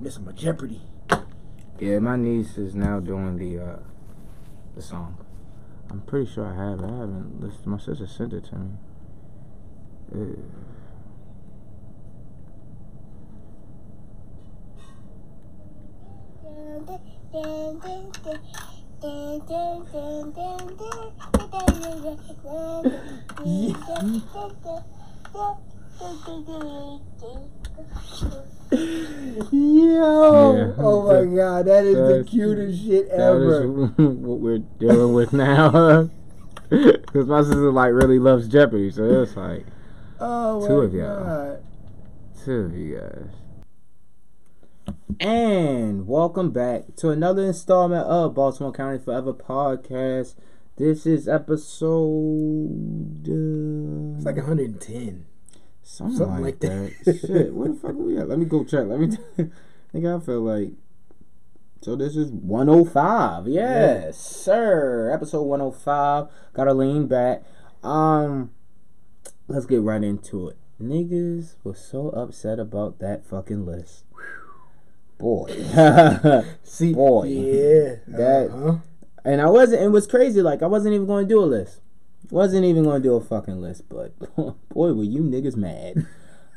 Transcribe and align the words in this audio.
missing 0.00 0.24
my 0.24 0.32
Jeopardy. 0.32 0.80
Yeah, 1.78 1.98
my 1.98 2.16
niece 2.16 2.56
is 2.56 2.74
now 2.74 3.00
doing 3.00 3.36
the 3.36 3.62
uh 3.62 3.78
the 4.74 4.82
song. 4.82 5.16
I'm 5.90 6.00
pretty 6.02 6.30
sure 6.30 6.46
I 6.46 6.54
have. 6.54 6.80
I 6.82 6.86
haven't 6.86 7.40
listened. 7.40 7.66
My 7.66 7.78
sister 7.78 8.06
sent 8.06 8.32
it 8.32 8.44
to 8.44 8.56
me. 8.56 8.70
Uh, 10.12 10.18
Yo! 28.72 29.48
Yeah. 29.52 30.72
Oh 30.78 31.06
my 31.06 31.24
god, 31.36 31.66
that 31.66 31.84
is 31.84 31.96
the 31.96 32.24
cutest 32.28 32.84
shit 32.84 33.08
ever. 33.08 33.64
is 33.64 33.70
what 33.98 34.38
we're 34.40 34.58
dealing 34.78 35.12
with 35.14 35.32
now. 35.32 36.08
Because 36.70 37.26
my 37.26 37.42
sister 37.42 37.72
like 37.72 37.92
really 37.92 38.20
loves 38.20 38.46
Jeopardy, 38.46 38.92
so 38.92 39.22
it's 39.22 39.36
like 39.36 39.66
oh 40.20 40.64
Two 40.68 40.80
of 40.82 40.94
y'all. 40.94 41.24
god. 41.24 41.62
two 42.44 42.52
of 42.52 42.76
you 42.76 42.96
guys. 42.96 44.94
And 45.18 46.06
welcome 46.06 46.52
back 46.52 46.94
to 46.98 47.08
another 47.10 47.42
installment 47.44 48.06
of 48.06 48.34
Baltimore 48.34 48.70
County 48.72 48.98
Forever 48.98 49.32
podcast. 49.34 50.36
This 50.76 51.06
is 51.06 51.26
episode 51.26 52.68
uh, 53.28 54.14
It's 54.16 54.24
like 54.24 54.36
110. 54.36 55.26
Something, 55.96 56.16
something 56.16 56.42
like, 56.42 56.60
that. 56.60 56.92
that. 57.04 57.20
Shit, 57.26 57.52
where 57.54 57.68
the 57.68 57.74
fuck 57.74 57.90
are 57.90 57.94
we 57.94 58.18
at? 58.18 58.28
Let 58.28 58.38
me 58.38 58.44
go 58.46 58.64
check. 58.64 58.86
Let 58.86 59.00
me. 59.00 59.08
I 59.38 59.48
think 59.92 60.06
I 60.06 60.18
feel 60.20 60.40
like. 60.40 60.72
So 61.82 61.96
this 61.96 62.14
is 62.14 62.30
105. 62.30 63.48
Yes, 63.48 64.18
sir. 64.18 65.10
Episode 65.12 65.42
105. 65.42 66.28
Gotta 66.52 66.74
lean 66.74 67.06
back. 67.06 67.42
Um, 67.82 68.50
let's 69.48 69.64
get 69.66 69.80
right 69.80 70.02
into 70.04 70.48
it. 70.48 70.56
Niggas 70.80 71.54
was 71.64 71.78
so 71.78 72.08
upset 72.10 72.58
about 72.58 72.98
that 72.98 73.24
fucking 73.26 73.64
list. 73.64 74.04
Boy. 75.18 75.48
See, 76.62 76.92
Boy. 76.94 77.24
yeah, 77.24 77.94
That- 78.08 78.50
uh-huh. 78.52 78.76
and 79.24 79.40
I 79.40 79.48
wasn't. 79.50 79.82
It 79.82 79.88
was 79.88 80.06
crazy. 80.06 80.40
Like 80.42 80.62
I 80.62 80.66
wasn't 80.66 80.94
even 80.94 81.06
going 81.06 81.26
to 81.26 81.34
do 81.34 81.42
a 81.42 81.44
list. 81.44 81.80
Wasn't 82.30 82.64
even 82.64 82.84
going 82.84 83.02
to 83.02 83.08
do 83.08 83.14
a 83.14 83.20
fucking 83.20 83.60
list. 83.60 83.88
But 83.88 84.18
boy, 84.36 84.92
were 84.92 85.04
you 85.04 85.20
niggas 85.22 85.56
mad. 85.56 86.06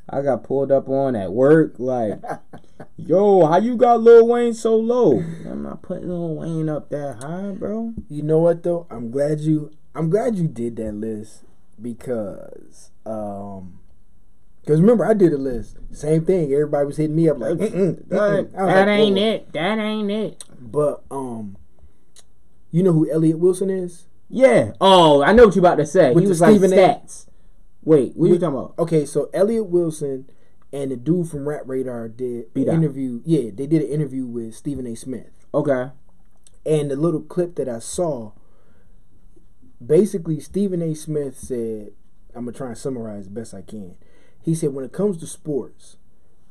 I 0.09 0.21
got 0.21 0.43
pulled 0.43 0.71
up 0.71 0.89
on 0.89 1.15
at 1.15 1.31
work. 1.31 1.75
Like, 1.79 2.21
yo, 2.97 3.45
how 3.45 3.57
you 3.57 3.75
got 3.77 4.01
Lil 4.01 4.27
Wayne 4.27 4.53
so 4.53 4.75
low? 4.75 5.19
I'm 5.49 5.63
not 5.63 5.81
putting 5.81 6.09
Lil 6.09 6.35
Wayne 6.35 6.69
up 6.69 6.89
that 6.89 7.23
high, 7.23 7.51
bro. 7.51 7.93
You 8.09 8.21
know 8.23 8.39
what 8.39 8.63
though? 8.63 8.85
I'm 8.91 9.11
glad 9.11 9.39
you. 9.39 9.71
I'm 9.95 10.09
glad 10.09 10.35
you 10.35 10.47
did 10.47 10.75
that 10.77 10.93
list 10.93 11.43
because, 11.81 12.89
um, 13.05 13.79
because 14.61 14.81
remember 14.81 15.05
I 15.05 15.13
did 15.13 15.33
a 15.33 15.37
list. 15.37 15.77
Same 15.91 16.25
thing. 16.25 16.51
Everybody 16.51 16.85
was 16.87 16.97
hitting 16.97 17.15
me 17.15 17.29
up 17.29 17.37
like, 17.39 17.53
Mm-mm, 17.57 18.07
That, 18.09 18.19
mm-mm. 18.19 18.51
That 18.53 18.87
like, 18.87 18.87
ain't 18.87 19.17
"Whoa." 19.17 19.23
it. 19.23 19.53
That 19.53 19.77
ain't 19.79 20.11
it. 20.11 20.43
But 20.59 21.03
um, 21.11 21.57
you 22.71 22.81
know 22.83 22.91
who 22.91 23.09
Elliott 23.09 23.37
Wilson 23.39 23.69
is? 23.69 24.07
Yeah. 24.33 24.73
Oh, 24.81 25.21
I 25.23 25.31
know 25.31 25.45
what 25.45 25.55
you 25.55 25.61
about 25.61 25.75
to 25.75 25.85
say. 25.85 26.11
With 26.11 26.23
he 26.23 26.27
was 26.27 26.41
like 26.41 26.51
Stephen 26.51 26.73
A. 26.73 26.75
stats. 26.75 27.27
Wait, 27.83 28.15
what 28.15 28.29
are 28.29 28.33
you 28.33 28.39
talking 28.39 28.57
about? 28.57 28.73
Okay, 28.79 29.05
so 29.05 29.29
Elliott 29.33 29.67
Wilson 29.67 30.27
and 30.71 30.91
the 30.91 30.95
dude 30.95 31.29
from 31.29 31.47
Rap 31.47 31.61
Radar 31.65 32.09
did 32.09 32.47
an 32.55 32.67
interview. 32.67 33.21
Yeah, 33.25 33.51
they 33.53 33.67
did 33.67 33.83
an 33.83 33.89
interview 33.89 34.25
with 34.25 34.55
Stephen 34.55 34.87
A. 34.87 34.95
Smith. 34.95 35.29
Okay. 35.53 35.91
And 36.65 36.89
the 36.89 36.95
little 36.95 37.21
clip 37.21 37.55
that 37.55 37.69
I 37.69 37.77
saw, 37.77 38.31
basically 39.85 40.39
Stephen 40.39 40.81
A. 40.81 40.95
Smith 40.95 41.37
said, 41.37 41.91
I'm 42.33 42.45
gonna 42.45 42.57
try 42.57 42.67
and 42.69 42.77
summarize 42.77 43.25
the 43.25 43.31
best 43.31 43.53
I 43.53 43.61
can. 43.61 43.97
He 44.41 44.55
said 44.55 44.73
when 44.73 44.83
it 44.83 44.91
comes 44.91 45.17
to 45.17 45.27
sports, 45.27 45.97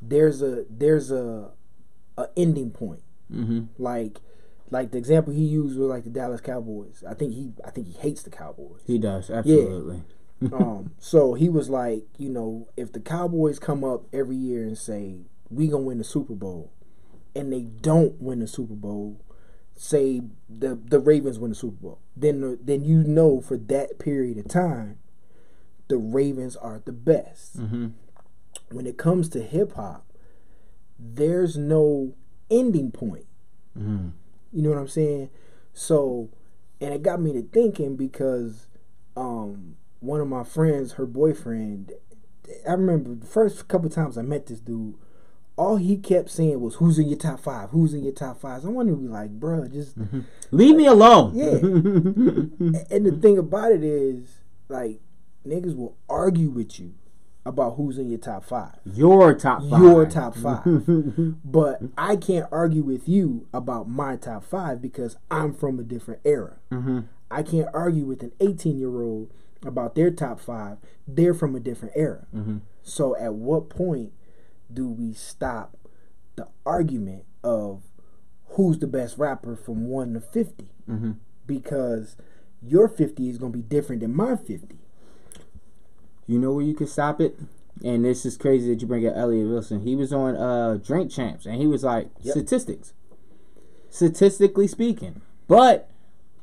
there's 0.00 0.40
a 0.40 0.66
there's 0.70 1.10
a 1.10 1.50
a 2.16 2.28
ending 2.36 2.70
point. 2.70 3.02
Mm-hmm. 3.32 3.82
Like 3.82 4.20
like 4.72 4.90
the 4.90 4.98
example 4.98 5.32
he 5.34 5.44
used 5.44 5.78
was 5.78 5.88
like 5.88 6.04
the 6.04 6.10
Dallas 6.10 6.40
Cowboys. 6.40 7.04
I 7.08 7.14
think 7.14 7.34
he 7.34 7.52
I 7.64 7.70
think 7.70 7.88
he 7.88 7.92
hates 7.92 8.22
the 8.22 8.30
Cowboys. 8.30 8.80
He 8.86 8.98
does 8.98 9.30
absolutely. 9.30 10.02
um, 10.52 10.92
so 10.98 11.34
he 11.34 11.48
was 11.48 11.68
like, 11.68 12.04
you 12.16 12.30
know, 12.30 12.68
if 12.76 12.90
the 12.92 13.00
Cowboys 13.00 13.58
come 13.58 13.84
up 13.84 14.06
every 14.12 14.34
year 14.34 14.62
and 14.64 14.76
say 14.76 15.18
we 15.50 15.68
gonna 15.68 15.82
win 15.82 15.98
the 15.98 16.04
Super 16.04 16.34
Bowl, 16.34 16.72
and 17.36 17.52
they 17.52 17.60
don't 17.60 18.20
win 18.20 18.40
the 18.40 18.48
Super 18.48 18.74
Bowl, 18.74 19.20
say 19.76 20.22
the 20.48 20.74
the 20.74 20.98
Ravens 20.98 21.38
win 21.38 21.50
the 21.50 21.54
Super 21.56 21.76
Bowl, 21.82 21.98
then 22.16 22.40
the, 22.40 22.58
then 22.60 22.82
you 22.82 23.04
know 23.04 23.42
for 23.42 23.58
that 23.58 23.98
period 23.98 24.38
of 24.38 24.48
time, 24.48 24.98
the 25.88 25.98
Ravens 25.98 26.56
are 26.56 26.80
the 26.82 26.92
best. 26.92 27.60
Mm-hmm. 27.60 27.88
When 28.70 28.86
it 28.86 28.96
comes 28.96 29.28
to 29.30 29.42
hip 29.42 29.74
hop, 29.74 30.06
there's 30.98 31.58
no 31.58 32.14
ending 32.50 32.90
point. 32.90 33.26
Mm-hmm. 33.78 34.08
You 34.52 34.62
know 34.62 34.70
what 34.70 34.78
I'm 34.78 34.88
saying? 34.88 35.30
So, 35.72 36.30
and 36.80 36.92
it 36.92 37.02
got 37.02 37.20
me 37.20 37.32
to 37.32 37.42
thinking 37.42 37.96
because 37.96 38.66
um, 39.16 39.76
one 40.00 40.20
of 40.20 40.28
my 40.28 40.44
friends, 40.44 40.92
her 40.92 41.06
boyfriend, 41.06 41.92
I 42.68 42.72
remember 42.72 43.14
the 43.14 43.26
first 43.26 43.66
couple 43.68 43.88
times 43.88 44.18
I 44.18 44.22
met 44.22 44.46
this 44.46 44.60
dude, 44.60 44.94
all 45.56 45.76
he 45.76 45.96
kept 45.96 46.30
saying 46.30 46.60
was, 46.60 46.76
"Who's 46.76 46.98
in 46.98 47.08
your 47.08 47.18
top 47.18 47.40
five? 47.40 47.70
Who's 47.70 47.92
in 47.94 48.02
your 48.02 48.12
top 48.14 48.40
five? 48.40 48.64
I 48.64 48.68
wanted 48.68 48.92
to 48.92 48.96
be 48.96 49.08
like, 49.08 49.38
bruh, 49.38 49.70
just. 49.70 49.94
Leave 50.50 50.76
me 50.76 50.86
alone. 50.86 51.34
Yeah. 51.34 51.52
And 52.90 53.06
the 53.06 53.18
thing 53.20 53.38
about 53.38 53.72
it 53.72 53.84
is, 53.84 54.40
like, 54.68 55.00
niggas 55.46 55.76
will 55.76 55.96
argue 56.08 56.48
with 56.50 56.80
you 56.80 56.94
about 57.44 57.74
who's 57.76 57.98
in 57.98 58.08
your 58.08 58.18
top 58.18 58.44
five. 58.44 58.76
Your 58.84 59.34
top 59.34 59.62
five. 59.68 59.82
Your 59.82 60.06
top 60.06 60.34
five. 60.36 60.62
But 61.44 61.80
I 61.98 62.16
can't 62.16 62.46
argue 62.52 62.82
with 62.82 63.08
you 63.08 63.46
about 63.52 63.88
my 63.88 64.16
top 64.16 64.44
five 64.44 64.80
because 64.80 65.16
I'm 65.30 65.52
from 65.54 65.78
a 65.78 65.82
different 65.82 66.20
era. 66.24 66.56
mm-hmm. 66.70 67.00
I 67.30 67.42
can't 67.42 67.68
argue 67.72 68.04
with 68.04 68.22
an 68.22 68.32
18 68.40 68.78
year 68.78 69.02
old 69.02 69.32
about 69.64 69.94
their 69.94 70.10
top 70.10 70.38
five. 70.38 70.76
They're 71.08 71.34
from 71.34 71.56
a 71.56 71.60
different 71.60 71.94
era. 71.96 72.26
Mm-hmm. 72.34 72.58
So 72.82 73.16
at 73.16 73.34
what 73.34 73.70
point 73.70 74.12
do 74.72 74.86
we 74.86 75.14
stop 75.14 75.76
the 76.36 76.48
argument 76.66 77.24
of 77.42 77.82
who's 78.48 78.78
the 78.78 78.86
best 78.86 79.16
rapper 79.18 79.56
from 79.56 79.88
1 79.88 80.14
to 80.14 80.20
50? 80.20 80.68
Mm-hmm. 80.88 81.12
Because 81.46 82.16
your 82.60 82.88
50 82.88 83.28
is 83.28 83.38
going 83.38 83.52
to 83.52 83.58
be 83.58 83.62
different 83.64 84.02
than 84.02 84.14
my 84.14 84.36
50. 84.36 84.78
You 86.26 86.38
know 86.38 86.52
where 86.52 86.64
you 86.64 86.74
can 86.74 86.86
stop 86.86 87.20
it? 87.20 87.38
And 87.84 88.04
this 88.04 88.24
is 88.24 88.36
crazy 88.36 88.72
that 88.72 88.80
you 88.80 88.86
bring 88.86 89.06
up 89.06 89.14
Elliott 89.16 89.48
Wilson. 89.48 89.80
He 89.80 89.96
was 89.96 90.12
on 90.12 90.36
uh 90.36 90.78
Drink 90.82 91.10
Champs 91.10 91.46
and 91.46 91.56
he 91.56 91.66
was 91.66 91.82
like 91.84 92.08
Yep. 92.20 92.32
statistics. 92.32 92.92
Statistically 93.90 94.66
speaking. 94.66 95.20
But 95.48 95.90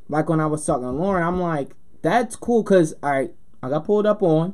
like 0.08 0.28
when 0.30 0.40
I 0.40 0.48
was 0.48 0.66
talking 0.66 0.84
to 0.84 0.92
Lauren, 0.92 1.24
I'm 1.24 1.40
like, 1.40 1.72
that's 2.02 2.36
cool 2.36 2.64
because 2.64 2.94
I 3.02 3.30
I 3.64 3.70
got 3.70 3.86
pulled 3.86 4.06
up 4.06 4.22
on 4.22 4.54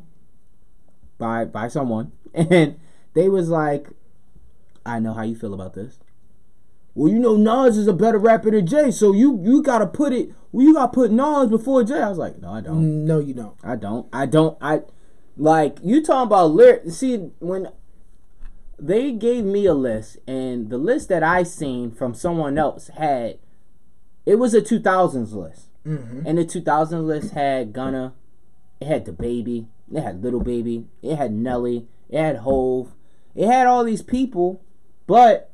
by 1.18 1.46
by 1.46 1.68
someone 1.70 2.12
and 2.34 2.80
they 3.14 3.30
was 3.30 3.50
like, 3.50 3.88
I 4.86 5.00
know 5.00 5.14
how 5.14 5.24
you 5.24 5.36
feel 5.36 5.54
about 5.54 5.74
this. 5.74 5.98
Well, 6.94 7.12
you 7.12 7.20
know 7.20 7.36
Nas 7.36 7.78
is 7.78 7.88
a 7.88 7.94
better 7.94 8.18
rapper 8.18 8.52
than 8.52 8.68
Jay, 8.68 8.92
so 8.92 9.12
you 9.12 9.40
you 9.44 9.62
gotta 9.64 9.88
put 9.88 10.14
it 10.14 10.30
well, 10.52 10.66
you 10.66 10.74
gotta 10.74 10.92
put 10.94 11.12
Nas 11.12 11.50
before 11.50 11.84
Jay. 11.84 12.02
I 12.02 12.10
was 12.10 12.18
like, 12.18 12.40
no, 12.40 12.52
I 12.54 12.62
don't. 12.62 13.06
No, 13.06 13.20
you 13.20 13.34
don't. 13.34 13.58
I 13.64 13.76
don't. 13.76 14.08
I 14.14 14.26
don't. 14.26 14.58
I 14.62 14.84
like 15.38 15.78
you 15.84 16.02
talking 16.04 16.28
about 16.28 16.52
lyric. 16.52 16.90
See, 16.92 17.18
when 17.40 17.70
they 18.80 19.12
gave 19.12 19.46
me 19.46 19.66
a 19.66 19.74
list, 19.74 20.18
and 20.28 20.70
the 20.70 20.78
list 20.78 21.10
that 21.10 21.24
I 21.24 21.44
seen 21.44 21.92
from 21.92 22.14
someone 22.14 22.58
else 22.58 22.90
had, 22.90 23.38
it 24.26 24.36
was 24.36 24.54
a 24.54 24.62
two 24.62 24.80
thousands 24.80 25.34
list, 25.34 25.68
Mm-hmm. 25.86 26.26
and 26.26 26.38
the 26.38 26.46
two 26.46 26.62
thousand 26.62 27.06
list 27.08 27.34
had 27.34 27.72
Gunna, 27.74 28.14
it 28.82 28.88
had 28.88 29.06
DaBaby, 29.06 29.68
it 29.94 30.02
had 30.02 30.24
Lil 30.24 30.40
Baby, 30.40 30.88
it 31.04 31.16
had 31.16 31.32
Nelly, 31.32 31.88
it 32.10 32.20
had 32.20 32.38
Hove, 32.38 32.92
it 33.36 33.48
had 33.48 33.68
all 33.68 33.84
these 33.84 34.02
people, 34.02 34.62
but 35.06 35.52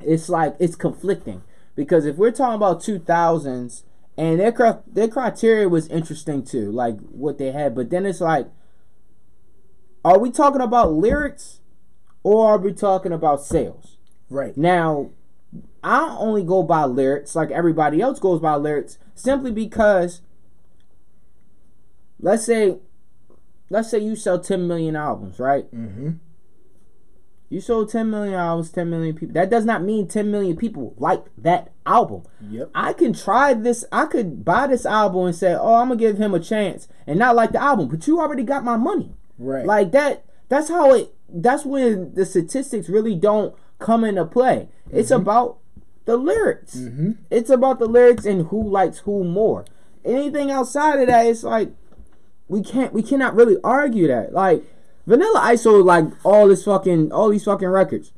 it's 0.00 0.28
like 0.28 0.56
it's 0.58 0.76
conflicting 0.76 1.42
because 1.76 2.06
if 2.06 2.16
we're 2.16 2.30
talking 2.30 2.56
about 2.56 2.80
two 2.82 2.98
thousands 2.98 3.84
and 4.16 4.40
their 4.40 4.80
their 4.86 5.08
criteria 5.08 5.68
was 5.68 5.88
interesting 5.88 6.42
too, 6.42 6.70
like 6.72 6.98
what 7.10 7.36
they 7.38 7.52
had. 7.52 7.74
But 7.74 7.90
then 7.90 8.06
it's 8.06 8.20
like, 8.20 8.48
are 10.04 10.18
we 10.18 10.30
talking 10.30 10.60
about 10.60 10.92
lyrics, 10.92 11.60
or 12.22 12.52
are 12.52 12.58
we 12.58 12.72
talking 12.72 13.12
about 13.12 13.42
sales? 13.42 13.96
Right. 14.28 14.56
Now, 14.56 15.10
I 15.82 16.16
only 16.18 16.42
go 16.42 16.62
by 16.62 16.84
lyrics, 16.84 17.34
like 17.34 17.50
everybody 17.50 18.00
else 18.00 18.18
goes 18.18 18.40
by 18.40 18.56
lyrics, 18.56 18.98
simply 19.14 19.50
because, 19.50 20.20
let's 22.20 22.44
say, 22.44 22.78
let's 23.70 23.90
say 23.90 23.98
you 23.98 24.16
sell 24.16 24.38
ten 24.38 24.66
million 24.66 24.96
albums, 24.96 25.38
right? 25.38 25.72
Mm-hmm. 25.74 26.12
You 27.50 27.60
sold 27.60 27.90
10 27.90 28.10
million 28.10 28.34
albums, 28.34 28.70
10 28.72 28.90
million 28.90 29.14
people. 29.14 29.34
That 29.34 29.48
does 29.48 29.64
not 29.64 29.84
mean 29.84 30.08
10 30.08 30.28
million 30.28 30.56
people 30.56 30.92
like 30.96 31.24
that 31.38 31.70
album. 31.86 32.24
Yep. 32.40 32.70
I 32.74 32.92
can 32.94 33.12
try 33.12 33.54
this. 33.54 33.84
I 33.92 34.06
could 34.06 34.44
buy 34.44 34.66
this 34.66 34.84
album 34.84 35.26
and 35.26 35.36
say, 35.36 35.54
"Oh, 35.54 35.74
I'm 35.74 35.88
gonna 35.88 36.00
give 36.00 36.18
him 36.18 36.34
a 36.34 36.40
chance," 36.40 36.88
and 37.06 37.16
not 37.18 37.36
like 37.36 37.52
the 37.52 37.62
album. 37.62 37.86
But 37.88 38.08
you 38.08 38.18
already 38.18 38.42
got 38.42 38.64
my 38.64 38.76
money. 38.76 39.14
Right. 39.38 39.64
Like 39.66 39.92
that. 39.92 40.24
That's 40.48 40.68
how 40.68 40.92
it. 40.94 41.14
That's 41.28 41.64
when 41.64 42.14
the 42.14 42.24
statistics 42.26 42.88
really 42.88 43.14
don't 43.14 43.54
come 43.78 44.04
into 44.04 44.24
play. 44.24 44.68
It's 44.92 45.10
about 45.10 45.58
the 46.04 46.16
lyrics. 46.16 46.76
Mm-hmm. 46.76 47.12
It's 47.30 47.50
about 47.50 47.78
the 47.78 47.86
lyrics 47.86 48.24
and 48.24 48.46
who 48.48 48.62
likes 48.68 48.98
who 48.98 49.24
more. 49.24 49.64
Anything 50.04 50.50
outside 50.50 51.00
of 51.00 51.06
that, 51.08 51.26
it's 51.26 51.42
like 51.42 51.70
we 52.46 52.62
can't. 52.62 52.92
We 52.92 53.02
cannot 53.02 53.34
really 53.34 53.56
argue 53.64 54.06
that. 54.08 54.32
Like 54.32 54.62
Vanilla 55.06 55.40
Ice 55.42 55.62
sold 55.62 55.86
like 55.86 56.04
all 56.24 56.46
this 56.48 56.64
fucking 56.64 57.10
all 57.10 57.30
these 57.30 57.44
fucking 57.44 57.68
records. 57.68 58.12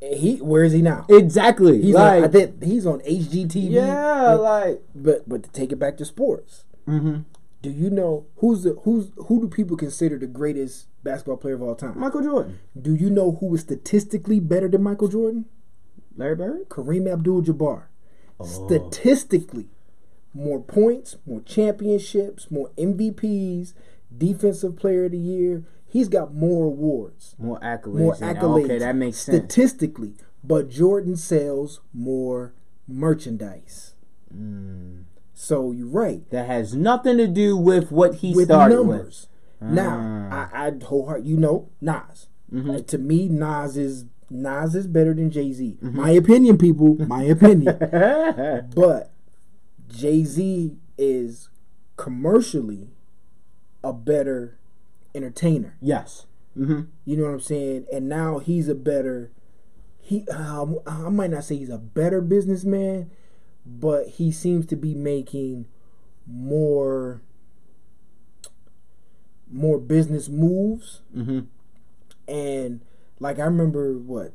he 0.00 0.36
where 0.36 0.64
is 0.64 0.72
he 0.72 0.82
now? 0.82 1.06
Exactly. 1.08 1.80
He's 1.82 1.94
like 1.94 2.18
on, 2.18 2.24
I 2.24 2.28
think 2.28 2.62
he's 2.62 2.86
on 2.86 3.00
HGTV. 3.00 3.70
yeah, 3.70 4.34
But- 4.36 4.40
like. 4.42 4.82
but 4.94 5.28
but 5.28 5.42
to 5.44 5.50
take 5.50 5.70
it 5.72 5.76
back 5.76 5.96
to 5.98 6.04
sports, 6.04 6.64
hmm 6.86 7.18
do 7.64 7.70
you 7.70 7.88
know 7.90 8.26
who's 8.36 8.62
the 8.62 8.74
who's 8.84 9.10
who 9.16 9.40
do 9.40 9.48
people 9.48 9.76
consider 9.76 10.18
the 10.18 10.26
greatest 10.26 10.86
basketball 11.02 11.38
player 11.38 11.54
of 11.54 11.62
all 11.62 11.74
time? 11.74 11.98
Michael 11.98 12.22
Jordan, 12.22 12.58
Do 12.80 12.94
you 12.94 13.08
know 13.08 13.32
who 13.40 13.54
is 13.54 13.62
statistically 13.62 14.38
better 14.38 14.68
than 14.68 14.82
Michael 14.82 15.08
Jordan? 15.08 15.46
Larry 16.16 16.36
Bird. 16.36 16.68
Kareem 16.68 17.10
Abdul-Jabbar. 17.12 17.84
Oh. 18.38 18.44
Statistically, 18.44 19.68
more 20.34 20.60
points, 20.60 21.16
more 21.26 21.40
championships, 21.40 22.50
more 22.50 22.70
MVPs, 22.76 23.72
defensive 24.16 24.76
player 24.76 25.06
of 25.06 25.12
the 25.12 25.18
year. 25.18 25.64
He's 25.86 26.08
got 26.08 26.34
more 26.34 26.66
awards, 26.66 27.34
More 27.38 27.58
accolades. 27.60 27.98
more 27.98 28.14
accolades. 28.16 28.64
Okay, 28.64 28.78
that 28.78 28.96
makes 28.96 29.18
sense. 29.18 29.38
statistically. 29.38 30.14
But 30.42 30.68
Jordan 30.68 31.16
sells 31.16 31.80
more 31.94 32.52
merchandise. 32.86 33.94
Mm. 34.36 35.03
So 35.34 35.72
you're 35.72 35.88
right. 35.88 36.28
That 36.30 36.46
has 36.46 36.74
nothing 36.74 37.16
to 37.18 37.26
do 37.26 37.56
with 37.56 37.90
what 37.90 38.16
he 38.16 38.32
with 38.34 38.46
started 38.46 38.76
numbers. 38.76 39.28
Now, 39.60 40.28
Ah. 40.30 40.48
I, 40.52 40.66
I 40.66 40.70
wholeheart 40.70 41.24
you 41.26 41.36
know 41.36 41.68
Nas. 41.80 42.28
Mhm. 42.52 42.78
Uh, 42.78 42.82
to 42.82 42.98
me, 42.98 43.28
Nas 43.28 43.76
is 43.76 44.04
Nas 44.30 44.74
is 44.74 44.86
better 44.86 45.12
than 45.14 45.30
Jay 45.30 45.52
Z. 45.52 45.78
Mm-hmm. 45.82 45.96
My 45.96 46.10
opinion, 46.10 46.56
people. 46.58 46.96
My 47.06 47.22
opinion. 47.24 47.76
but 48.74 49.10
Jay 49.88 50.24
Z 50.24 50.76
is 50.98 51.48
commercially 51.96 52.90
a 53.82 53.92
better 53.92 54.58
entertainer. 55.14 55.76
yes. 55.80 56.26
hmm 56.54 56.82
You 57.04 57.16
know 57.16 57.24
what 57.24 57.32
I'm 57.34 57.40
saying? 57.40 57.86
And 57.92 58.08
now 58.08 58.38
he's 58.38 58.68
a 58.68 58.74
better. 58.74 59.30
He 60.00 60.26
um, 60.28 60.78
I 60.86 61.08
might 61.08 61.30
not 61.30 61.44
say 61.44 61.56
he's 61.56 61.70
a 61.70 61.78
better 61.78 62.20
businessman, 62.20 63.10
but 63.66 64.08
he 64.08 64.30
seems 64.30 64.66
to 64.66 64.76
be 64.76 64.94
making 64.94 65.66
more 66.26 67.20
more 69.50 69.78
business 69.78 70.28
moves 70.28 71.00
hmm 71.12 71.40
and 72.26 72.80
like 73.20 73.38
I 73.38 73.44
remember 73.44 73.92
what 73.98 74.32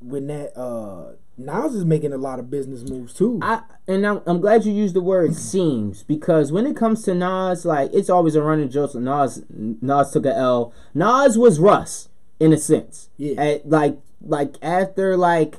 when 0.00 0.26
that 0.28 0.58
uh 0.58 1.12
Nas 1.38 1.74
is 1.74 1.84
making 1.84 2.12
a 2.12 2.18
lot 2.18 2.38
of 2.38 2.50
business 2.50 2.88
moves 2.88 3.14
too. 3.14 3.38
I 3.42 3.62
and 3.88 4.06
I'm, 4.06 4.20
I'm 4.26 4.40
glad 4.40 4.64
you 4.64 4.72
used 4.72 4.94
the 4.94 5.00
word 5.00 5.34
seems 5.52 6.02
because 6.02 6.52
when 6.52 6.66
it 6.66 6.76
comes 6.76 7.02
to 7.04 7.14
Nas, 7.14 7.64
like 7.64 7.90
it's 7.92 8.10
always 8.10 8.34
a 8.34 8.42
running 8.42 8.70
joke. 8.70 8.94
Nas 8.94 9.42
Nas 9.48 10.10
took 10.10 10.26
a 10.26 10.36
L. 10.36 10.72
Nas 10.94 11.38
was 11.38 11.58
Russ 11.58 12.08
in 12.38 12.52
a 12.52 12.58
sense. 12.58 13.08
Yeah. 13.16 13.40
At, 13.40 13.68
like 13.68 13.98
like 14.20 14.56
after 14.62 15.16
like 15.16 15.56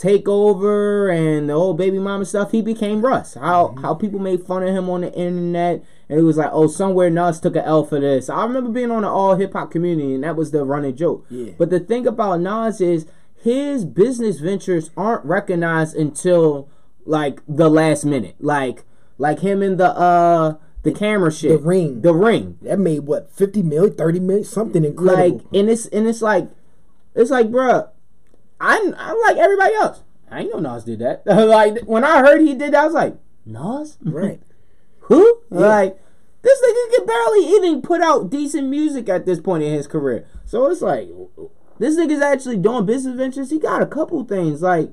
takeover 0.00 1.14
and 1.14 1.48
the 1.48 1.52
old 1.52 1.76
baby 1.78 1.98
mama 1.98 2.24
stuff, 2.24 2.52
he 2.52 2.62
became 2.62 3.04
Russ. 3.04 3.34
How 3.34 3.68
Mm-hmm. 3.68 3.82
how 3.82 3.94
people 3.94 4.18
made 4.20 4.46
fun 4.46 4.62
of 4.62 4.74
him 4.74 4.88
on 4.88 5.02
the 5.02 5.12
internet 5.14 5.84
and 6.08 6.18
it 6.18 6.22
was 6.22 6.36
like, 6.36 6.50
oh, 6.52 6.66
somewhere 6.66 7.10
Nas 7.10 7.38
took 7.40 7.54
an 7.56 7.64
L 7.64 7.84
for 7.84 8.00
this. 8.00 8.28
I 8.28 8.42
remember 8.44 8.70
being 8.70 8.90
on 8.90 9.02
the 9.02 9.08
all 9.08 9.36
hip 9.36 9.52
hop 9.52 9.70
community 9.70 10.14
and 10.14 10.24
that 10.24 10.36
was 10.36 10.50
the 10.50 10.64
running 10.64 10.96
joke. 10.96 11.24
Yeah. 11.30 11.52
But 11.58 11.70
the 11.70 11.78
thing 11.80 12.06
about 12.06 12.40
Nas 12.40 12.80
is 12.80 13.06
his 13.36 13.84
business 13.84 14.40
ventures 14.40 14.90
aren't 14.96 15.24
recognized 15.24 15.94
until 15.96 16.68
like 17.04 17.40
the 17.48 17.68
last 17.70 18.04
minute. 18.04 18.36
Like 18.40 18.84
like 19.18 19.40
him 19.40 19.62
in 19.62 19.76
the 19.76 19.90
uh 19.96 20.54
the 20.82 20.92
camera 20.92 21.30
shit. 21.30 21.50
The 21.60 21.66
ring. 21.68 22.00
The 22.00 22.14
ring. 22.14 22.58
that 22.62 22.78
made 22.78 23.00
what 23.00 23.30
50 23.32 23.62
million, 23.62 23.94
30 23.94 24.20
million, 24.20 24.44
something 24.44 24.84
incredible. 24.84 25.36
Like 25.38 25.44
and 25.54 25.68
it's 25.70 25.86
and 25.86 26.08
it's 26.08 26.22
like 26.22 26.48
it's 27.14 27.30
like 27.30 27.48
bruh, 27.50 27.88
I'm 28.60 28.94
I'm 28.98 29.16
like 29.22 29.36
everybody 29.36 29.74
else. 29.74 30.02
I 30.30 30.40
ain't 30.40 30.52
know 30.52 30.60
Nas 30.60 30.84
did 30.84 31.00
that. 31.00 31.22
like 31.26 31.80
when 31.84 32.04
I 32.04 32.18
heard 32.20 32.40
he 32.42 32.54
did 32.54 32.72
that, 32.72 32.82
I 32.82 32.84
was 32.84 32.94
like, 32.94 33.16
Nas? 33.46 33.98
right. 34.02 34.40
Who? 35.00 35.38
Like 35.50 35.98
this 36.42 36.60
nigga 36.62 36.96
can 36.96 37.06
barely 37.06 37.46
even 37.46 37.82
put 37.82 38.00
out 38.00 38.30
decent 38.30 38.68
music 38.68 39.08
at 39.08 39.26
this 39.26 39.40
point 39.40 39.62
in 39.62 39.72
his 39.72 39.86
career. 39.86 40.26
So 40.44 40.70
it's 40.70 40.82
like 40.82 41.08
this 41.78 41.96
nigga's 41.98 42.22
actually 42.22 42.58
doing 42.58 42.86
business 42.86 43.16
ventures. 43.16 43.50
He 43.50 43.58
got 43.58 43.82
a 43.82 43.86
couple 43.86 44.22
things 44.24 44.62
like 44.62 44.90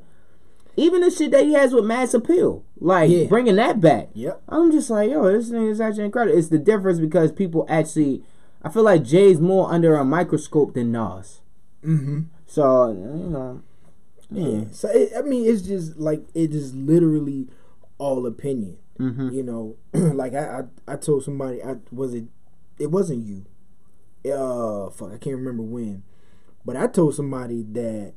even 0.76 1.02
the 1.02 1.10
shit 1.10 1.32
that 1.32 1.44
he 1.44 1.54
has 1.54 1.74
with 1.74 1.86
Mass 1.86 2.14
Appeal, 2.14 2.64
like 2.80 3.10
Yeah. 3.10 3.26
bringing 3.26 3.56
that 3.56 3.82
back. 3.82 4.10
Yep. 4.14 4.44
I'm 4.50 4.72
just 4.72 4.90
like, 4.90 5.10
yo, 5.10 5.24
this 5.32 5.50
thing 5.50 5.68
is 5.68 5.82
actually 5.82 6.06
incredible. 6.06 6.38
It's 6.38 6.50
the 6.50 6.60
difference 6.60 7.00
because 7.00 7.32
people 7.32 7.66
actually, 7.68 8.24
I 8.62 8.70
feel 8.70 8.84
like 8.84 9.04
Jay's 9.04 9.40
more 9.40 9.72
under 9.72 9.96
a 9.96 10.06
microscope 10.06 10.74
than 10.76 10.92
Nas. 10.92 11.42
Mm-hmm. 11.84 12.20
So 12.48 12.92
you 12.92 13.30
know, 13.30 13.62
Yeah. 14.32 14.64
So 14.72 14.90
it, 14.90 15.12
I 15.18 15.22
mean, 15.22 15.46
it's 15.48 15.62
just 15.62 15.98
like 15.98 16.24
it 16.34 16.54
is 16.54 16.74
literally 16.74 17.48
all 17.98 18.26
opinion. 18.26 18.78
Mhm. 19.00 19.34
You 19.34 19.44
know, 19.44 19.76
like 19.94 20.34
I, 20.34 20.62
I 20.88 20.94
I 20.94 20.96
told 20.96 21.24
somebody 21.24 21.62
I 21.64 21.76
was 21.92 22.14
it 22.14 22.26
it 22.80 22.90
wasn't 22.92 23.26
you. 23.26 23.46
Uh 24.32 24.90
fuck, 24.90 25.10
I 25.14 25.18
can't 25.18 25.36
remember 25.36 25.64
when. 25.64 26.04
But 26.66 26.76
I 26.76 26.88
told 26.88 27.16
somebody 27.16 27.64
that 27.74 28.14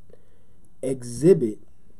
exhibit 0.82 1.58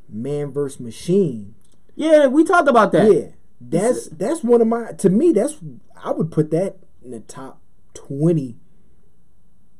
man 0.09 0.51
versus 0.51 0.81
machine. 0.81 1.55
yeah, 1.95 2.27
we 2.27 2.45
talked 2.45 2.69
about 2.69 2.93
that. 2.93 3.13
Yeah. 3.13 3.27
That's 3.61 4.07
that's 4.09 4.43
one 4.43 4.61
of 4.63 4.67
my 4.69 4.93
to 4.93 5.11
me 5.11 5.33
that's 5.33 5.57
I 6.03 6.13
would 6.13 6.31
put 6.33 6.51
that 6.53 6.79
in 7.05 7.11
the 7.11 7.21
top 7.21 7.61
20 7.95 8.57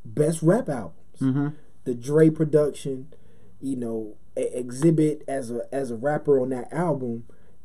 best 0.05 0.43
rap 0.43 0.69
albums 0.69 0.97
Mm-hmm. 1.21 1.49
The 1.85 1.95
Dre 1.95 2.31
production, 2.31 3.13
you 3.61 3.77
know, 3.77 4.17
exhibit 4.37 5.23
as 5.27 5.51
a 5.51 5.63
as 5.73 5.91
a 5.91 5.97
rapper 5.97 6.41
on 6.41 6.51
that 6.51 6.73
album, 6.73 7.25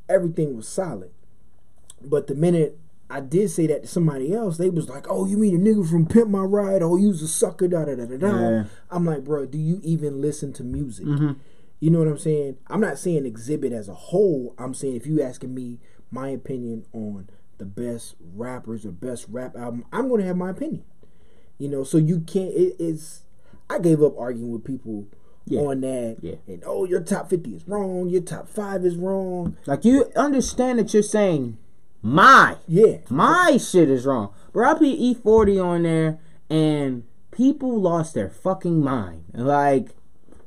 everything 0.10 0.55
was 0.55 0.67
solid. 0.67 1.12
But 2.01 2.27
the 2.27 2.36
minute 2.36 2.79
I 3.10 3.19
did 3.19 3.51
say 3.51 3.67
that 3.67 3.84
to 3.84 3.88
somebody 3.88 4.34
else, 4.34 4.57
they 4.57 4.69
was 4.69 4.89
like, 4.89 5.05
"Oh, 5.10 5.25
you 5.25 5.38
mean 5.38 5.55
a 5.55 5.60
nigga 5.60 5.88
from 5.88 6.07
Pimp 6.07 6.29
My 6.29 6.41
Ride? 6.41 6.81
Oh, 6.81 6.98
you 6.98 7.10
was 7.10 7.22
a 7.22 7.27
sucker." 7.27 7.67
Da 7.67 7.86
da 7.86 7.95
da 7.95 8.05
da 8.05 8.17
da. 8.17 8.50
Yeah. 8.50 8.63
I'm 8.89 9.05
like, 9.05 9.24
bro, 9.24 9.45
do 9.45 9.57
you 9.57 9.79
even 9.84 10.22
listen 10.22 10.53
to 10.53 10.63
music? 10.63 11.05
Mm-hmm. 11.05 11.34
You 11.79 11.91
know 11.91 12.00
what 12.00 12.07
I'm 12.07 12.17
saying? 12.17 12.57
I'm 12.67 12.81
not 12.81 12.98
saying 12.98 13.25
exhibit 13.25 13.74
as 13.74 13.88
a 13.88 13.93
whole. 13.93 14.55
I'm 14.57 14.74
saying 14.74 14.95
if 14.95 15.05
you 15.05 15.22
asking 15.22 15.53
me 15.53 15.79
my 16.10 16.29
opinion 16.29 16.86
on 16.93 17.29
the 17.57 17.65
best 17.65 18.15
rappers 18.34 18.86
or 18.86 18.91
best 18.91 19.27
rap 19.29 19.55
album, 19.55 19.86
I'm 19.91 20.10
gonna 20.10 20.24
have 20.24 20.38
my 20.38 20.50
opinion. 20.50 20.84
You 21.60 21.69
know, 21.69 21.84
so 21.84 21.98
you 21.98 22.22
can't. 22.22 22.53
It, 22.53 22.75
it's. 22.79 23.22
I 23.69 23.79
gave 23.79 24.01
up 24.01 24.17
arguing 24.17 24.51
with 24.51 24.63
people 24.63 25.05
Yeah. 25.45 25.62
on 25.62 25.81
that. 25.81 26.17
Yeah. 26.22 26.36
And 26.48 26.63
oh, 26.65 26.86
your 26.86 27.01
top 27.01 27.29
fifty 27.29 27.55
is 27.55 27.67
wrong. 27.67 28.10
Your 28.10 28.22
top 28.22 28.48
five 28.48 28.86
is 28.86 28.95
wrong. 28.95 29.57
Like 29.65 29.86
you 29.86 30.12
understand 30.15 30.79
that 30.79 30.93
you're 30.93 31.03
saying 31.03 31.57
my 32.01 32.57
Yeah. 32.67 32.98
my 33.10 33.57
shit 33.57 33.89
is 33.89 34.05
wrong. 34.05 34.29
Bro, 34.53 34.69
I 34.69 34.74
put 34.74 34.84
E40 34.84 35.63
on 35.63 35.84
there 35.84 36.19
and 36.50 37.03
people 37.31 37.79
lost 37.79 38.13
their 38.13 38.29
fucking 38.29 38.81
mind. 38.81 39.25
Like, 39.34 39.89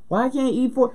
why 0.07 0.29
can't 0.29 0.55
E40 0.55 0.93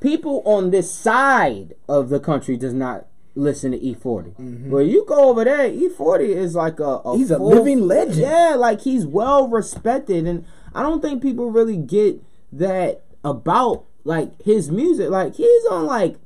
people 0.00 0.42
on 0.44 0.70
this 0.70 0.90
side 0.90 1.74
of 1.88 2.08
the 2.08 2.20
country 2.20 2.56
does 2.56 2.74
not 2.74 3.06
listen 3.34 3.72
to 3.72 3.78
E40. 3.78 4.04
Well, 4.04 4.22
mm-hmm. 4.38 4.80
you 4.80 5.04
go 5.06 5.30
over 5.30 5.44
there, 5.44 5.70
E40 5.70 6.20
is 6.28 6.54
like 6.54 6.80
a, 6.80 7.00
a 7.04 7.16
He's 7.16 7.30
a 7.30 7.38
living 7.38 7.80
legend. 7.86 8.18
Yeah, 8.18 8.56
like 8.58 8.82
he's 8.82 9.06
well 9.06 9.48
respected 9.48 10.26
and 10.26 10.44
I 10.74 10.82
don't 10.82 11.00
think 11.00 11.22
people 11.22 11.50
really 11.50 11.76
get 11.76 12.22
that 12.52 13.02
about 13.24 13.84
like 14.04 14.40
his 14.42 14.70
music. 14.70 15.10
Like 15.10 15.34
he's 15.34 15.66
on 15.66 15.86
like 15.86 16.16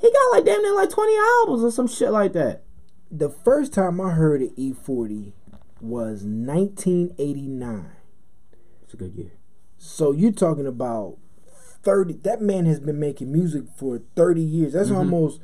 he 0.00 0.10
got 0.10 0.32
like 0.32 0.44
damn 0.44 0.62
near 0.62 0.74
like 0.74 0.90
20 0.90 1.16
albums 1.16 1.64
or 1.64 1.70
some 1.70 1.88
shit 1.88 2.10
like 2.10 2.32
that. 2.34 2.62
The 3.10 3.30
first 3.30 3.72
time 3.72 4.00
I 4.00 4.10
heard 4.10 4.42
of 4.42 4.54
E40 4.56 5.32
was 5.80 6.24
1989. 6.24 7.90
It's 8.82 8.94
a 8.94 8.96
good 8.96 9.14
year. 9.14 9.32
So 9.78 10.12
you're 10.12 10.32
talking 10.32 10.66
about 10.66 11.18
30 11.82 12.14
that 12.24 12.40
man 12.40 12.66
has 12.66 12.80
been 12.80 12.98
making 12.98 13.32
music 13.32 13.64
for 13.76 14.02
30 14.16 14.42
years. 14.42 14.72
That's 14.72 14.90
almost 14.90 15.40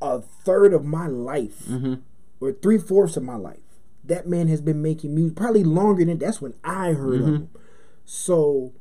a 0.00 0.20
third 0.20 0.72
of 0.72 0.84
my 0.84 1.06
life. 1.06 1.64
Mm-hmm. 1.66 1.94
Or 2.40 2.52
three 2.52 2.78
fourths 2.78 3.16
of 3.16 3.22
my 3.22 3.36
life. 3.36 3.58
That 4.04 4.26
man 4.26 4.48
has 4.48 4.62
been 4.62 4.80
making 4.80 5.14
music 5.14 5.36
probably 5.36 5.62
longer 5.62 6.04
than 6.04 6.18
that's 6.18 6.40
when 6.40 6.54
I 6.64 6.92
heard 6.92 7.20
of 7.20 7.26
him. 7.26 7.50
So 8.12 8.72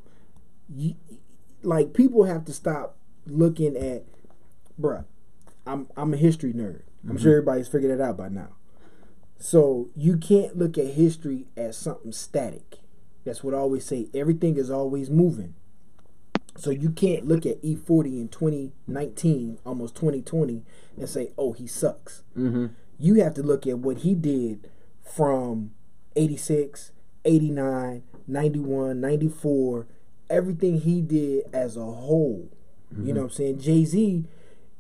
you, 0.76 0.96
like 1.62 1.94
people 1.94 2.24
have 2.24 2.46
to 2.46 2.52
stop 2.52 2.98
looking 3.28 3.78
at, 3.78 4.04
bruh. 4.82 5.06
I'm 5.68 5.86
I'm 5.96 6.16
a 6.16 6.18
history 6.18 6.52
nerd. 6.52 6.82
I'm 7.08 7.16
sure 7.16 7.34
everybody's 7.34 7.68
figured 7.68 7.92
it 7.92 8.02
out 8.02 8.18
by 8.18 8.30
now. 8.30 8.56
So 9.38 9.90
you 9.96 10.18
can't 10.18 10.58
look 10.58 10.80
at 10.80 10.88
history 10.88 11.46
as 11.56 11.78
something 11.78 12.12
static. 12.12 12.80
That's 13.24 13.44
what 13.44 13.54
I 13.54 13.58
always 13.58 13.86
say. 13.86 14.08
Everything 14.16 14.58
is 14.58 14.72
always 14.72 15.12
moving. 15.12 15.54
So 16.58 16.72
you 16.72 16.90
can't 16.90 17.28
look 17.28 17.46
at 17.46 17.62
E40 17.62 18.20
in 18.20 18.30
2019, 18.30 19.60
almost 19.64 19.94
2020, 19.94 20.64
and 20.98 21.08
say, 21.08 21.34
"Oh, 21.38 21.54
he 21.54 21.68
sucks." 21.68 22.24
Mm-hmm. 22.36 22.66
You 22.98 23.24
have 23.24 23.36
to 23.36 23.44
look 23.44 23.68
at 23.68 23.78
what 23.78 24.00
he 24.00 24.16
did 24.16 24.72
from 25.04 25.70
86, 26.16 26.92
89, 27.26 28.04
91, 28.30 29.02
94, 29.02 29.88
everything 30.30 30.82
he 30.82 31.02
did 31.02 31.44
as 31.54 31.76
a 31.76 31.86
whole. 31.86 32.50
You 32.98 33.14
know 33.14 33.22
what 33.22 33.32
I'm 33.32 33.36
saying? 33.36 33.60
Jay 33.60 33.86
Z, 33.86 34.26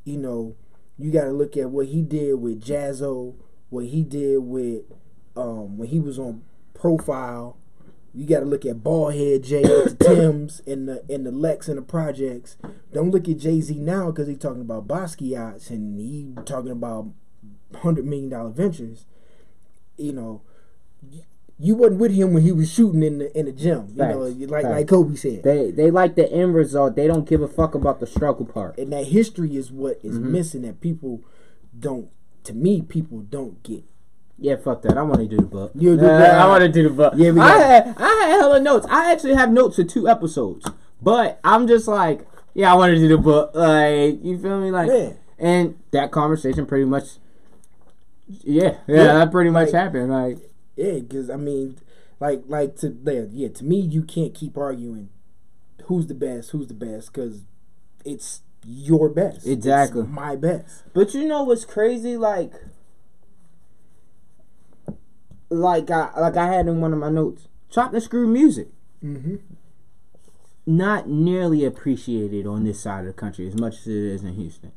you 0.03 0.18
know, 0.18 0.56
you 0.98 1.12
got 1.12 1.25
to 1.25 1.32
look 1.32 1.56
at 1.56 1.70
what 1.70 1.88
he 1.88 2.01
did 2.01 2.36
with 2.36 2.63
Jaz-O, 2.63 3.36
what 3.70 3.86
he 3.86 4.03
did 4.03 4.39
with 4.39 4.84
um, 5.36 5.77
when 5.77 5.89
he 5.89 6.00
was 6.00 6.18
on 6.18 6.44
Profile. 6.74 7.58
You 8.13 8.25
got 8.25 8.39
to 8.39 8.46
look 8.46 8.65
at 8.65 8.77
Ballhead 8.77 9.44
Jay, 9.44 9.62
the 9.62 9.96
Tims, 10.03 10.62
and 10.65 10.88
the 10.88 11.03
and 11.08 11.25
the 11.25 11.32
Lex 11.32 11.68
and 11.68 11.77
the 11.77 11.82
projects. 11.84 12.58
Don't 12.91 13.12
look 13.12 13.29
at 13.29 13.38
Jay 13.38 13.62
Z 13.62 13.75
now 13.75 14.08
because 14.08 14.27
he's 14.27 14.39
talking 14.39 14.62
about 14.62 14.88
Basquiat's 14.88 15.70
and 15.70 16.00
he 16.00 16.34
talking 16.46 16.72
about 16.72 17.10
hundred 17.75 18.06
million 18.06 18.29
dollar 18.29 18.50
ventures. 18.50 19.06
You 19.98 20.13
know, 20.13 20.41
you 21.61 21.75
wasn't 21.75 21.99
with 21.99 22.13
him 22.13 22.33
when 22.33 22.43
he 22.43 22.51
was 22.53 22.71
shooting 22.71 23.03
in 23.03 23.17
the 23.19 23.37
in 23.37 23.45
the 23.45 23.51
gym. 23.51 23.89
You 23.95 24.03
know, 24.03 24.19
like 24.19 24.63
Facts. 24.63 24.65
like 24.75 24.87
Kobe 24.87 25.15
said. 25.15 25.43
They 25.43 25.71
they 25.71 25.91
like 25.91 26.15
the 26.15 26.31
end 26.31 26.55
result. 26.55 26.95
They 26.95 27.05
don't 27.07 27.27
give 27.27 27.41
a 27.41 27.47
fuck 27.47 27.75
about 27.75 27.99
the 27.99 28.07
struggle 28.07 28.45
part. 28.45 28.77
and 28.77 28.91
that 28.93 29.07
history 29.07 29.55
is 29.57 29.71
what 29.71 29.99
is 30.03 30.17
Mm-hmm. 30.17 30.31
missing 30.31 30.61
that 30.63 30.79
people 30.81 31.21
don't. 31.77 32.09
To 32.45 32.53
me, 32.53 32.81
people 32.81 33.19
don't 33.19 33.61
get. 33.63 33.83
Yeah, 34.37 34.55
fuck 34.55 34.81
that. 34.83 34.97
I 34.97 35.01
want 35.01 35.19
to 35.19 35.27
do 35.27 35.35
the 35.35 35.43
book. 35.43 35.71
You 35.75 35.97
do 35.97 36.05
Uh. 36.05 36.09
I 36.43 36.47
want 36.47 36.61
to 36.63 36.69
do 36.69 36.83
the 36.83 36.89
book. 36.95 37.13
Yeah, 37.17 37.31
we 37.31 37.41
I 37.41 37.57
had 37.57 37.95
I 37.97 38.07
had 38.07 38.29
hella 38.39 38.59
notes. 38.61 38.87
I 38.89 39.11
actually 39.11 39.33
have 39.35 39.51
notes 39.51 39.75
for 39.75 39.83
two 39.83 40.07
episodes, 40.07 40.65
but 41.01 41.39
I'm 41.43 41.67
just 41.67 41.89
like, 41.89 42.25
yeah, 42.53 42.71
I 42.71 42.75
want 42.77 42.93
to 42.93 42.99
do 42.99 43.09
the 43.09 43.17
book. 43.17 43.51
Like, 43.53 44.23
you 44.23 44.39
feel 44.39 44.61
me? 44.61 44.71
Like, 44.71 45.17
and 45.37 45.77
that 45.91 46.11
conversation 46.11 46.65
pretty 46.65 46.85
much. 46.85 47.17
Yeah, 48.27 48.77
yeah, 48.87 48.95
Yeah, 48.95 49.13
that 49.15 49.31
pretty 49.31 49.49
much 49.49 49.73
like- 49.73 49.75
happened. 49.83 50.11
Like, 50.11 50.37
Yeah, 50.79 51.00
because 51.00 51.29
I 51.29 51.36
mean, 51.36 51.77
like 52.21 52.43
like 52.48 52.77
to 52.77 52.95
yeah, 53.03 53.25
yeah. 53.29 53.50
To 53.50 53.65
me, 53.65 53.81
you 53.81 54.01
can't 54.03 54.33
keep 54.33 54.57
arguing 54.57 55.09
who's 55.86 56.07
the 56.07 56.13
best, 56.13 56.51
who's 56.51 56.67
the 56.67 56.74
best, 56.74 57.12
because 57.12 57.41
it's 58.05 58.41
your 58.65 59.09
best. 59.09 59.39
It's 59.39 59.48
Exactly. 59.48 60.03
my 60.03 60.38
best. 60.38 60.83
But 60.93 61.13
you 61.13 61.27
know 61.27 61.43
what's 61.43 61.65
crazy? 61.65 62.15
Like, 62.15 62.53
like 65.50 65.91
I 65.91 66.17
like 66.17 66.38
I 66.38 66.48
had 66.48 66.67
in 66.67 66.79
one 66.79 66.93
of 66.93 67.00
my 67.00 67.09
notes, 67.09 67.50
chopped 67.69 67.93
and 67.93 68.01
screw 68.01 68.27
music. 68.27 68.69
Mm-hmm. 69.03 69.36
Not 70.65 71.09
nearly 71.09 71.65
appreciated 71.65 72.45
on 72.45 72.63
this 72.63 72.79
side 72.79 73.01
of 73.01 73.07
the 73.07 73.13
country 73.13 73.48
as 73.48 73.55
much 73.55 73.79
as 73.79 73.88
it 73.88 73.93
is 73.93 74.24
in 74.24 74.33
Houston. 74.36 74.71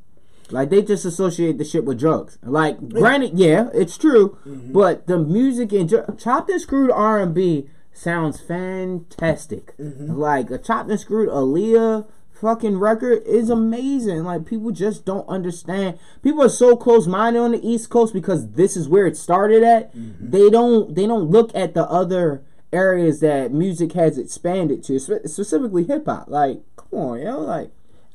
Like 0.53 0.71
they 0.71 0.83
just 0.83 1.05
associate 1.05 1.59
the 1.59 1.65
shit 1.65 1.85
with 1.85 1.99
drugs. 1.99 2.39
Like, 2.43 2.89
granted, 2.91 3.39
yeah, 3.39 3.71
it's 3.73 3.97
true, 3.97 4.39
mm-hmm. 4.47 4.73
but 4.73 5.07
the 5.07 5.19
music 5.19 5.73
and 5.73 5.89
dr- 5.89 6.19
chopped 6.19 6.51
and 6.51 6.61
screwed 6.61 6.91
R 6.91 7.21
and 7.21 7.35
B 7.35 7.69
sounds 7.93 8.41
fantastic. 8.41 9.77
Mm-hmm. 9.79 10.13
Like 10.13 10.51
a 10.51 10.59
chopped 10.59 10.91
and 10.91 11.01
screwed 11.01 11.29
Aaliyah 11.29 12.07
fucking 12.43 12.77
record 12.79 13.23
is 13.25 13.49
amazing. 13.49 14.25
Like 14.25 14.45
people 14.45 14.73
just 14.73 15.05
don't 15.05 15.27
understand. 15.29 15.99
People 16.23 16.43
are 16.43 16.49
so 16.49 16.77
close 16.77 17.07
minded 17.07 17.39
on 17.39 17.53
the 17.53 17.67
East 17.67 17.89
Coast 17.89 18.13
because 18.13 18.51
this 18.51 18.77
is 18.77 18.89
where 18.89 19.07
it 19.07 19.17
started 19.17 19.63
at. 19.63 19.95
Mm-hmm. 19.97 20.31
They 20.31 20.51
don't 20.51 20.95
they 20.95 21.07
don't 21.07 21.31
look 21.31 21.55
at 21.55 21.75
the 21.75 21.89
other 21.89 22.43
areas 22.73 23.21
that 23.21 23.53
music 23.53 23.93
has 23.93 24.19
expanded 24.19 24.83
to, 24.85 24.99
spe- 24.99 25.27
specifically 25.27 25.85
hip 25.85 26.07
hop. 26.07 26.29
Like, 26.29 26.63
come 26.77 26.99
on, 26.99 27.21
yo, 27.21 27.41
like 27.41 27.71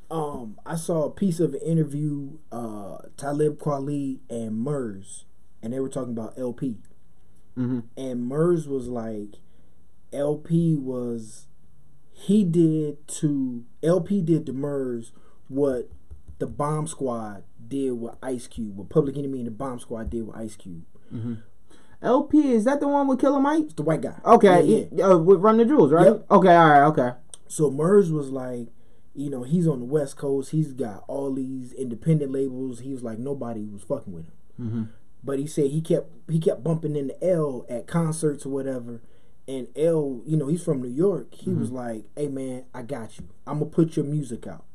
Um, 0.09 0.57
I 0.65 0.75
saw 0.75 1.03
a 1.05 1.09
piece 1.11 1.39
of 1.39 1.53
an 1.53 1.61
interview, 1.61 2.37
uh, 2.51 2.97
Talib 3.17 3.59
Kweli 3.59 4.19
and 4.29 4.57
Murs, 4.57 5.25
and 5.61 5.73
they 5.73 5.79
were 5.79 5.89
talking 5.89 6.13
about 6.13 6.33
El-P. 6.37 6.77
Mhm. 7.57 7.83
And 7.97 8.25
Murs 8.27 8.67
was 8.67 8.87
like, 8.87 9.39
El-P 10.13 10.75
was, 10.75 11.47
he 12.11 12.43
did 12.45 13.05
to, 13.07 13.65
El-P 13.83 14.21
did 14.21 14.45
to 14.45 14.53
Murs 14.53 15.11
what 15.49 15.89
the 16.39 16.47
Bomb 16.47 16.87
Squad 16.87 17.43
did 17.67 17.91
with 17.99 18.13
Ice 18.23 18.47
Cube, 18.47 18.77
what 18.77 18.89
Public 18.89 19.17
Enemy 19.17 19.39
and 19.39 19.47
the 19.47 19.51
Bomb 19.51 19.79
Squad 19.79 20.09
did 20.09 20.25
with 20.27 20.35
Ice 20.37 20.55
Cube. 20.55 20.83
El-P 22.01 22.51
is 22.53 22.63
that 22.65 22.79
the 22.79 22.87
one 22.87 23.07
with 23.07 23.19
Killer 23.19 23.39
Mike? 23.39 23.65
It's 23.65 23.73
the 23.73 23.81
white 23.83 24.01
guy. 24.01 24.19
Okay, 24.23 24.61
Yeah, 24.63 24.85
yeah. 24.91 25.05
Uh, 25.09 25.17
with 25.17 25.39
Run 25.41 25.57
the 25.57 25.65
Jewels, 25.65 25.91
right? 25.91 26.05
Yep. 26.05 26.25
Okay, 26.31 26.55
all 26.55 26.69
right, 26.69 26.85
okay. 26.87 27.11
So 27.47 27.71
Murs 27.71 28.11
was 28.11 28.29
like, 28.29 28.67
you 29.17 29.31
know, 29.31 29.41
he's 29.41 29.67
on 29.67 29.79
the 29.79 29.85
West 29.85 30.15
Coast. 30.15 30.51
He's 30.51 30.73
got 30.73 31.03
all 31.07 31.33
these 31.33 31.73
independent 31.73 32.31
labels. 32.31 32.81
He 32.81 32.91
was 32.91 33.03
like, 33.03 33.17
nobody 33.17 33.65
was 33.65 33.81
fucking 33.81 34.13
with 34.13 34.25
him. 34.25 34.33
Mm-hmm. 34.61 34.83
But 35.23 35.39
he 35.39 35.47
said 35.47 35.71
he 35.71 35.81
kept 35.81 36.11
he 36.29 36.39
kept 36.39 36.63
bumping 36.63 36.95
into 36.95 37.21
L 37.23 37.65
at 37.67 37.87
concerts 37.87 38.45
or 38.45 38.49
whatever. 38.49 39.01
And 39.47 39.67
L, 39.75 40.21
you 40.25 40.37
know, 40.37 40.47
he's 40.47 40.63
from 40.63 40.81
New 40.81 40.89
York. 40.89 41.33
He 41.33 41.49
was 41.49 41.71
like, 41.71 42.05
"Hey 42.15 42.27
man, 42.27 42.65
I 42.73 42.83
got 42.83 43.17
you. 43.17 43.27
I'm 43.47 43.59
gonna 43.59 43.71
put 43.71 43.95
your 43.95 44.05
music 44.05 44.45
out." 44.45 44.65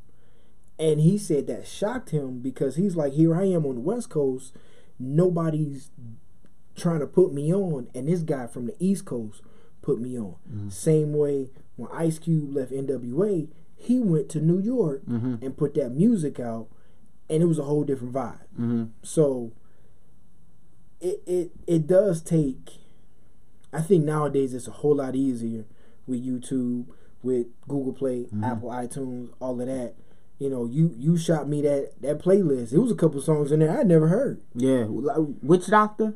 And 0.77 0.99
he 0.99 1.17
said 1.17 1.47
that 1.47 1.65
shocked 1.65 2.09
him 2.09 2.39
because 2.39 2.75
he's 2.75 2.95
like, 2.95 3.13
"Here 3.13 3.33
I 3.33 3.45
am 3.45 3.65
on 3.65 3.75
the 3.75 3.81
West 3.81 4.09
Coast. 4.09 4.53
Nobody's 4.99 5.89
trying 6.75 6.99
to 6.99 7.07
put 7.07 7.33
me 7.33 7.53
on, 7.53 7.87
and 7.95 8.07
this 8.07 8.23
guy 8.23 8.47
from 8.47 8.65
the 8.65 8.75
East 8.79 9.05
Coast 9.05 9.41
put 9.81 10.01
me 10.01 10.19
on." 10.19 10.35
Same 10.69 11.13
way 11.13 11.49
when 11.77 11.89
Ice 11.91 12.19
Cube 12.19 12.53
left 12.53 12.71
NWA, 12.71 13.47
he 13.83 13.99
went 13.99 14.29
to 14.29 14.39
New 14.39 14.59
York 14.59 15.01
and 15.07 15.57
put 15.57 15.73
that 15.75 15.91
music 15.91 16.39
out, 16.39 16.67
and 17.29 17.43
it 17.43 17.45
was 17.45 17.59
a 17.59 17.63
whole 17.63 17.83
different 17.83 18.13
vibe. 18.13 18.39
Mm-hmm. 18.59 18.83
So 19.01 19.51
it 21.01 21.21
it 21.25 21.51
it 21.67 21.87
does 21.87 22.21
take 22.21 22.79
I 23.71 23.81
think 23.81 24.05
nowadays 24.05 24.53
it's 24.53 24.67
a 24.67 24.71
whole 24.71 24.95
lot 24.97 25.15
easier 25.15 25.65
with 26.05 26.23
YouTube, 26.25 26.85
with 27.23 27.47
Google 27.67 27.93
Play, 27.93 28.27
Apple 28.43 28.69
iTunes, 28.69 29.29
all 29.39 29.59
of 29.59 29.67
that. 29.67 29.95
You 30.39 30.49
know, 30.49 30.65
you 30.65 30.93
you 30.97 31.17
shot 31.17 31.47
me 31.47 31.61
that 31.63 31.93
that 32.01 32.19
playlist. 32.19 32.73
It 32.73 32.79
was 32.79 32.91
a 32.91 32.95
couple 32.95 33.21
songs 33.21 33.51
in 33.51 33.59
there 33.59 33.77
I 33.77 33.83
never 33.83 34.07
heard. 34.09 34.41
Yeah, 34.53 34.85
like, 34.87 35.17
Witch 35.41 35.67
Doctor. 35.67 36.15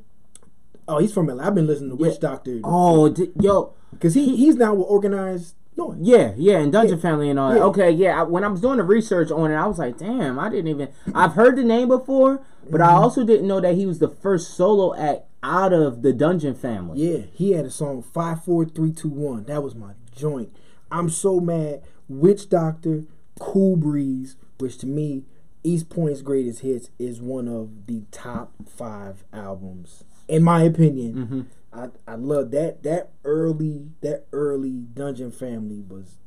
Oh, 0.88 1.00
he's 1.00 1.14
from 1.14 1.28
LA. 1.28 1.46
I've 1.46 1.56
been 1.56 1.68
listening 1.68 1.90
to 1.90 1.96
Witch 1.96 2.14
Yeah. 2.16 2.30
Doctor 2.30 2.60
Oh, 2.64 3.10
di- 3.10 3.32
yo, 3.40 3.74
because 3.92 4.14
he 4.14 4.36
he's 4.38 4.56
now 4.56 4.74
with 4.74 4.88
Organized 4.88 5.56
Noise. 5.77 5.98
yeah, 6.01 6.34
yeah, 6.36 6.57
and 6.57 6.72
Dungeon 6.72 7.00
Family 7.00 7.29
and 7.29 7.39
all 7.39 7.51
that. 7.51 7.57
Yeah. 7.57 7.63
Okay, 7.65 7.91
yeah. 7.91 8.19
I, 8.19 8.24
when 8.24 8.43
I 8.43 8.48
was 8.48 8.62
doing 8.62 8.77
the 8.77 8.84
research 8.84 9.31
on 9.31 9.51
it, 9.51 9.55
I 9.55 9.67
was 9.67 9.77
like, 9.77 9.98
damn, 9.98 10.39
I 10.39 10.50
didn't 10.50 10.67
even. 10.67 10.89
I've 11.13 11.34
heard 11.34 11.55
the 11.55 11.63
name 11.63 11.88
before, 11.88 12.41
but 12.69 12.81
I 12.81 12.88
mm-hmm. 12.88 12.96
also 12.96 13.24
didn't 13.24 13.48
know 13.48 13.62
that 13.62 13.75
he 13.75 13.86
was 13.86 14.00
the 14.00 14.10
first 14.10 14.55
solo 14.55 14.96
act 14.96 15.22
out 15.43 15.74
of 15.74 16.01
the 16.01 16.13
Dungeon 16.13 16.55
Family. 16.55 17.00
Yeah, 17.00 17.25
he 17.31 17.51
had 17.51 17.65
a 17.65 17.72
song 17.72 18.01
five, 18.01 18.43
four, 18.43 18.65
three, 18.65 18.91
two, 18.91 19.10
one. 19.10 19.46
That 19.46 19.63
was 19.63 19.75
my 19.75 19.93
joint. 20.15 20.55
I'm 20.91 21.10
so 21.10 21.39
mad. 21.39 21.84
Witch 22.10 22.50
Doctor, 22.50 23.03
Cool 23.39 23.75
Breeze, 23.75 24.36
which 24.60 24.77
to 24.79 24.88
me, 24.88 25.25
East 25.63 25.89
Point's 25.89 26.22
greatest 26.22 26.62
hits 26.62 26.89
is 26.98 27.22
one 27.22 27.48
of 27.48 27.88
the 27.88 28.03
top 28.12 28.53
five 28.67 29.24
albums, 29.34 30.03
in 30.27 30.43
my 30.43 30.63
opinion. 30.63 31.13
Mm-hmm. 31.13 31.41
I 31.77 31.89
I 32.07 32.15
love 32.15 32.51
that 32.51 32.84
that 32.84 33.12
early 33.24 33.89
that 34.01 34.25
early 34.31 34.72
Dungeon 34.72 35.31
Family 35.31 35.79
was 35.79 36.17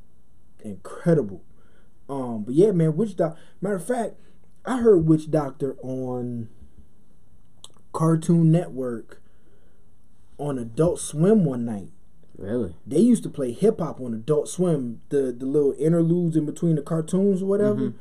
incredible. 0.60 1.42
Um, 2.08 2.44
but 2.44 2.54
yeah, 2.54 2.70
man, 2.72 2.96
Witch 2.96 3.16
Doctor. 3.16 3.38
Matter 3.60 3.76
of 3.76 3.86
fact, 3.86 4.14
I 4.64 4.78
heard 4.78 5.06
Witch 5.06 5.30
Doctor 5.30 5.76
on 5.82 6.48
Cartoon 7.92 8.50
Network 8.50 9.20
on 10.38 10.58
Adult 10.58 11.00
Swim 11.00 11.44
one 11.44 11.64
night. 11.64 11.90
Really? 12.36 12.74
They 12.86 13.00
used 13.00 13.22
to 13.24 13.28
play 13.28 13.52
hip 13.52 13.80
hop 13.80 14.00
on 14.00 14.14
Adult 14.14 14.48
Swim, 14.48 15.02
the 15.10 15.32
the 15.36 15.46
little 15.46 15.74
interludes 15.78 16.36
in 16.36 16.46
between 16.46 16.76
the 16.76 16.82
cartoons 16.82 17.42
or 17.42 17.46
whatever. 17.46 17.92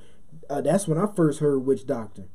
Uh, 0.50 0.62
that's 0.62 0.88
when 0.88 0.98
I 0.98 1.08
first 1.16 1.40
heard 1.40 1.60
Witch 1.60 1.86
Doctor, 1.86 2.26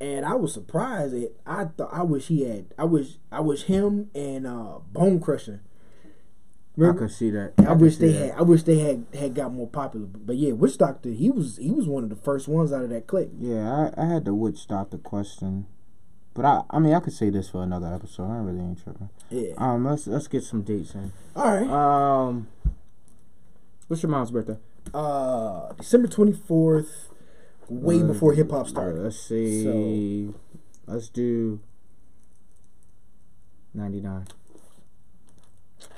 and 0.00 0.24
I 0.24 0.34
was 0.34 0.52
surprised. 0.54 1.12
That 1.14 1.32
I 1.46 1.64
thought 1.64 1.90
I 1.92 2.02
wish 2.02 2.26
he 2.28 2.44
had. 2.48 2.66
I 2.78 2.84
wish 2.84 3.18
I 3.30 3.40
wish 3.40 3.64
him 3.64 4.10
and 4.14 4.46
uh, 4.46 4.78
Bone 4.92 5.20
Crusher. 5.20 5.62
I 5.64 6.82
Remember? 6.82 7.08
could 7.08 7.14
see 7.14 7.30
that. 7.30 7.52
I, 7.58 7.64
could 7.64 7.80
wish 7.80 7.96
they 7.96 8.12
that. 8.12 8.18
had. 8.30 8.38
I 8.38 8.42
wish 8.42 8.62
they 8.62 8.78
had 8.78 9.04
had 9.12 9.34
got 9.34 9.52
more 9.52 9.66
popular. 9.66 10.06
But 10.06 10.36
yeah, 10.36 10.52
Witch 10.52 10.78
Doctor. 10.78 11.10
He 11.10 11.30
was 11.30 11.58
he 11.58 11.70
was 11.70 11.86
one 11.86 12.04
of 12.04 12.08
the 12.10 12.16
first 12.16 12.48
ones 12.48 12.72
out 12.72 12.82
of 12.84 12.90
that 12.90 13.06
clique. 13.06 13.30
Yeah, 13.38 13.90
I, 13.96 14.02
I 14.02 14.06
had 14.06 14.24
the 14.24 14.34
Witch 14.34 14.66
Doctor 14.66 14.96
question, 14.96 15.66
but 16.32 16.44
I 16.46 16.62
I 16.70 16.78
mean 16.78 16.94
I 16.94 17.00
could 17.00 17.12
say 17.12 17.28
this 17.28 17.50
for 17.50 17.62
another 17.62 17.92
episode. 17.92 18.30
I 18.30 18.38
really 18.38 18.60
ain't 18.60 18.82
tripping. 18.82 19.10
Yeah. 19.28 19.52
Um, 19.58 19.84
let's 19.84 20.06
let's 20.06 20.28
get 20.28 20.42
some 20.44 20.62
dates 20.62 20.94
in. 20.94 21.12
All 21.36 21.44
right. 21.60 21.68
Um, 21.68 22.48
what's 23.88 24.02
your 24.02 24.10
mom's 24.10 24.30
birthday? 24.30 24.56
Uh, 24.94 25.72
December 25.74 26.08
twenty 26.08 26.32
fourth, 26.32 27.09
way 27.70 28.02
before 28.02 28.34
hip 28.34 28.50
hop 28.50 28.68
started. 28.68 29.00
Let's 29.00 29.18
see. 29.20 30.34
Let's 30.86 31.08
do 31.08 31.60
99. 33.74 34.26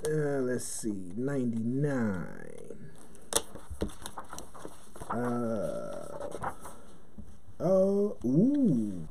Uh, 0.06 0.40
let's 0.40 0.64
see, 0.64 1.12
ninety 1.16 1.62
nine. 1.62 2.90
Uh, 5.10 6.08
oh, 7.60 8.16
ooh. 8.24 9.08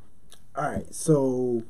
All 0.56 0.70
right, 0.70 0.94
so 0.94 1.64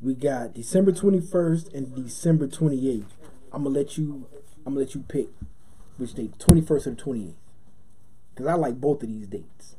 we 0.00 0.14
got 0.14 0.54
December 0.54 0.92
twenty 0.92 1.20
first 1.20 1.72
and 1.72 1.94
December 1.94 2.46
twenty 2.48 2.90
eighth. 2.90 3.14
I'm 3.52 3.64
gonna 3.64 3.76
let 3.76 3.96
you. 3.96 4.26
I'm 4.66 4.74
gonna 4.74 4.84
let 4.86 4.94
you 4.94 5.04
pick 5.06 5.28
which 5.96 6.14
date, 6.14 6.38
twenty 6.38 6.60
first 6.62 6.86
or 6.86 6.90
the 6.90 6.96
twenty 6.96 7.28
eighth, 7.28 7.36
because 8.34 8.46
I 8.46 8.54
like 8.54 8.80
both 8.80 9.02
of 9.02 9.08
these 9.08 9.26
dates. 9.28 9.76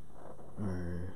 Alright. 0.59 1.09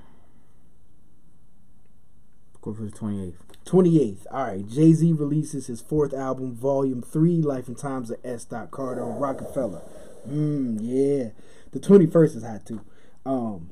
For 2.63 2.73
the 2.73 2.91
28th. 2.91 3.35
28th. 3.65 4.25
All 4.29 4.43
right. 4.43 4.67
Jay 4.67 4.91
Z 4.91 5.13
releases 5.13 5.67
his 5.67 5.79
fourth 5.79 6.13
album, 6.13 6.53
Volume 6.53 7.01
3, 7.01 7.41
Life 7.41 7.69
and 7.69 7.77
Times 7.77 8.11
of 8.11 8.19
S. 8.25 8.43
Dot 8.43 8.71
Carter 8.71 9.01
on 9.01 9.19
Roc-A-Fella. 9.19 9.81
Mmm, 10.27 10.77
yeah. 10.81 11.29
The 11.71 11.79
21st 11.79 12.35
is 12.35 12.43
hot 12.43 12.65
too. 12.65 12.81
Um, 13.25 13.69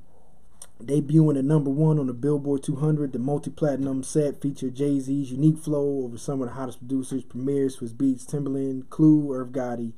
debuting 0.81 1.37
at 1.37 1.43
number 1.43 1.69
one 1.69 1.99
on 1.99 2.07
the 2.07 2.13
Billboard 2.13 2.63
200, 2.63 3.11
the 3.11 3.19
multi 3.19 3.51
platinum 3.51 4.01
set 4.03 4.41
featured 4.41 4.75
Jay 4.75 4.99
Z's 4.99 5.31
unique 5.31 5.57
flow 5.57 6.03
over 6.05 6.17
some 6.17 6.41
of 6.41 6.47
the 6.47 6.53
hottest 6.55 6.79
producers, 6.79 7.23
Premier, 7.23 7.67
Swizz 7.67 7.93
Beatz, 7.93 8.25
Timbaland, 8.25 8.89
Clue, 8.89 9.33
Irv 9.33 9.49
Gotti. 9.49 9.91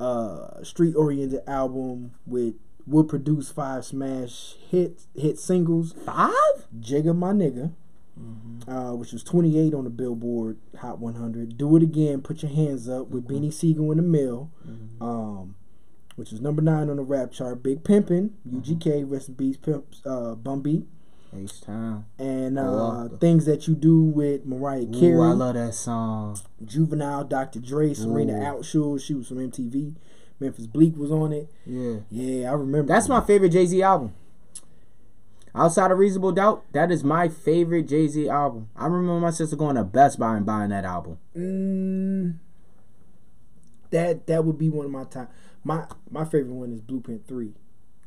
Uh, 0.00 0.62
street 0.64 0.96
oriented 0.96 1.40
album 1.46 2.12
with 2.26 2.54
would 2.86 3.08
produce 3.08 3.50
five 3.50 3.84
smash 3.84 4.54
hit 4.70 5.02
hit 5.14 5.38
singles. 5.38 5.94
Five? 6.04 6.32
Jigga 6.78 7.16
My 7.16 7.32
Nigga, 7.32 7.72
uh, 8.68 8.94
which 8.96 9.12
was 9.12 9.22
28 9.22 9.74
on 9.74 9.84
the 9.84 9.90
Billboard 9.90 10.58
Hot 10.78 10.98
100. 10.98 11.56
Do 11.56 11.76
It 11.76 11.82
Again, 11.82 12.20
Put 12.22 12.42
Your 12.42 12.52
Hands 12.52 12.88
Up 12.88 13.08
with 13.08 13.26
Beanie 13.28 13.52
Sigel 13.52 13.92
in 13.92 13.98
Amil, 13.98 14.48
um, 15.00 15.54
which 16.16 16.30
was 16.30 16.40
number 16.40 16.62
nine 16.62 16.90
on 16.90 16.96
the 16.96 17.02
rap 17.02 17.32
chart. 17.32 17.62
Big 17.62 17.82
Pimpin', 17.84 18.30
UGK, 18.48 19.04
Rest 19.10 19.28
in 19.30 19.34
Peace, 19.36 19.56
Pimp, 19.56 19.86
uh, 20.04 20.34
Bun 20.34 20.60
B, 20.60 20.84
H 21.36 21.60
Town. 21.62 22.04
and 22.18 22.58
uh, 22.58 23.08
Things 23.20 23.46
That 23.46 23.66
You 23.66 23.74
Do 23.74 24.00
with 24.02 24.44
Mariah 24.44 24.86
Carey, 24.86 25.14
Ooh, 25.14 25.22
I 25.22 25.32
love 25.32 25.54
that 25.54 25.74
song. 25.74 26.38
Juvenile, 26.64 27.24
Dr. 27.24 27.60
Dre, 27.60 27.94
Serena 27.94 28.34
Ooh. 28.34 28.58
Altschul, 28.60 29.00
she 29.00 29.14
was 29.14 29.28
from 29.28 29.38
MTV. 29.38 29.94
Memphis 30.40 30.66
Bleek 30.66 30.96
was 30.96 31.10
on 31.10 31.32
it. 31.32 31.48
Yeah. 31.66 31.98
Yeah, 32.10 32.50
I 32.50 32.54
remember. 32.54 32.92
That's 32.92 33.08
my 33.08 33.20
favorite 33.20 33.50
Jay 33.50 33.66
Z 33.66 33.82
album. 33.82 34.14
Outside 35.56 35.92
of 35.92 35.98
Reasonable 35.98 36.32
Doubt, 36.32 36.64
that 36.72 36.90
is 36.90 37.04
my 37.04 37.28
favorite 37.28 37.84
Jay 37.88 38.08
Z 38.08 38.28
album. 38.28 38.68
I 38.74 38.86
remember 38.86 39.20
my 39.20 39.30
sister 39.30 39.54
going 39.54 39.76
to 39.76 39.84
Best 39.84 40.18
Buy 40.18 40.36
and 40.36 40.44
buying 40.44 40.70
that 40.70 40.84
album. 40.84 41.18
Mm, 41.36 42.38
that 43.90 44.26
that 44.26 44.44
would 44.44 44.58
be 44.58 44.68
one 44.68 44.86
of 44.86 44.90
my 44.92 45.04
top. 45.04 45.30
My 45.62 45.86
my 46.10 46.24
favorite 46.24 46.52
one 46.54 46.72
is 46.72 46.80
Blueprint 46.80 47.26
Three. 47.28 47.54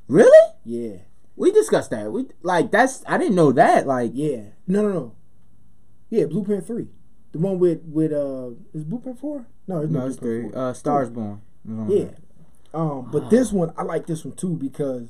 Really? 0.10 0.54
Yeah, 0.66 0.98
We 1.38 1.52
discussed 1.52 1.92
that. 1.92 2.12
We 2.12 2.26
like 2.44 2.72
that's 2.72 3.04
I 3.08 3.18
didn't 3.18 3.36
know 3.36 3.54
that. 3.54 3.88
Like 3.88 4.12
yeah. 4.14 4.42
No, 4.68 4.82
no, 4.82 4.92
no. 4.92 5.16
Yeah, 6.10 6.26
Blueprint 6.26 6.68
Three. 6.68 6.90
The 7.32 7.40
one 7.40 7.60
with 7.60 7.82
with 7.86 8.12
uh 8.12 8.50
is 8.74 8.84
Blueprint 8.84 9.20
Four? 9.20 9.48
No, 9.68 9.80
it's 9.82 9.92
no, 9.92 10.00
not 10.02 10.08
it's 10.10 10.18
three. 10.18 10.50
Four. 10.50 10.58
Uh, 10.58 10.74
Stars 10.74 11.10
Born. 11.10 11.42
Mhm. 11.68 11.90
Yeah. 11.90 12.18
Um, 12.74 13.10
but 13.12 13.30
this 13.30 13.52
one 13.52 13.74
I 13.78 13.84
like 13.84 14.06
this 14.08 14.24
one 14.26 14.36
too 14.36 14.56
because 14.56 15.10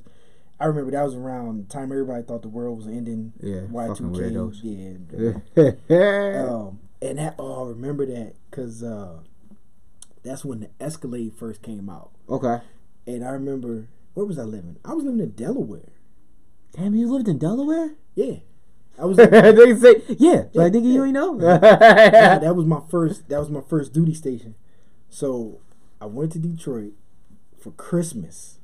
I 0.60 0.66
remember 0.66 0.92
that 0.92 1.04
was 1.04 1.16
around 1.16 1.68
the 1.68 1.74
time 1.74 1.92
everybody 1.92 2.24
thought 2.24 2.42
the 2.42 2.50
world 2.50 2.78
was 2.78 2.88
ending. 2.88 3.34
Yeah, 3.42 3.62
Y 3.70 3.88
two 3.96 4.12
fucking 4.14 5.12
K. 5.12 5.74
Yeah. 5.90 6.46
Um, 6.50 6.80
and 7.02 7.20
that 7.20 7.36
oh, 7.38 7.66
I 7.66 7.70
remember 7.70 8.06
that 8.06 8.34
because 8.50 8.82
uh, 8.84 9.20
that's 10.24 10.44
when 10.44 10.62
the 10.62 10.70
Escalade 10.80 11.34
first 11.38 11.62
came 11.62 11.90
out. 11.90 12.12
okay. 12.30 12.60
And 13.06 13.24
I 13.24 13.30
remember 13.30 13.88
where 14.14 14.26
was 14.26 14.40
I 14.40 14.44
living? 14.44 14.78
I 14.84 14.94
was 14.94 15.04
living 15.06 15.20
in 15.20 15.32
Delaware. 15.32 15.94
Damn, 16.74 16.96
you 16.96 17.12
lived 17.12 17.28
in 17.28 17.38
Delaware? 17.38 17.96
Yeah, 18.16 18.38
I 19.00 19.06
was. 19.06 19.18
they 19.18 19.76
say, 19.76 20.02
yeah. 20.18 20.46
Like, 20.54 20.74
nigga, 20.74 20.92
you 20.92 21.04
ain't 21.04 21.14
know. 21.14 21.40
yeah, 21.40 22.40
that 22.40 22.56
was 22.56 22.66
my 22.66 22.82
first. 22.90 23.30
That 23.30 23.40
was 23.40 23.50
my 23.50 23.62
first 23.62 23.94
duty 23.94 24.14
station. 24.14 24.56
So 25.10 25.60
I 26.00 26.06
went 26.06 26.32
to 26.34 26.40
Detroit 26.40 26.94
for 27.60 27.72
Christmas, 27.72 28.60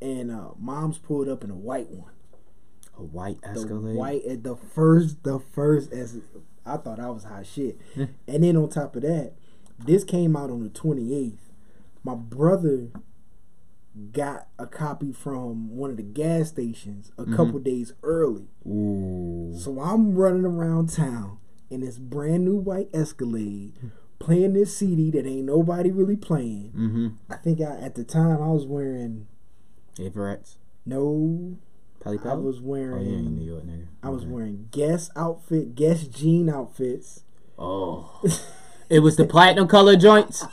and 0.00 0.30
uh, 0.30 0.50
mom's 0.58 0.98
pulled 0.98 1.28
up 1.28 1.42
in 1.44 1.50
a 1.50 1.56
white 1.56 1.90
one. 1.90 2.12
A 2.98 3.02
white 3.02 3.38
Escalade. 3.42 3.94
The 3.94 3.98
white 3.98 4.24
at 4.24 4.42
the 4.42 4.56
first, 4.56 5.22
the 5.22 5.38
first 5.38 5.92
as 5.92 6.18
I 6.66 6.76
thought 6.76 7.00
I 7.00 7.10
was 7.10 7.24
hot 7.24 7.46
shit. 7.46 7.78
and 7.96 8.44
then 8.44 8.56
on 8.56 8.68
top 8.68 8.94
of 8.96 9.02
that, 9.02 9.32
this 9.78 10.04
came 10.04 10.36
out 10.36 10.50
on 10.50 10.62
the 10.62 10.68
twenty 10.68 11.14
eighth. 11.14 11.50
My 12.04 12.14
brother 12.14 12.88
got 14.12 14.48
a 14.58 14.66
copy 14.66 15.12
from 15.12 15.76
one 15.76 15.90
of 15.90 15.96
the 15.96 16.02
gas 16.02 16.48
stations 16.48 17.10
a 17.18 17.24
couple 17.24 17.58
days 17.58 17.92
early. 18.02 18.48
Ooh. 18.66 19.52
So 19.58 19.80
I'm 19.80 20.14
running 20.14 20.44
around 20.44 20.90
town 20.90 21.38
in 21.70 21.80
this 21.80 21.98
brand 21.98 22.44
new 22.44 22.56
white 22.56 22.88
Escalade, 22.94 23.74
playing 24.20 24.52
this 24.52 24.76
CD 24.76 25.10
that 25.10 25.26
ain't 25.26 25.46
nobody 25.46 25.90
really 25.90 26.16
playing. 26.16 26.72
Mm-hmm. 26.76 27.08
I 27.28 27.36
think 27.36 27.60
I, 27.60 27.80
at 27.80 27.96
the 27.96 28.04
time 28.04 28.40
I 28.40 28.48
was 28.48 28.66
wearing 28.66 29.26
Everett's. 29.98 30.56
no, 30.86 31.56
Pelly 32.00 32.18
I 32.24 32.34
was 32.34 32.60
Oh, 32.62 32.74
yeah, 32.76 33.18
in 33.18 33.36
New 33.36 33.44
wearing 33.44 33.46
York, 33.46 33.64
nigga. 33.64 33.86
I 34.02 34.10
was 34.10 34.24
wearing 34.24 34.68
Guess 34.70 35.10
outfit, 35.16 35.74
Guess 35.74 36.06
jean 36.06 36.48
outfits. 36.48 37.24
Oh. 37.58 38.22
it 38.90 39.00
was 39.00 39.16
the 39.16 39.24
platinum 39.24 39.66
color 39.66 39.96
joints. 39.96 40.44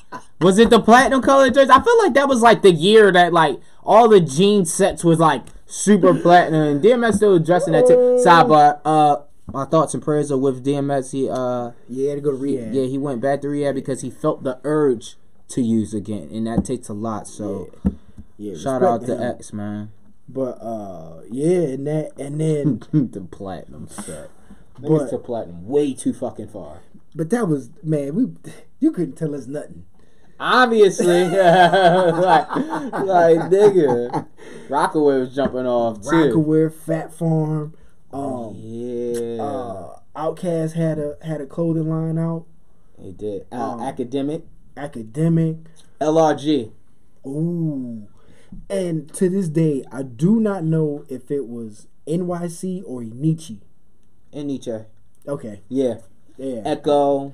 Was 0.41 0.58
it 0.58 0.69
the 0.69 0.82
platinum 0.82 1.21
color 1.21 1.49
joints? 1.49 1.71
I 1.71 1.82
feel 1.82 1.97
like 1.99 2.13
that 2.15 2.27
was 2.27 2.41
like 2.41 2.62
the 2.63 2.71
year 2.71 3.12
that 3.12 3.34
like 3.34 3.60
all 3.84 4.10
the 4.10 4.19
jean 4.19 4.65
sets 4.65 5.03
was 5.03 5.19
like 5.19 5.43
super 5.65 6.13
platinum 6.13 6.63
and 6.63 6.84
DMX 6.84 7.15
still 7.15 7.32
was 7.34 7.45
dressing 7.45 7.73
that 7.73 7.88
too. 7.88 7.95
Sidebar, 8.25 8.80
uh 8.84 9.17
my 9.53 9.65
thoughts 9.65 9.93
and 9.93 10.03
prayers 10.03 10.31
are 10.31 10.38
with 10.38 10.65
DMX. 10.65 11.12
He 11.12 11.29
uh 11.29 11.71
Yeah, 11.88 12.15
to 12.15 12.21
go 12.21 12.31
to 12.31 12.38
rehab. 12.38 12.73
yeah, 12.73 12.83
he 12.83 12.97
went 12.97 13.21
back 13.21 13.41
to 13.41 13.49
rehab 13.49 13.75
because 13.75 14.01
he 14.01 14.10
felt 14.10 14.43
the 14.43 14.60
urge 14.63 15.15
to 15.49 15.62
use 15.62 15.93
again, 15.93 16.29
and 16.31 16.47
that 16.47 16.65
takes 16.65 16.89
a 16.89 16.93
lot. 16.93 17.27
So 17.27 17.69
yeah. 18.38 18.55
shout 18.55 18.83
out 18.83 19.05
to 19.05 19.15
him. 19.15 19.21
X 19.21 19.53
man. 19.53 19.91
But 20.29 20.62
uh, 20.62 21.21
yeah, 21.31 21.60
and 21.73 21.88
that 21.88 22.12
and 22.19 22.39
then 22.41 22.81
the 23.12 23.21
platinum 23.21 23.88
set. 23.88 24.29
But- 24.79 24.91
Niggas 24.91 25.23
platinum 25.23 25.65
way 25.67 25.93
too 25.93 26.13
fucking 26.13 26.49
far. 26.49 26.81
but 27.15 27.29
that 27.31 27.47
was 27.47 27.69
man, 27.81 28.13
we 28.15 28.27
you 28.79 28.91
couldn't 28.91 29.15
tell 29.15 29.33
us 29.33 29.47
nothing. 29.47 29.86
Obviously, 30.39 31.23
like, 31.29 32.47
like 32.49 33.39
nigga, 33.49 34.27
Rocawear 34.69 35.21
was 35.21 35.33
jumping 35.33 35.65
off 35.65 36.01
too. 36.03 36.10
Rocawear, 36.10 36.71
Fat 36.71 37.12
Farm, 37.12 37.73
um, 38.12 38.54
Yeah, 38.56 39.41
uh, 39.43 40.00
OutKast 40.15 40.74
had 40.74 41.00
a 41.00 41.17
had 41.22 41.41
a 41.41 41.46
clothing 41.46 41.89
line 41.89 42.17
out. 42.17 42.46
he 43.02 43.12
did. 43.12 43.46
Uh, 43.52 43.56
um, 43.74 43.82
academic, 43.82 44.43
Academic, 44.76 45.58
LRG. 46.02 46.72
ooh, 47.26 48.08
and 48.70 49.12
to 49.13 49.30
this 49.30 49.50
day, 49.50 49.84
I 49.91 50.04
do 50.04 50.39
not 50.39 50.63
know 50.63 51.06
if 51.10 51.30
it 51.32 51.48
was 51.48 51.88
NYC 52.08 52.84
or 52.86 53.04
Nietzsche. 53.04 53.60
Nietzsche. 54.34 54.78
Okay, 55.28 55.62
Yeah, 55.67 55.96
yeah, 56.38 56.62
Ecko. 56.65 57.34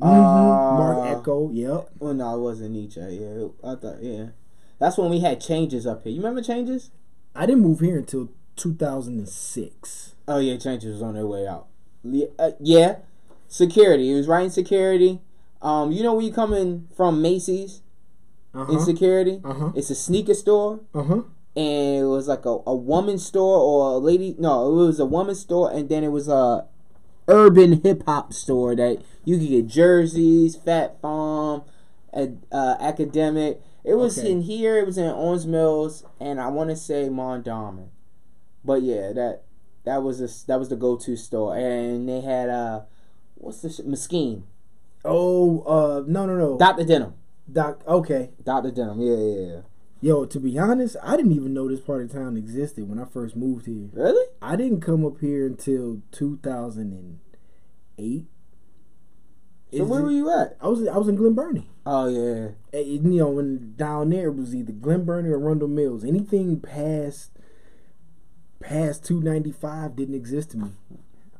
Mhm, 0.00 0.06
uh, 0.06 0.78
Marc 0.78 1.18
Ecko. 1.18 1.50
Yep. 1.52 1.90
Well, 1.98 2.14
no, 2.14 2.34
it 2.36 2.40
wasn't 2.40 2.70
Nietzsche. 2.72 3.00
Yeah, 3.00 3.48
I 3.62 3.74
thought. 3.74 4.02
Yeah, 4.02 4.26
that's 4.78 4.96
when 4.96 5.10
we 5.10 5.20
had 5.20 5.40
changes 5.40 5.86
up 5.86 6.04
here. 6.04 6.12
You 6.12 6.20
remember 6.20 6.40
changes? 6.42 6.90
I 7.34 7.44
didn't 7.46 7.62
move 7.62 7.80
here 7.80 7.98
until 7.98 8.30
2006. 8.62 10.14
Oh 10.28 10.38
yeah, 10.38 10.56
changes 10.56 10.92
was 10.94 11.02
on 11.02 11.14
their 11.14 11.26
way 11.26 11.46
out. 11.46 11.66
Uh, 12.38 12.50
yeah, 12.60 12.96
security. 13.48 14.10
It 14.12 14.14
was 14.16 14.28
right 14.28 14.44
in 14.44 14.50
security. 14.50 15.20
Um, 15.62 15.92
you 15.92 16.02
know 16.02 16.14
when 16.14 16.24
you 16.24 16.32
coming 16.32 16.88
from 16.96 17.20
Macy's 17.20 17.82
Uh 18.54 18.66
in 18.66 18.80
security, 18.80 19.40
Uh 19.44 19.52
huh. 19.54 19.72
it's 19.74 19.90
a 19.90 19.94
sneaker 19.94 20.34
store. 20.34 20.80
Uh 20.94 21.02
huh. 21.02 21.22
and 21.56 21.98
it 22.04 22.06
was 22.06 22.28
like 22.28 22.44
a, 22.46 22.58
a 22.66 22.74
woman's 22.74 23.26
store 23.26 23.58
or 23.60 23.94
a 23.94 23.98
lady 23.98 24.36
no 24.38 24.68
it 24.70 24.86
was 24.86 25.00
a 25.00 25.04
woman's 25.04 25.40
store 25.40 25.68
and 25.72 25.88
then 25.88 26.04
it 26.04 26.08
was 26.12 26.28
a 26.28 26.64
urban 27.26 27.82
hip-hop 27.82 28.32
store 28.32 28.76
that 28.76 28.98
you 29.24 29.36
could 29.36 29.48
get 29.48 29.66
jerseys 29.66 30.54
fat 30.54 31.00
farm 31.02 31.62
ad- 32.14 32.46
uh, 32.52 32.76
academic 32.78 33.60
it 33.84 33.94
was 33.94 34.16
Okay. 34.18 34.30
in 34.30 34.42
here 34.42 34.78
it 34.78 34.86
was 34.86 34.96
in 34.96 35.10
orange 35.10 35.44
mills 35.44 36.04
and 36.20 36.40
i 36.40 36.46
want 36.46 36.70
to 36.70 36.76
say 36.76 37.08
mondawmin 37.08 37.88
but 38.64 38.82
yeah 38.82 39.12
that 39.12 39.42
that 39.84 40.02
was 40.02 40.20
a, 40.20 40.28
that 40.46 40.58
was 40.58 40.68
the 40.68 40.76
go-to 40.76 41.16
store 41.16 41.56
and 41.56 42.06
they 42.08 42.20
had 42.20 42.48
uh 42.50 42.82
what's 43.36 43.62
the 43.62 43.70
sh- 43.70 43.80
mesquite 43.84 44.42
Oh, 45.04 45.60
uh, 45.62 46.02
no, 46.06 46.26
no, 46.26 46.36
no. 46.36 46.58
dr 46.58 46.84
denim 46.84 47.14
Doc. 47.50 47.80
Okay. 47.86 48.30
dr 48.44 48.70
denim 48.72 49.00
yeah 49.00 49.16
yeah 49.16 49.46
yeah 49.54 49.60
Yo, 50.02 50.24
to 50.24 50.40
be 50.40 50.58
honest, 50.58 50.96
I 51.02 51.14
didn't 51.14 51.32
even 51.32 51.52
know 51.52 51.68
this 51.68 51.80
part 51.80 52.00
of 52.00 52.10
town 52.10 52.34
existed 52.38 52.88
when 52.88 52.98
I 52.98 53.04
first 53.04 53.36
moved 53.36 53.66
here. 53.66 53.90
Really? 53.92 54.24
I 54.40 54.56
didn't 54.56 54.80
come 54.80 55.04
up 55.04 55.20
here 55.20 55.46
until 55.46 56.00
2008. 56.12 58.24
So 59.76 59.84
where 59.84 60.00
were 60.02 60.10
you 60.10 60.30
at? 60.32 60.56
I 60.58 60.68
was 60.68 60.88
I 60.88 60.96
was 60.96 61.08
in 61.08 61.16
Glen 61.16 61.34
Burnie. 61.34 61.68
Oh 61.84 62.08
yeah. 62.08 62.52
You 62.80 63.00
know, 63.02 63.28
when 63.28 63.74
down 63.76 64.08
there 64.08 64.28
it 64.28 64.36
was 64.36 64.54
either 64.54 64.72
Glen 64.72 65.04
Burnie 65.04 65.28
or 65.28 65.38
Arundel 65.38 65.68
Mills. 65.68 66.02
Anything 66.02 66.60
past 66.60 67.32
past 68.60 69.04
295 69.06 69.96
didn't 69.96 70.14
exist 70.14 70.52
to 70.52 70.58
me. 70.58 70.70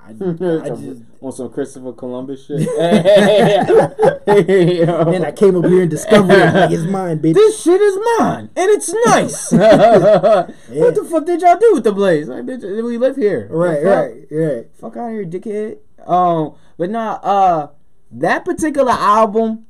I, 0.02 0.10
I 0.64 0.70
just 0.70 1.02
on 1.20 1.32
some 1.32 1.50
Christopher 1.50 1.92
Columbus 1.92 2.46
shit. 2.46 2.60
Then 4.30 5.24
I 5.24 5.32
came 5.32 5.56
up 5.56 5.66
here 5.66 5.82
and 5.82 5.90
discovered 5.90 6.32
it. 6.32 6.54
Like, 6.54 6.70
it's 6.70 6.84
mine, 6.84 7.18
bitch. 7.18 7.34
this 7.34 7.62
shit 7.62 7.80
is 7.80 7.98
mine 8.18 8.50
and 8.56 8.70
it's 8.70 8.92
nice. 9.06 9.52
What 9.52 10.94
the 10.94 11.06
fuck 11.10 11.26
did 11.26 11.42
y'all 11.42 11.58
do 11.58 11.74
with 11.74 11.84
the 11.84 11.94
place? 11.94 12.28
Like, 12.28 12.44
bitch, 12.44 12.62
we 12.62 12.96
live 12.96 13.16
here. 13.16 13.48
Right, 13.50 13.84
right, 13.84 14.26
right. 14.30 14.66
Fuck 14.74 14.96
out 14.96 15.08
of 15.08 15.12
here, 15.12 15.24
dickhead. 15.24 15.78
Um, 16.08 16.54
but 16.78 16.90
nah, 16.90 17.18
uh, 17.22 17.68
that 18.10 18.44
particular 18.44 18.92
album, 18.92 19.66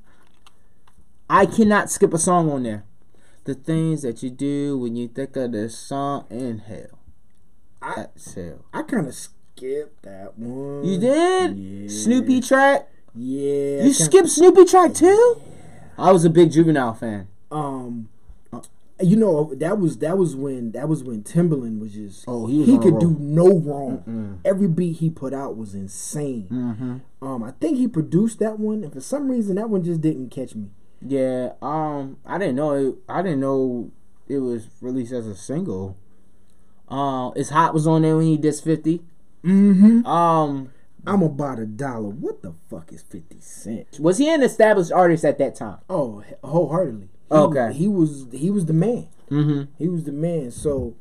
I 1.28 1.46
cannot 1.46 1.90
skip 1.90 2.14
a 2.14 2.18
song 2.18 2.50
on 2.50 2.62
there. 2.62 2.84
The 3.44 3.54
things 3.54 4.02
that 4.02 4.22
you 4.22 4.30
do 4.30 4.78
when 4.78 4.96
you 4.96 5.08
think 5.08 5.34
of 5.36 5.52
this 5.52 5.76
song, 5.76 6.26
inhale, 6.30 6.99
I 7.82 8.02
exhale. 8.02 8.64
I 8.72 8.82
kind 8.82 9.06
of 9.06 9.14
skipped 9.14 10.02
that 10.02 10.38
one. 10.38 10.84
You 10.84 10.98
did 10.98 11.56
Yeah. 11.56 11.88
Snoopy 11.88 12.40
track. 12.40 12.88
Yeah. 13.14 13.82
You 13.84 13.92
skipped 13.92 14.28
Snoopy 14.28 14.64
track 14.66 14.94
too. 14.94 15.40
I 15.98 16.12
was 16.12 16.24
a 16.24 16.30
big 16.30 16.50
Juvenile 16.52 16.94
fan. 16.94 17.28
Um, 17.50 18.08
you 19.02 19.16
know 19.16 19.54
that 19.54 19.78
was 19.78 19.98
that 19.98 20.18
was 20.18 20.36
when 20.36 20.72
that 20.72 20.88
was 20.88 21.02
when 21.02 21.22
Timbaland 21.22 21.80
was 21.80 21.92
just 21.94 22.24
Oh, 22.28 22.46
he 22.46 22.64
he 22.64 22.78
could 22.78 22.98
do 22.98 23.16
no 23.18 23.46
wrong. 23.58 24.40
Every 24.44 24.68
beat 24.68 24.98
he 24.98 25.10
put 25.10 25.32
out 25.32 25.56
was 25.56 25.74
insane. 25.74 26.48
Mm-hmm. 26.50 27.26
Um, 27.26 27.42
I 27.42 27.52
think 27.52 27.78
he 27.78 27.88
produced 27.88 28.38
that 28.40 28.58
one, 28.58 28.84
and 28.84 28.92
for 28.92 29.00
some 29.00 29.30
reason 29.30 29.56
that 29.56 29.70
one 29.70 29.82
just 29.84 30.00
didn't 30.00 30.30
catch 30.30 30.54
me. 30.54 30.68
Yeah. 31.00 31.52
Um, 31.62 32.18
I 32.26 32.38
didn't 32.38 32.56
know 32.56 32.72
it. 32.72 32.94
I 33.08 33.22
didn't 33.22 33.40
know 33.40 33.90
it 34.28 34.38
was 34.38 34.68
released 34.80 35.12
as 35.12 35.26
a 35.26 35.34
single. 35.34 35.96
Uh, 36.90 37.30
it's 37.36 37.50
hot 37.50 37.72
was 37.74 37.86
on 37.86 38.02
there 38.02 38.16
when 38.16 38.26
he 38.26 38.36
did 38.36 38.54
fifty. 38.56 39.02
Mm-hmm. 39.44 40.04
Um, 40.06 40.70
I'm 41.06 41.22
about 41.22 41.58
a 41.58 41.66
dollar. 41.66 42.08
What 42.10 42.42
the 42.42 42.54
fuck 42.68 42.92
is 42.92 43.02
Fifty 43.02 43.40
Cent? 43.40 43.98
was 44.00 44.18
he 44.18 44.28
an 44.28 44.42
established 44.42 44.92
artist 44.92 45.24
at 45.24 45.38
that 45.38 45.54
time? 45.54 45.78
Oh, 45.88 46.22
wholeheartedly. 46.44 47.08
He, 47.30 47.34
Okay. 47.34 47.72
He 47.72 47.88
was 47.88 48.26
he 48.32 48.50
was 48.50 48.66
the 48.66 48.72
man. 48.72 49.08
Mm-hmm. 49.30 49.72
He 49.78 49.88
was 49.88 50.04
the 50.04 50.12
man. 50.12 50.50
So 50.50 50.96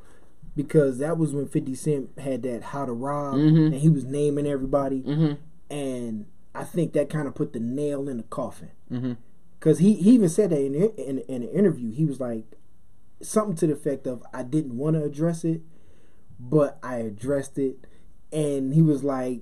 because 0.55 0.99
that 0.99 1.17
was 1.17 1.33
when 1.33 1.47
Fifty 1.47 1.73
Cent 1.75 2.11
had 2.19 2.43
that 2.43 2.63
How 2.63 2.85
to 2.85 2.91
Rob, 2.93 3.35
Mhm. 3.35 3.67
and 3.67 3.75
he 3.75 3.89
was 3.89 4.05
naming 4.05 4.45
everybody, 4.45 5.01
Mm-hmm. 5.01 5.33
and 5.73 6.25
I 6.55 6.63
think 6.63 6.93
that 6.93 7.09
kind 7.09 7.27
of 7.27 7.35
put 7.35 7.53
the 7.53 7.59
nail 7.59 8.07
in 8.09 8.17
the 8.17 8.23
coffin. 8.23 8.69
Mm-hmm. 8.91 9.13
Cause 9.59 9.79
he, 9.79 9.95
he 9.95 10.11
even 10.11 10.29
said 10.29 10.51
that 10.51 10.61
in, 10.63 10.73
in 10.75 11.19
in 11.19 11.41
an 11.43 11.49
interview. 11.49 11.91
He 11.91 12.05
was 12.05 12.19
like 12.21 12.45
something 13.21 13.55
to 13.57 13.67
the 13.67 13.73
effect 13.73 14.07
of 14.07 14.23
I 14.33 14.43
didn't 14.43 14.77
want 14.77 14.95
to 14.95 15.03
address 15.03 15.43
it, 15.43 15.61
but 16.39 16.77
I 16.81 16.97
addressed 16.97 17.57
it, 17.57 17.77
and 18.31 18.73
he 18.73 18.81
was 18.81 19.03
like, 19.03 19.41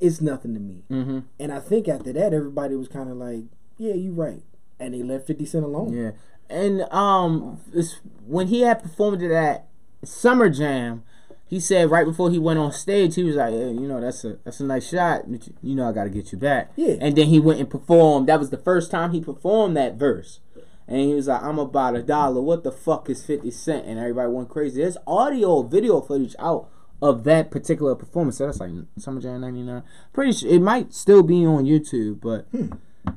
"It's 0.00 0.20
nothing 0.20 0.54
to 0.54 0.60
me." 0.60 0.82
Mm-hmm. 0.90 1.20
And 1.40 1.52
I 1.52 1.60
think 1.60 1.88
after 1.88 2.12
that, 2.12 2.34
everybody 2.34 2.76
was 2.76 2.88
kind 2.88 3.10
of 3.10 3.16
like, 3.16 3.44
"Yeah, 3.78 3.94
you're 3.94 4.12
right," 4.12 4.42
and 4.78 4.94
they 4.94 5.02
left 5.02 5.26
Fifty 5.26 5.46
Cent 5.46 5.64
alone. 5.64 5.92
Yeah. 5.92 6.10
And 6.50 6.82
um, 6.92 7.60
it's, 7.72 8.00
when 8.26 8.48
he 8.48 8.60
had 8.60 8.82
performed 8.82 9.22
it 9.22 9.30
at 9.32 9.66
Summer 10.04 10.50
Jam, 10.50 11.02
he 11.46 11.58
said 11.58 11.90
right 11.90 12.04
before 12.04 12.30
he 12.30 12.38
went 12.38 12.58
on 12.58 12.70
stage, 12.70 13.14
he 13.14 13.22
was 13.22 13.36
like, 13.36 13.50
hey, 13.52 13.70
you 13.72 13.88
know, 13.88 13.98
that's 14.00 14.24
a 14.24 14.36
that's 14.44 14.60
a 14.60 14.64
nice 14.64 14.88
shot. 14.90 15.26
you- 15.26 15.38
You 15.62 15.74
know, 15.74 15.88
I 15.88 15.92
got 15.92 16.04
to 16.04 16.10
get 16.10 16.32
you 16.32 16.38
back. 16.38 16.70
Yeah. 16.76 16.96
And 17.00 17.16
then 17.16 17.28
he 17.28 17.40
went 17.40 17.60
and 17.60 17.70
performed. 17.70 18.28
That 18.28 18.38
was 18.38 18.50
the 18.50 18.58
first 18.58 18.90
time 18.90 19.12
he 19.12 19.20
performed 19.22 19.74
that 19.78 19.94
verse. 19.94 20.40
And 20.86 21.00
he 21.00 21.14
was 21.14 21.28
like, 21.28 21.42
I'm 21.42 21.58
about 21.58 21.96
a 21.96 22.02
dollar. 22.02 22.40
What 22.40 22.62
the 22.62 22.72
fuck 22.72 23.08
is 23.08 23.24
50 23.24 23.50
Cent? 23.50 23.86
And 23.86 23.98
everybody 23.98 24.30
went 24.30 24.48
crazy. 24.50 24.82
There's 24.82 24.98
audio, 25.06 25.62
video 25.62 26.00
footage 26.00 26.36
out 26.38 26.68
of 27.00 27.24
that 27.24 27.50
particular 27.50 27.94
performance. 27.94 28.38
So 28.38 28.46
that's 28.46 28.60
like 28.60 28.70
Summer 28.98 29.20
Jam 29.20 29.40
99. 29.40 29.82
Pretty 30.12 30.32
sure 30.32 30.50
it 30.50 30.60
might 30.60 30.92
still 30.92 31.22
be 31.22 31.44
on 31.46 31.64
YouTube, 31.64 32.20
but 32.20 32.46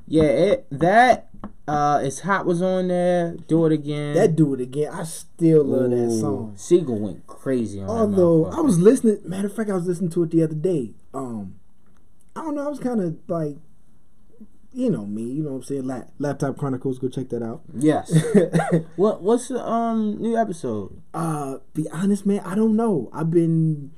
yeah, 0.08 0.24
it, 0.24 0.68
that 0.72 1.30
uh, 1.68 2.02
it's 2.04 2.22
hot 2.22 2.46
was 2.46 2.62
on 2.62 2.88
there. 2.88 3.36
Do 3.48 3.66
it 3.66 3.74
again. 3.74 4.14
That 4.16 4.36
do 4.36 4.54
it 4.54 4.62
again. 4.62 4.94
I 4.94 5.04
still 5.04 5.64
love 5.66 5.92
that 5.92 6.12
song. 6.12 6.54
Sigel 6.56 6.98
went 6.98 7.28
crazy 7.28 7.82
on. 7.82 7.90
Although. 7.90 8.46
I 8.46 8.62
was 8.62 8.80
listening, 8.80 9.20
matter 9.26 9.48
of 9.48 9.56
fact, 9.56 9.70
I 9.70 9.74
was 9.74 9.86
listening 9.86 10.10
to 10.12 10.24
it 10.24 10.32
the 10.32 10.44
other 10.44 10.56
day. 10.56 10.94
Um, 11.14 11.56
I 12.36 12.42
don't 12.42 12.56
know. 12.56 12.66
I 12.66 12.70
was 12.70 12.80
kind 12.80 13.02
of 13.02 13.18
like, 13.28 13.58
you 14.74 14.90
know 14.90 15.06
me. 15.06 15.24
You 15.24 15.44
know 15.44 15.52
what 15.52 15.56
I'm 15.58 15.64
saying? 15.64 15.88
La- 15.88 16.04
Laptop 16.20 16.58
Chronicles. 16.58 17.00
Go 17.00 17.08
check 17.10 17.30
that 17.30 17.42
out. 17.44 17.62
yes. 17.78 18.12
what 18.96 19.22
what's 19.22 19.48
the 19.48 19.66
um 19.66 20.22
new 20.22 20.38
episode? 20.38 21.02
uh, 21.14 21.58
be 21.74 21.88
honest, 21.92 22.26
man. 22.26 22.42
I 22.42 22.56
don't 22.56 22.76
know. 22.76 23.10
I've 23.14 23.32
been. 23.32 23.92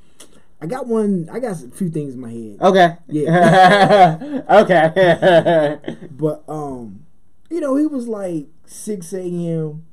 I 0.61 0.65
got 0.67 0.87
one. 0.87 1.29
I 1.31 1.39
got 1.39 1.61
a 1.63 1.69
few 1.69 1.89
things 1.89 2.13
in 2.15 2.19
my 2.19 2.31
head. 2.31 2.57
Okay. 2.61 2.97
Yeah. 3.07 4.41
okay. 4.49 5.79
But 6.11 6.43
um, 6.49 7.05
you 7.49 7.61
know, 7.61 7.77
it 7.77 7.89
was 7.91 8.07
like 8.07 8.47
six 8.65 9.13
a.m. 9.13 9.85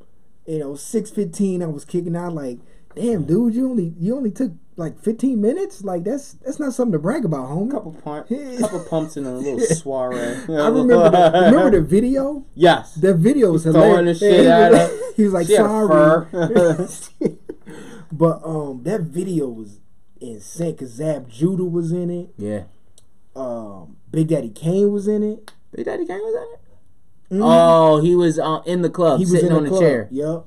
You 0.46 0.58
know, 0.58 0.74
six 0.76 1.10
fifteen. 1.10 1.62
I 1.62 1.66
was 1.66 1.84
kicking 1.84 2.16
out 2.16 2.34
like, 2.34 2.58
damn, 2.94 3.24
dude, 3.24 3.54
you 3.54 3.68
only 3.70 3.94
you 3.98 4.16
only 4.16 4.30
took 4.30 4.52
like 4.76 5.00
fifteen 5.00 5.40
minutes. 5.40 5.82
Like 5.82 6.04
that's 6.04 6.34
that's 6.34 6.58
not 6.58 6.74
something 6.74 6.92
to 6.92 6.98
brag 6.98 7.24
about, 7.24 7.48
homie. 7.48 7.70
couple 7.70 7.92
pump, 7.92 8.28
couple 8.60 8.80
pumps 8.80 9.16
in 9.16 9.24
a 9.24 9.32
little 9.34 9.60
soiree. 9.60 10.18
I 10.48 10.68
remember 10.68 11.10
the, 11.10 11.32
remember 11.34 11.70
the 11.70 11.82
video. 11.82 12.44
Yes. 12.54 12.94
The 12.94 13.14
video 13.14 13.52
was 13.52 13.62
throwing 13.62 13.76
hilarious. 13.76 14.20
the 14.20 14.30
shit 14.30 14.40
he, 14.40 14.46
at 14.46 14.72
her. 14.72 15.12
he 15.16 15.24
was 15.24 15.32
like, 15.32 15.46
She 15.46 15.56
sorry. 15.56 16.26
but 18.12 18.40
um, 18.44 18.82
that 18.84 19.00
video 19.02 19.48
was 19.48 19.80
insane 20.20 20.72
because 20.72 20.90
Zab 20.92 21.28
Judah 21.28 21.64
was 21.64 21.92
in 21.92 22.10
it. 22.10 22.30
Yeah. 22.36 22.64
Um, 23.34 23.96
Big 24.10 24.28
Daddy 24.28 24.50
Kane 24.50 24.92
was 24.92 25.08
in 25.08 25.22
it. 25.22 25.52
Big 25.72 25.84
Daddy 25.86 26.06
Kane 26.06 26.18
was 26.18 26.34
in 26.34 26.42
it. 26.42 26.60
Mhm. 27.28 27.40
Oh, 27.42 28.00
he 28.00 28.14
was 28.14 28.38
uh, 28.38 28.62
in 28.66 28.82
the 28.82 28.90
club, 28.90 29.18
he 29.18 29.24
was 29.24 29.32
sitting 29.32 29.50
in 29.50 29.56
on 29.56 29.64
the, 29.64 29.68
club. 29.70 29.80
chair. 29.80 30.08
Yep. 30.12 30.46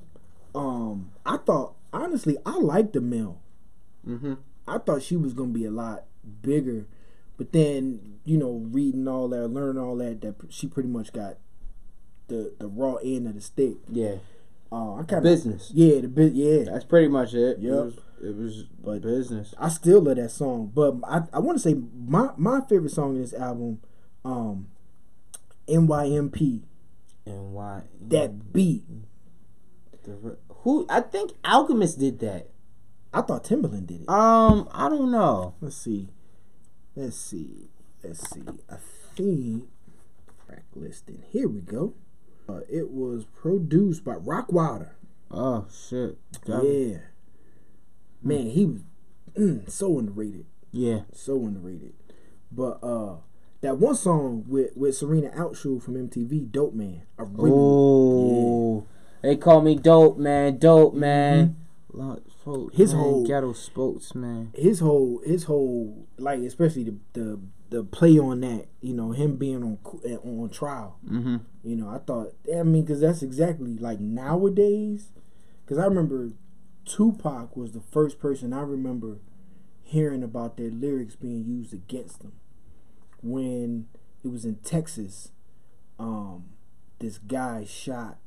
Um, 0.56 1.12
I 1.26 1.38
thought 1.38 1.74
honestly, 1.92 2.38
I 2.46 2.58
liked 2.58 2.94
Amil. 2.94 3.36
Mm-hmm. 4.08 4.34
I 4.68 4.78
thought 4.80 5.02
she 5.04 5.16
was 5.16 5.34
gonna 5.34 5.50
be 5.52 5.66
a 5.66 5.72
lot 5.72 6.06
bigger, 6.42 6.86
but 7.38 7.52
then 7.52 8.20
you 8.26 8.38
know, 8.38 8.64
reading 8.72 9.08
all 9.08 9.28
that, 9.30 9.48
learning 9.48 9.82
all 9.82 9.96
that, 9.98 10.22
that 10.22 10.36
she 10.50 10.68
pretty 10.68 10.90
much 10.90 11.12
got 11.14 11.38
the 12.28 12.54
the 12.60 12.68
raw 12.68 12.96
end 12.96 13.28
of 13.28 13.36
the 13.36 13.42
stick. 13.42 13.76
Yeah. 13.92 14.16
Uh, 14.72 14.96
I 14.96 15.04
kind 15.04 15.14
of 15.18 15.24
Business. 15.24 15.72
yeah, 15.74 16.00
the 16.02 16.08
bit 16.08 16.34
yeah. 16.34 16.64
That's 16.66 16.86
pretty 16.86 17.08
much 17.08 17.34
it. 17.34 17.58
Yep. 17.60 17.72
It 17.74 17.76
was, 17.76 17.98
it 18.22 18.36
was 18.36 18.64
But- 18.84 19.02
business. 19.02 19.56
I 19.58 19.70
still 19.70 20.00
love 20.02 20.18
that 20.18 20.30
song, 20.30 20.72
but 20.74 20.96
I 21.04 21.24
I 21.34 21.40
want 21.40 21.58
to 21.58 21.62
say 21.64 21.76
my 22.08 22.30
my 22.38 22.62
favorite 22.70 22.92
song 22.92 23.16
in 23.16 23.22
this 23.22 23.34
album, 23.34 23.82
um, 24.24 24.68
NYMP. 25.68 26.62
Why? 27.26 27.84
That 28.08 28.52
beat, 28.54 28.84
The, 30.04 30.38
who? 30.50 30.86
I 30.90 31.02
think 31.02 31.32
Alchemist 31.46 32.00
did 32.00 32.20
that. 32.20 32.50
I 33.14 33.22
thought 33.22 33.44
Timbaland 33.44 33.88
did 33.88 34.02
it. 34.02 34.10
Um, 34.10 34.70
I 34.72 34.88
don't 34.90 35.12
know. 35.12 35.56
Let's 35.62 35.78
see. 35.78 36.10
Let's 36.96 37.16
see. 37.18 37.70
Let's 38.04 38.30
see. 38.30 38.44
I 38.70 38.76
think 39.16 39.68
track 40.46 40.64
listing. 40.76 41.24
Here 41.30 41.48
we 41.48 41.62
go. 41.62 41.94
Uh, 42.48 42.62
it 42.70 42.90
was 42.92 43.26
produced 43.26 44.04
by 44.04 44.14
Rockwilder. 44.16 44.92
Oh 45.32 45.66
shit. 45.72 46.18
That- 46.46 46.64
Yeah. 46.64 46.98
Man, 48.22 48.48
he 48.48 48.66
was 48.66 48.82
mm, 49.36 49.70
so 49.70 49.98
underrated. 50.00 50.46
Yeah. 50.72 51.02
So 51.14 51.36
underrated. 51.46 51.94
But 52.52 52.80
uh 52.84 53.18
that 53.62 53.78
one 53.78 53.96
song 53.96 54.46
with 54.48 54.76
with 54.76 54.96
Serena 54.98 55.30
Altschul 55.30 55.82
from 55.82 55.96
MTV, 55.96 56.52
Dope 56.52 56.74
Man. 56.74 57.04
I 57.18 57.24
really 57.24 57.52
Oh, 57.54 58.88
they 59.22 59.36
call 59.36 59.62
me 59.62 59.76
dope 59.76 60.18
man, 60.18 60.58
dope 60.58 60.94
man. 60.96 61.40
Lot- 61.40 61.56
His 62.74 62.94
man, 62.94 63.04
whole- 63.04 63.28
ghetto 63.28 63.54
spokesman. 63.54 64.52
his 64.56 64.80
whole 64.80 65.22
his 65.26 65.46
whole 65.46 66.08
like 66.18 66.40
especially 66.42 66.84
the 66.84 66.96
the 67.14 67.40
the 67.70 67.84
play 67.84 68.18
on 68.18 68.42
that, 68.42 68.66
you 68.82 68.94
know, 68.94 69.12
him 69.12 69.36
being 69.36 69.64
on 69.64 69.78
eh, 70.06 70.16
on 70.16 70.50
trial. 70.50 70.98
Mm-hmm. 71.08 71.38
You 71.64 71.76
know, 71.76 71.90
I 71.90 72.00
thought, 72.00 72.34
I 72.52 72.64
mean, 72.64 72.84
because 72.84 73.02
that's 73.02 73.22
exactly 73.22 73.78
like 73.78 74.00
nowadays. 74.00 75.10
Because 75.64 75.78
I 75.78 75.86
remember 75.86 76.32
Tupac 76.86 77.56
was 77.56 77.74
the 77.74 77.82
first 77.82 78.20
person 78.20 78.54
I 78.54 78.62
remember 78.62 79.20
hearing 79.84 80.24
about 80.24 80.58
their 80.58 80.72
lyrics 80.72 81.16
being 81.16 81.46
used 81.46 81.74
against 81.74 82.22
them. 82.22 82.34
When 83.22 83.88
it 84.24 84.30
was 84.30 84.46
in 84.46 84.56
Texas, 84.58 85.32
um, 86.00 86.46
this 87.00 87.18
guy 87.20 87.66
shot 87.66 88.18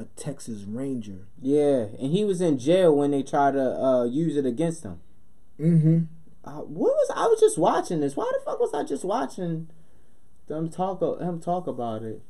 a 0.00 0.04
Texas 0.16 0.62
Ranger. 0.62 1.26
Yeah, 1.40 1.86
and 2.00 2.12
he 2.12 2.24
was 2.24 2.40
in 2.40 2.58
jail 2.58 2.94
when 2.96 3.10
they 3.10 3.22
tried 3.22 3.52
to 3.52 3.62
uh, 3.82 4.04
use 4.04 4.36
it 4.36 4.46
against 4.46 4.82
him. 4.82 5.00
Mm-hmm. 5.58 5.98
Uh, 6.44 6.62
what 6.62 6.92
was 6.94 7.10
I 7.14 7.26
was 7.26 7.38
just 7.40 7.58
watching 7.58 8.00
this? 8.00 8.16
Why 8.16 8.30
the 8.32 8.44
fuck 8.44 8.58
was 8.60 8.72
I 8.74 8.82
just 8.82 9.04
watching 9.04 9.68
them 10.48 10.70
talk 10.70 11.00
him 11.20 11.40
talk 11.40 11.66
about 11.66 12.02
it? 12.02 12.22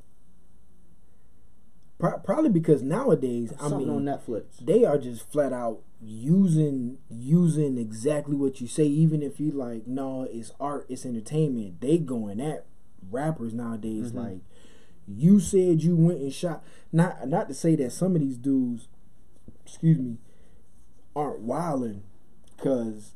Pro- 1.98 2.18
probably 2.18 2.50
because 2.50 2.82
nowadays, 2.82 3.52
I 3.60 3.68
Something 3.68 3.88
mean, 3.88 4.08
on 4.08 4.18
Netflix. 4.18 4.56
they 4.60 4.84
are 4.84 4.96
just 4.98 5.30
flat 5.30 5.52
out 5.52 5.80
using 6.02 6.96
using 7.10 7.76
exactly 7.76 8.34
what 8.36 8.60
you 8.60 8.66
say. 8.66 8.84
Even 8.86 9.22
if 9.22 9.38
you 9.38 9.50
like, 9.50 9.86
no, 9.86 10.26
it's 10.30 10.50
art, 10.58 10.86
it's 10.88 11.04
entertainment. 11.04 11.80
They 11.80 11.98
going 11.98 12.40
at 12.40 12.64
rappers 13.10 13.52
nowadays 13.52 14.12
Mhm. 14.12 14.16
like, 14.16 14.38
you 15.08 15.40
said 15.40 15.82
you 15.82 15.96
went 15.96 16.20
and 16.20 16.32
shot. 16.32 16.62
Not 16.92 17.28
not 17.28 17.48
to 17.48 17.54
say 17.54 17.76
that 17.76 17.92
some 17.92 18.14
of 18.14 18.20
these 18.20 18.36
dudes, 18.36 18.88
excuse 19.64 19.98
me, 19.98 20.18
aren't 21.14 21.40
wilding, 21.40 22.02
because 22.56 23.12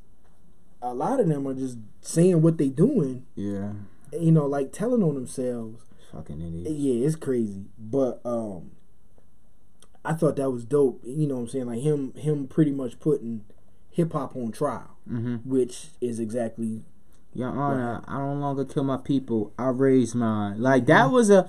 a 0.82 0.92
lot 0.94 1.20
of 1.20 1.28
them 1.28 1.46
are 1.48 1.54
just 1.54 1.78
saying 2.00 2.42
what 2.42 2.58
they 2.58 2.68
doing. 2.68 3.24
Yeah, 3.34 3.72
You 4.12 4.32
know, 4.32 4.46
like 4.46 4.72
telling 4.72 5.02
on 5.02 5.14
themselves. 5.14 5.82
fucking 6.12 6.40
idiot. 6.42 6.70
Yeah, 6.72 7.06
it's 7.06 7.16
crazy. 7.16 7.64
But 7.78 8.20
um 8.24 8.70
I 10.04 10.12
thought 10.12 10.36
that 10.36 10.50
was 10.50 10.64
dope. 10.64 11.00
You 11.04 11.26
know 11.26 11.36
what 11.36 11.40
I'm 11.42 11.48
saying? 11.48 11.66
Like 11.66 11.80
him 11.80 12.12
him 12.14 12.46
pretty 12.46 12.70
much 12.72 13.00
putting 13.00 13.44
hip 13.90 14.12
hop 14.12 14.36
on 14.36 14.52
trial, 14.52 14.90
Mm-hmm. 15.10 15.48
which 15.48 15.88
is 16.00 16.18
exactly 16.20 16.82
Your 17.34 17.48
Honor, 17.50 18.02
I 18.06 18.18
no 18.18 18.34
longer 18.34 18.64
kill 18.64 18.84
my 18.84 18.96
people. 18.98 19.52
I 19.58 19.68
raise 19.68 20.14
mine. 20.14 20.60
Like 20.60 20.86
that 20.86 21.10
was 21.10 21.30
a. 21.30 21.48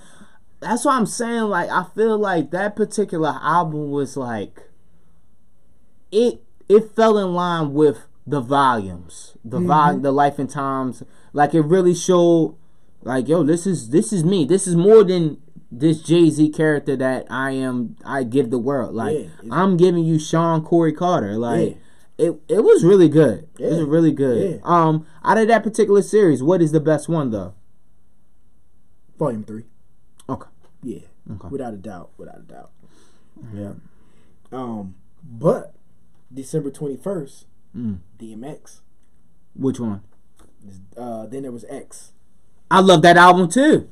That's 0.65 0.84
what 0.84 0.95
I'm 0.95 1.06
saying. 1.06 1.43
Like 1.43 1.69
I 1.69 1.86
feel 1.95 2.17
like 2.17 2.51
that 2.51 2.75
particular 2.75 3.38
album 3.41 3.91
was 3.91 4.17
like. 4.17 4.62
It 6.12 6.41
it 6.67 6.95
fell 6.95 7.17
in 7.17 7.34
line 7.34 7.73
with 7.73 7.99
the 8.25 8.41
volumes, 8.41 9.38
the 9.43 9.60
vol, 9.60 9.99
the 9.99 10.12
life 10.12 10.39
and 10.39 10.49
times. 10.49 11.04
Like 11.34 11.54
it 11.54 11.62
really 11.62 11.93
showed, 11.93 12.56
like 13.04 13.28
yo, 13.28 13.43
this 13.43 13.67
is 13.67 13.89
this 13.89 14.12
is 14.12 14.23
me. 14.23 14.45
This 14.45 14.65
is 14.65 14.75
more 14.75 15.04
than 15.04 15.38
this 15.71 16.01
Jay 16.01 16.30
Z 16.30 16.49
character 16.49 16.95
that 16.95 17.28
I 17.30 17.51
am. 17.51 17.97
I 18.06 18.23
give 18.23 18.49
the 18.49 18.58
world. 18.60 18.95
Like 18.95 19.17
Yeah, 19.17 19.28
I'm 19.51 19.78
giving 19.78 20.04
you 20.04 20.17
Shawn 20.17 20.63
Corey 20.63 20.93
Carter. 20.93 21.38
Like 21.38 21.78
Yeah. 22.17 22.25
it 22.28 22.41
it 22.47 22.63
was 22.63 22.84
really 22.84 23.10
good. 23.10 23.47
It 23.60 23.69
was 23.69 23.84
really 23.84 24.12
good. 24.13 24.56
Yeah. 24.56 24.58
Um, 24.63 25.06
out 25.23 25.38
of 25.38 25.47
that 25.49 25.63
particular 25.63 26.01
series, 26.01 26.41
what 26.41 26.62
is 26.62 26.71
the 26.71 26.80
best 26.80 27.08
one 27.10 27.30
though? 27.32 27.54
volume 29.17 29.43
three. 29.43 29.63
Yeah. 30.86 31.00
Okay. 31.32 31.48
Without 31.50 31.74
a 31.74 31.78
doubt. 31.78 32.12
Without 32.17 32.38
a 32.38 32.41
doubt. 32.41 32.69
Yeah. 33.54 33.74
Um 34.52 34.95
but 35.24 35.74
December 36.34 36.69
twenty 36.71 36.95
first, 36.98 37.45
Mm. 37.76 37.98
DMX. 38.19 38.80
Which 39.56 39.80
one? 39.80 40.02
Uh 40.95 41.26
then 41.26 41.43
there 41.43 41.52
was 41.52 41.65
X. 41.67 42.12
I 42.69 42.80
love 42.82 43.02
that 43.02 43.17
album 43.17 43.50
too. 43.50 43.89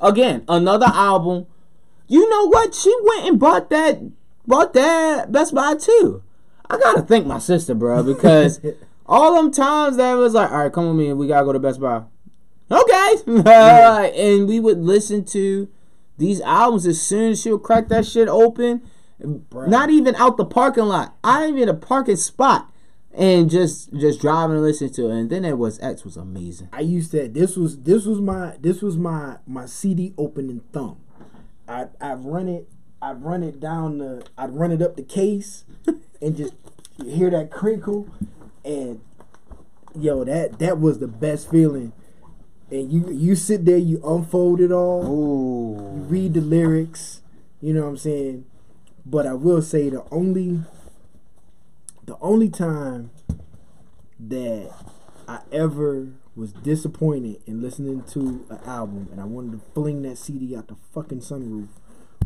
Again, 0.00 0.44
another 0.48 0.86
album. 0.86 1.46
You 2.08 2.28
know 2.28 2.46
what? 2.48 2.74
She 2.74 2.94
went 3.02 3.26
and 3.26 3.38
bought 3.40 3.70
that 3.70 4.00
bought 4.46 4.74
that 4.74 5.32
Best 5.32 5.54
Buy 5.54 5.74
too. 5.74 6.22
I 6.68 6.78
gotta 6.78 7.02
thank 7.02 7.26
my 7.26 7.38
sister, 7.38 7.74
bro, 7.74 8.02
because 8.02 8.60
all 9.06 9.34
them 9.36 9.50
times 9.52 9.96
that 9.96 10.14
was 10.14 10.34
like, 10.34 10.50
all 10.50 10.58
right, 10.64 10.72
come 10.72 10.86
with 10.88 10.96
me, 10.96 11.12
we 11.12 11.26
gotta 11.26 11.44
go 11.46 11.52
to 11.52 11.58
Best 11.58 11.80
Buy. 11.80 12.02
Okay, 12.70 13.14
Alright, 13.28 14.14
and 14.14 14.48
we 14.48 14.58
would 14.60 14.78
listen 14.78 15.24
to 15.26 15.68
these 16.18 16.40
albums 16.40 16.86
as 16.86 17.00
soon 17.00 17.32
as 17.32 17.40
she'll 17.40 17.58
crack 17.58 17.88
that 17.88 18.06
shit 18.06 18.28
open. 18.28 18.82
Bruh. 19.20 19.68
Not 19.68 19.90
even 19.90 20.14
out 20.16 20.36
the 20.36 20.44
parking 20.44 20.84
lot. 20.84 21.16
I 21.24 21.46
even 21.46 21.68
a 21.68 21.74
parking 21.74 22.16
spot, 22.16 22.70
and 23.14 23.48
just 23.48 23.92
just 23.94 24.20
driving 24.20 24.56
and 24.56 24.64
listening 24.64 24.92
to 24.94 25.08
it. 25.08 25.18
And 25.18 25.30
then 25.30 25.44
it 25.44 25.56
was 25.56 25.80
X 25.80 26.04
was 26.04 26.16
amazing. 26.16 26.68
I 26.72 26.80
used 26.80 27.12
to 27.12 27.28
this 27.28 27.56
was 27.56 27.78
this 27.78 28.04
was 28.04 28.20
my 28.20 28.56
this 28.60 28.82
was 28.82 28.98
my 28.98 29.38
my 29.46 29.66
CD 29.66 30.12
opening 30.18 30.60
thumb. 30.72 30.98
I 31.66 31.86
I'd 32.00 32.24
run 32.24 32.48
it 32.48 32.68
I'd 33.00 33.22
run 33.22 33.42
it 33.42 33.58
down 33.58 33.98
the 33.98 34.26
I'd 34.36 34.54
run 34.54 34.70
it 34.70 34.82
up 34.82 34.96
the 34.96 35.02
case 35.02 35.64
and 36.22 36.36
just 36.36 36.54
hear 37.04 37.30
that 37.30 37.50
crinkle 37.50 38.08
and 38.64 39.00
yo 39.98 40.24
that 40.24 40.58
that 40.58 40.78
was 40.78 40.98
the 40.98 41.08
best 41.08 41.50
feeling. 41.50 41.92
And 42.70 42.90
you 42.92 43.08
you 43.12 43.36
sit 43.36 43.64
there 43.64 43.76
you 43.76 44.00
unfold 44.04 44.60
it 44.60 44.72
all, 44.72 45.92
you 45.96 46.02
read 46.02 46.34
the 46.34 46.40
lyrics, 46.40 47.22
you 47.60 47.72
know 47.72 47.82
what 47.82 47.88
I'm 47.90 47.96
saying? 47.96 48.44
But 49.04 49.24
I 49.26 49.34
will 49.34 49.62
say 49.62 49.88
the 49.88 50.04
only 50.10 50.60
the 52.06 52.16
only 52.20 52.48
time 52.50 53.10
that 54.18 54.70
I 55.28 55.40
ever 55.52 56.08
was 56.34 56.52
disappointed 56.52 57.40
in 57.46 57.62
listening 57.62 58.02
to 58.12 58.44
an 58.50 58.58
album 58.66 59.08
and 59.12 59.20
I 59.20 59.24
wanted 59.24 59.52
to 59.52 59.60
fling 59.74 60.02
that 60.02 60.18
CD 60.18 60.56
out 60.56 60.68
the 60.68 60.76
fucking 60.92 61.20
sunroof 61.20 61.68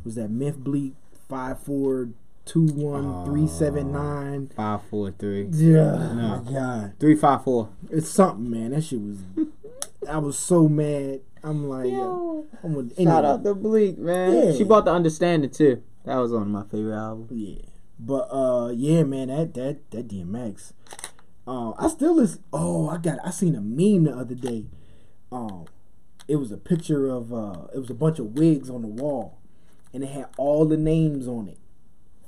was 0.04 0.14
that 0.16 0.30
Myth 0.30 0.56
Bleek 0.58 0.94
five 1.28 1.62
four 1.62 2.08
two 2.46 2.66
one 2.66 3.24
three 3.26 3.46
seven 3.46 3.94
uh, 3.94 4.02
nine. 4.02 4.50
Five 4.56 4.80
four 4.90 5.10
three. 5.12 5.44
Yeah, 5.52 6.12
No. 6.14 6.42
my 6.44 6.52
God, 6.52 6.94
Three 6.98 7.14
five 7.14 7.44
four. 7.44 7.68
it's 7.90 8.08
something, 8.08 8.50
man. 8.50 8.70
That 8.70 8.82
shit 8.84 9.00
was. 9.00 9.18
I 10.08 10.18
was 10.18 10.38
so 10.38 10.68
mad. 10.68 11.20
I'm 11.42 11.68
like, 11.68 11.90
Yo. 11.90 12.46
I'm 12.62 12.74
with, 12.74 12.96
Shout 13.02 13.24
out 13.24 13.44
to 13.44 13.54
Bleek, 13.54 13.98
man. 13.98 14.32
Yeah. 14.34 14.52
She 14.52 14.64
bought 14.64 14.84
the 14.84 14.92
understanding 14.92 15.50
too. 15.50 15.82
That 16.04 16.16
was 16.16 16.32
one 16.32 16.42
of 16.42 16.48
my 16.48 16.64
favorite 16.64 16.96
albums. 16.96 17.30
Yeah, 17.32 17.62
but 17.98 18.28
uh, 18.32 18.72
yeah, 18.74 19.02
man, 19.02 19.28
that 19.28 19.54
that 19.54 19.90
that 19.90 20.08
DMX. 20.08 20.72
Uh, 21.46 21.72
I 21.78 21.88
still 21.88 22.18
is. 22.18 22.38
Oh, 22.52 22.88
I 22.88 22.98
got. 22.98 23.18
I 23.24 23.30
seen 23.30 23.54
a 23.54 23.60
meme 23.60 24.04
the 24.04 24.16
other 24.16 24.34
day. 24.34 24.66
Um, 25.32 25.66
it 26.28 26.36
was 26.36 26.52
a 26.52 26.56
picture 26.56 27.08
of. 27.08 27.32
Uh, 27.32 27.66
it 27.74 27.78
was 27.78 27.90
a 27.90 27.94
bunch 27.94 28.18
of 28.18 28.38
wigs 28.38 28.70
on 28.70 28.82
the 28.82 28.88
wall, 28.88 29.38
and 29.92 30.02
it 30.02 30.10
had 30.10 30.26
all 30.36 30.64
the 30.64 30.76
names 30.76 31.28
on 31.28 31.48
it 31.48 31.58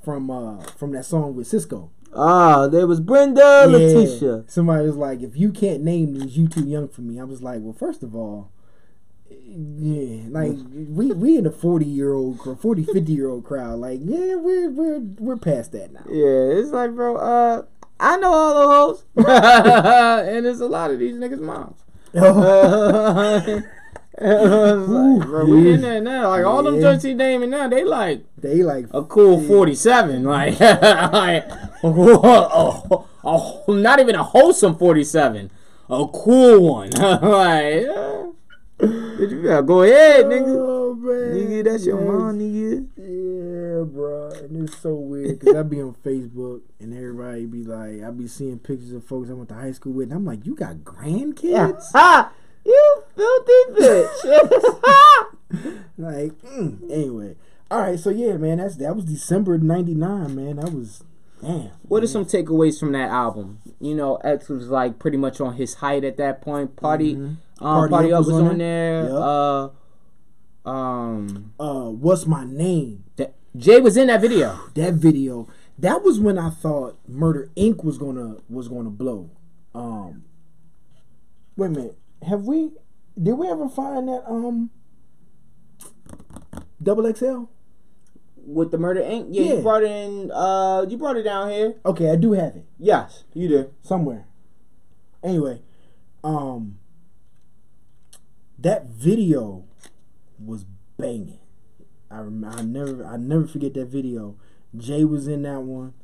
from 0.02 0.30
uh 0.30 0.61
from 0.76 0.92
that 0.92 1.04
song 1.04 1.35
with 1.35 1.48
Sisqó. 1.50 1.90
Ah, 2.14 2.66
there 2.68 2.87
was 2.87 3.01
Brenda, 3.01 3.40
Yeah. 3.40 3.66
Letitia. 3.66 4.44
Somebody 4.46 4.87
was 4.87 4.96
like, 4.96 5.22
"If 5.22 5.37
you 5.37 5.51
can't 5.51 5.83
name 5.83 6.12
these, 6.14 6.37
you 6.37 6.46
too 6.48 6.64
young 6.64 6.88
for 6.88 7.01
me." 7.01 7.18
I 7.18 7.25
was 7.25 7.42
like, 7.42 7.61
"Well, 7.62 7.72
first 7.72 8.03
of 8.03 8.14
all." 8.14 8.51
Yeah, 9.55 10.25
like 10.31 10.57
we 10.75 11.12
we 11.12 11.37
in 11.37 11.46
a 11.46 11.51
40 11.51 11.85
year 11.87 12.12
old 12.14 12.38
40 12.61 12.85
50 12.85 13.12
year 13.12 13.29
old 13.29 13.44
crowd 13.44 13.79
like 13.81 14.01
yeah 14.03 14.35
we're 14.37 14.70
we're 14.70 14.98
we're 15.18 15.37
past 15.37 15.72
that 15.72 15.92
now 15.92 16.05
Yeah, 16.09 16.59
it's 16.59 16.70
like, 16.70 16.94
bro, 16.94 17.16
uh, 17.16 17.62
I 18.01 18.16
know 18.18 18.33
all 18.33 18.55
the 18.55 18.68
hoes. 18.68 19.05
and 20.27 20.46
there's 20.46 20.61
a 20.61 20.66
lot 20.66 20.90
of 20.90 20.98
these 20.98 21.16
niggas' 21.16 21.40
moms. 21.40 21.83
It's 24.25 24.88
like, 24.88 25.27
bro, 25.27 25.46
we 25.46 25.72
in 25.72 25.81
there 25.81 26.01
now. 26.01 26.29
Like, 26.29 26.44
all 26.44 26.62
them 26.62 26.77
Yeah. 26.77 26.83
joints 26.83 27.05
he 27.05 27.14
naming 27.14 27.51
now, 27.51 27.66
they 27.68 27.83
like 27.85 28.25
they 28.38 28.62
like 28.62 28.87
a 28.92 29.03
cool 29.03 29.40
47. 29.42 30.22
Like, 30.25 30.61
like 30.61 31.48
oh, 31.85 33.09
oh, 33.25 33.64
not 33.68 33.99
even 33.99 34.14
a 34.14 34.23
wholesome 34.23 34.77
47. 34.77 35.51
A 35.90 36.07
cool 36.07 36.61
one. 36.61 36.90
like, 36.90 37.83
yeah. 37.83 38.27
You 38.83 39.42
yeah, 39.45 39.62
go 39.62 39.83
ahead, 39.83 40.27
nigga? 40.27 40.57
Oh 40.59 40.95
man, 40.95 41.35
Nigga, 41.35 41.64
that's 41.64 41.87
your 41.87 42.01
mom, 42.01 42.40
nigga. 42.40 42.88
Yeah, 42.97 43.85
bro, 43.85 44.31
and 44.31 44.68
it's 44.68 44.79
so 44.79 44.95
weird 44.95 45.38
because 45.38 45.55
I 45.55 45.62
be 45.62 45.81
on 45.81 45.95
Facebook 46.05 46.62
and 46.81 46.92
everybody 46.92 47.47
be 47.47 47.62
like, 47.62 48.03
I 48.03 48.11
be 48.11 48.27
seeing 48.27 48.59
pictures 48.59 48.92
of 48.92 49.05
folks 49.05 49.31
I 49.31 49.35
went 49.35 49.51
to 49.51 49.55
high 49.55 49.71
school 49.71 49.92
with, 49.92 50.09
and 50.11 50.14
I'm 50.14 50.25
like, 50.25 50.45
you 50.47 50.57
got 50.57 50.77
grandkids? 50.79 51.85
Ha! 51.92 52.33
You 52.64 53.03
filthy 53.16 53.53
bitch. 53.73 54.57
like, 55.99 56.33
mm. 56.42 56.90
anyway, 56.90 57.37
all 57.71 57.81
right, 57.81 57.99
so 57.99 58.11
yeah, 58.11 58.37
man, 58.37 58.59
that's 58.59 58.77
that 58.77 58.97
was 58.97 59.05
December 59.05 59.59
'99, 59.59 60.35
man. 60.35 60.57
That 60.57 60.73
was 60.73 61.05
damn. 61.42 61.70
What 61.83 62.02
are 62.02 62.07
some 62.07 62.24
takeaways 62.24 62.78
from 62.81 62.92
that 62.92 63.11
album? 63.11 63.59
You 63.81 63.94
know, 63.94 64.16
X 64.16 64.48
was 64.48 64.68
like 64.68 64.98
pretty 64.98 65.16
much 65.18 65.40
on 65.40 65.55
his 65.55 65.74
height 65.74 66.05
at 66.05 66.16
that 66.16 66.40
point. 66.40 66.76
Party, 66.76 67.14
um, 67.14 67.38
Party 67.59 67.90
Party, 67.90 68.12
Up 68.12 68.26
was 68.26 68.35
on 68.37 68.48
on 68.48 68.59
there. 68.59 69.02
there. 69.02 69.12
Yep. 69.12 69.20
Uh, 69.22 70.68
um, 70.68 71.52
Uh, 71.59 71.90
what's 71.90 72.26
my 72.26 72.44
name? 72.44 73.05
that, 73.16 73.35
Jay 73.57 73.81
was 73.81 73.96
in 73.96 74.07
that 74.07 74.20
video. 74.20 74.59
That 74.74 74.94
video. 74.94 75.48
That 75.78 76.02
was 76.02 76.20
when 76.20 76.38
I 76.38 76.50
thought 76.50 76.98
Murder 77.09 77.50
Inc. 77.57 77.83
was 77.83 77.98
gonna 77.98 78.37
was 78.48 78.68
gonna 78.68 78.90
blow. 78.90 79.31
Um, 79.74 80.24
wait 81.57 81.66
a 81.66 81.70
minute. 81.70 81.98
Have 82.22 82.44
we? 82.44 82.70
Did 83.20 83.33
we 83.35 83.48
ever 83.48 83.68
find 83.68 84.07
that 84.09 84.22
um 84.28 84.70
double 86.83 87.12
XL? 87.12 87.44
With 88.44 88.70
the 88.72 88.78
Murder 88.78 89.00
ink. 89.02 89.28
Yeah, 89.31 89.42
Yeah. 89.42 89.52
you 89.55 89.61
brought 89.62 89.83
it 89.85 89.90
in. 89.90 90.31
Uh, 90.33 90.85
you 90.88 90.96
brought 90.98 91.16
it 91.16 91.22
down 91.22 91.50
here. 91.50 91.74
Okay, 91.87 92.11
I 92.11 92.16
do 92.16 92.33
have 92.33 92.57
it 92.57 92.64
Yes, 92.78 93.24
you 93.35 93.48
did. 93.48 93.70
somewhere. 93.83 94.26
Anyway, 95.22 95.62
um, 96.24 96.78
that 98.59 98.87
video 98.87 99.64
was 100.44 100.64
banging. 100.96 101.38
I 102.11 102.18
rem- 102.20 102.44
I 102.44 102.62
never 102.62 103.05
I 103.05 103.16
never 103.16 103.46
forget 103.46 103.74
that 103.74 103.87
video. 103.87 104.37
Jay 104.76 105.05
was 105.05 105.28
in 105.28 105.42
that 105.42 105.62
one. 105.62 105.94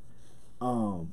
Um, 0.61 1.13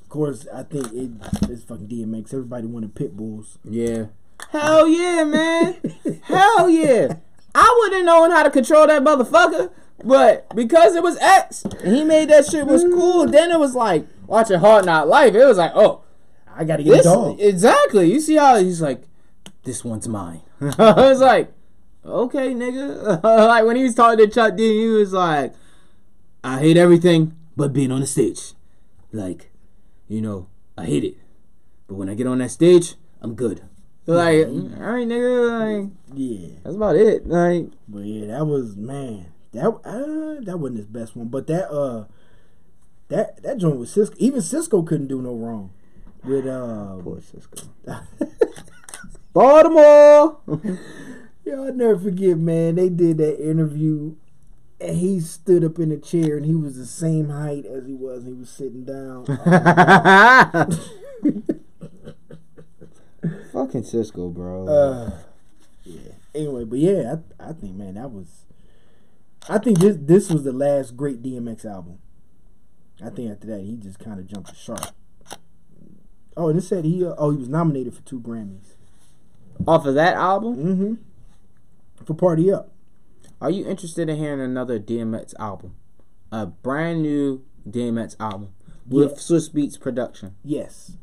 of 0.00 0.08
course, 0.08 0.46
I 0.52 0.62
think 0.62 0.92
it 0.92 1.10
it's 1.50 1.64
fucking 1.64 1.88
DMX. 1.88 2.32
Everybody 2.32 2.66
wanted 2.66 2.94
pit 2.94 3.16
bulls. 3.16 3.58
Yeah. 3.64 4.06
Hell 4.50 4.88
yeah, 4.88 5.24
man. 5.24 5.76
Hell 6.22 6.68
yeah. 6.70 7.16
I 7.54 7.76
wouldn't 7.78 7.96
have 7.98 8.06
known 8.06 8.30
how 8.30 8.42
to 8.42 8.50
control 8.50 8.86
that 8.86 9.02
motherfucker. 9.02 9.70
But 10.04 10.54
because 10.54 10.96
it 10.96 11.02
was 11.02 11.16
X 11.18 11.64
he 11.84 12.02
made 12.04 12.28
that 12.30 12.46
shit 12.46 12.66
was 12.66 12.82
cool, 12.82 13.26
then 13.26 13.50
it 13.50 13.58
was 13.58 13.74
like 13.74 14.06
watching 14.26 14.58
Hard 14.58 14.86
Knock 14.86 15.06
Life. 15.06 15.34
It 15.34 15.44
was 15.44 15.58
like, 15.58 15.72
oh, 15.74 16.02
I 16.56 16.64
gotta 16.64 16.82
get 16.82 16.90
this 16.90 17.06
a 17.06 17.10
dog. 17.10 17.40
exactly. 17.40 18.12
You 18.12 18.20
see 18.20 18.36
how 18.36 18.56
he's 18.56 18.80
like, 18.80 19.02
this 19.64 19.84
one's 19.84 20.08
mine. 20.08 20.40
I 20.60 20.92
was 21.08 21.20
like, 21.20 21.52
okay, 22.04 22.52
nigga. 22.52 23.22
like 23.22 23.64
when 23.64 23.76
he 23.76 23.84
was 23.84 23.94
talking 23.94 24.18
to 24.18 24.32
Chuck 24.32 24.56
D, 24.56 24.80
he 24.80 24.88
was 24.88 25.12
like, 25.12 25.54
I 26.42 26.58
hate 26.58 26.76
everything 26.76 27.36
but 27.56 27.72
being 27.72 27.92
on 27.92 28.00
the 28.00 28.06
stage. 28.06 28.54
Like, 29.12 29.50
you 30.08 30.20
know, 30.20 30.48
I 30.76 30.86
hate 30.86 31.04
it, 31.04 31.16
but 31.86 31.94
when 31.94 32.08
I 32.08 32.14
get 32.14 32.26
on 32.26 32.38
that 32.38 32.50
stage, 32.50 32.94
I'm 33.20 33.34
good. 33.34 33.62
Like, 34.06 34.46
all 34.46 34.52
right, 34.52 35.06
nigga. 35.06 35.80
Like, 35.80 35.90
yeah, 36.14 36.48
that's 36.62 36.76
about 36.76 36.96
it. 36.96 37.26
Like, 37.26 37.66
but 37.88 38.00
yeah, 38.00 38.38
that 38.38 38.44
was 38.46 38.76
man. 38.76 39.32
That 39.52 39.68
uh, 39.68 40.44
that 40.44 40.58
wasn't 40.58 40.78
his 40.78 40.86
best 40.86 41.14
one, 41.14 41.28
but 41.28 41.46
that 41.46 41.70
uh, 41.70 42.06
that 43.08 43.42
that 43.42 43.58
joint 43.58 43.76
with 43.76 43.94
Sisqó. 43.94 44.16
Even 44.16 44.40
Sisqó 44.40 44.86
couldn't 44.86 45.08
do 45.08 45.22
no 45.22 45.34
wrong. 45.34 45.72
With 46.24 46.46
uh, 46.46 46.96
poor 47.02 47.18
Sisqó. 47.18 47.68
Baltimore. 49.32 50.38
Yo, 51.44 51.64
I'll 51.64 51.74
never 51.74 51.98
forget, 51.98 52.38
man. 52.38 52.76
They 52.76 52.88
did 52.88 53.18
that 53.18 53.40
interview, 53.40 54.14
and 54.80 54.96
he 54.96 55.20
stood 55.20 55.64
up 55.64 55.78
in 55.78 55.90
a 55.90 55.96
chair, 55.96 56.36
and 56.36 56.46
he 56.46 56.54
was 56.54 56.76
the 56.76 56.86
same 56.86 57.30
height 57.30 57.66
as 57.66 57.86
he 57.86 57.94
was. 57.94 58.24
And 58.24 58.34
he 58.34 58.40
was 58.40 58.50
sitting 58.50 58.84
down. 58.84 59.26
Fucking 63.66 63.82
Sisqó, 63.82 64.32
bro. 64.32 64.66
Uh, 64.66 65.10
yeah. 65.84 66.12
Anyway, 66.34 66.64
but 66.64 66.78
yeah, 66.78 67.16
I, 67.40 67.50
I 67.50 67.52
think, 67.52 67.74
man, 67.76 67.94
that 67.94 68.10
was. 68.10 68.44
I 69.48 69.58
think 69.58 69.78
this 69.80 69.96
this 70.00 70.30
was 70.30 70.44
the 70.44 70.52
last 70.52 70.96
great 70.96 71.22
DMX 71.22 71.64
album. 71.64 71.98
I 73.04 73.10
think 73.10 73.30
after 73.32 73.46
that 73.48 73.60
he 73.62 73.76
just 73.76 73.98
kind 73.98 74.20
of 74.20 74.26
jumped 74.26 74.50
the 74.50 74.54
shark. 74.56 74.92
Oh, 76.36 76.48
and 76.48 76.58
it 76.58 76.62
said 76.62 76.84
he 76.84 77.04
uh, 77.04 77.14
oh 77.18 77.30
he 77.30 77.36
was 77.38 77.48
nominated 77.48 77.94
for 77.94 78.02
two 78.02 78.20
Grammys. 78.20 78.74
Off 79.66 79.84
of 79.86 79.94
that 79.94 80.14
album, 80.14 80.56
Mm-hmm. 80.56 82.04
For 82.04 82.14
Party 82.14 82.52
Up. 82.52 82.72
are 83.40 83.50
you 83.50 83.66
interested 83.66 84.08
in 84.08 84.16
hearing 84.16 84.40
another 84.40 84.78
DMX 84.80 85.34
album? 85.38 85.74
A 86.32 86.46
brand 86.46 87.02
new 87.02 87.44
DMX 87.68 88.16
album 88.18 88.54
with 88.88 89.10
Yeah. 89.10 89.16
Swizz 89.16 89.50
Beatz 89.52 89.78
production. 89.80 90.36
Yes, 90.44 90.96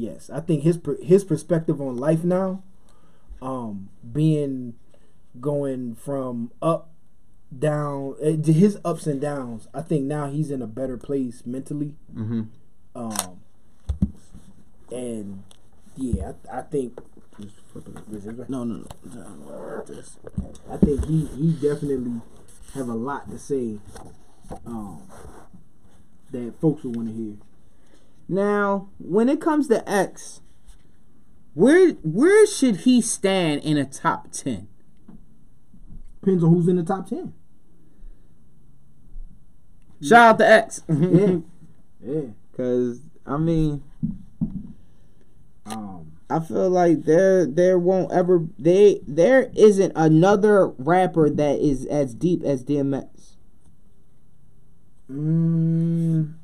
yes. 0.00 0.30
I 0.30 0.40
think 0.40 0.62
his 0.62 0.78
his 1.02 1.24
perspective 1.24 1.80
on 1.80 1.96
life 1.96 2.24
now, 2.24 2.62
um, 3.42 3.88
being 4.12 4.74
going 5.40 5.94
from 5.94 6.50
up, 6.62 6.90
down, 7.56 8.16
eh, 8.22 8.36
to 8.36 8.52
his 8.52 8.78
ups 8.84 9.06
and 9.06 9.20
downs. 9.20 9.68
I 9.74 9.82
think 9.82 10.04
now 10.04 10.30
he's 10.30 10.50
in 10.50 10.62
a 10.62 10.66
better 10.66 10.96
place 10.96 11.44
mentally. 11.46 11.94
Mm-hmm. 12.14 12.42
Um, 12.94 13.40
and 14.90 15.42
yeah, 15.96 16.32
I, 16.50 16.58
I 16.58 16.62
think. 16.62 16.98
No, 18.48 18.64
no, 18.64 18.84
no. 19.04 19.84
I 20.70 20.76
think 20.76 21.06
he 21.06 21.26
he 21.26 21.52
definitely 21.52 22.20
have 22.74 22.88
a 22.88 22.94
lot 22.94 23.30
to 23.30 23.38
say. 23.38 23.78
Um, 24.66 25.02
that 26.32 26.54
folks 26.60 26.84
will 26.84 26.92
want 26.92 27.08
to 27.08 27.14
hear. 27.14 27.34
Now, 28.30 28.90
when 28.98 29.28
it 29.28 29.40
comes 29.40 29.66
to 29.68 29.90
X, 29.90 30.40
where 31.54 31.90
where 32.04 32.46
should 32.46 32.76
he 32.78 33.00
stand 33.00 33.62
in 33.62 33.76
a 33.76 33.84
top 33.84 34.30
ten? 34.30 34.68
Depends 36.20 36.44
on 36.44 36.50
who's 36.50 36.68
in 36.68 36.76
the 36.76 36.84
top 36.84 37.08
ten. 37.08 37.32
Shout 40.00 40.34
out 40.34 40.38
to 40.38 40.48
X. 40.48 40.82
Yeah, 40.88 41.38
yeah. 42.06 42.20
Cause 42.56 43.00
I 43.26 43.36
mean, 43.36 43.82
Um, 45.66 46.12
I 46.28 46.40
feel 46.40 46.70
like 46.70 47.04
there 47.04 47.46
there 47.46 47.78
won't 47.78 48.12
ever 48.12 48.46
they 48.58 49.00
there 49.06 49.50
isn't 49.56 49.92
another 49.96 50.68
rapper 50.68 51.28
that 51.30 51.58
is 51.58 51.86
as 51.86 52.14
deep 52.14 52.42
as 52.44 52.64
DMX. 52.64 53.36
Mm, 55.10 56.34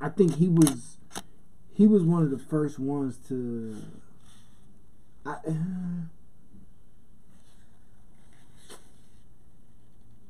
I 0.00 0.08
think 0.08 0.36
he 0.36 0.48
was 0.48 0.98
he 1.72 1.86
was 1.86 2.02
one 2.02 2.22
of 2.22 2.30
the 2.30 2.38
first 2.38 2.78
ones 2.78 3.18
to. 3.28 3.76
I, 5.24 5.30
uh, 5.30 5.52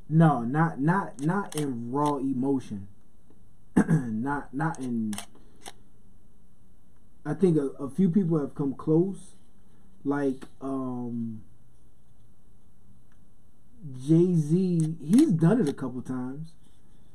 no, 0.08 0.42
not 0.42 0.80
not 0.80 1.20
not 1.20 1.56
in 1.56 1.92
raw 1.92 2.16
emotion. 2.16 2.88
not 3.76 4.52
not 4.54 4.78
in. 4.78 5.14
I 7.24 7.34
think 7.34 7.58
a, 7.58 7.68
a 7.82 7.90
few 7.90 8.08
people 8.08 8.38
have 8.38 8.54
come 8.54 8.74
close, 8.74 9.34
like 10.04 10.44
um. 10.60 11.42
Jay 14.06 14.34
Z, 14.34 14.96
he's 15.00 15.30
done 15.30 15.60
it 15.60 15.68
a 15.68 15.72
couple 15.72 16.02
times. 16.02 16.50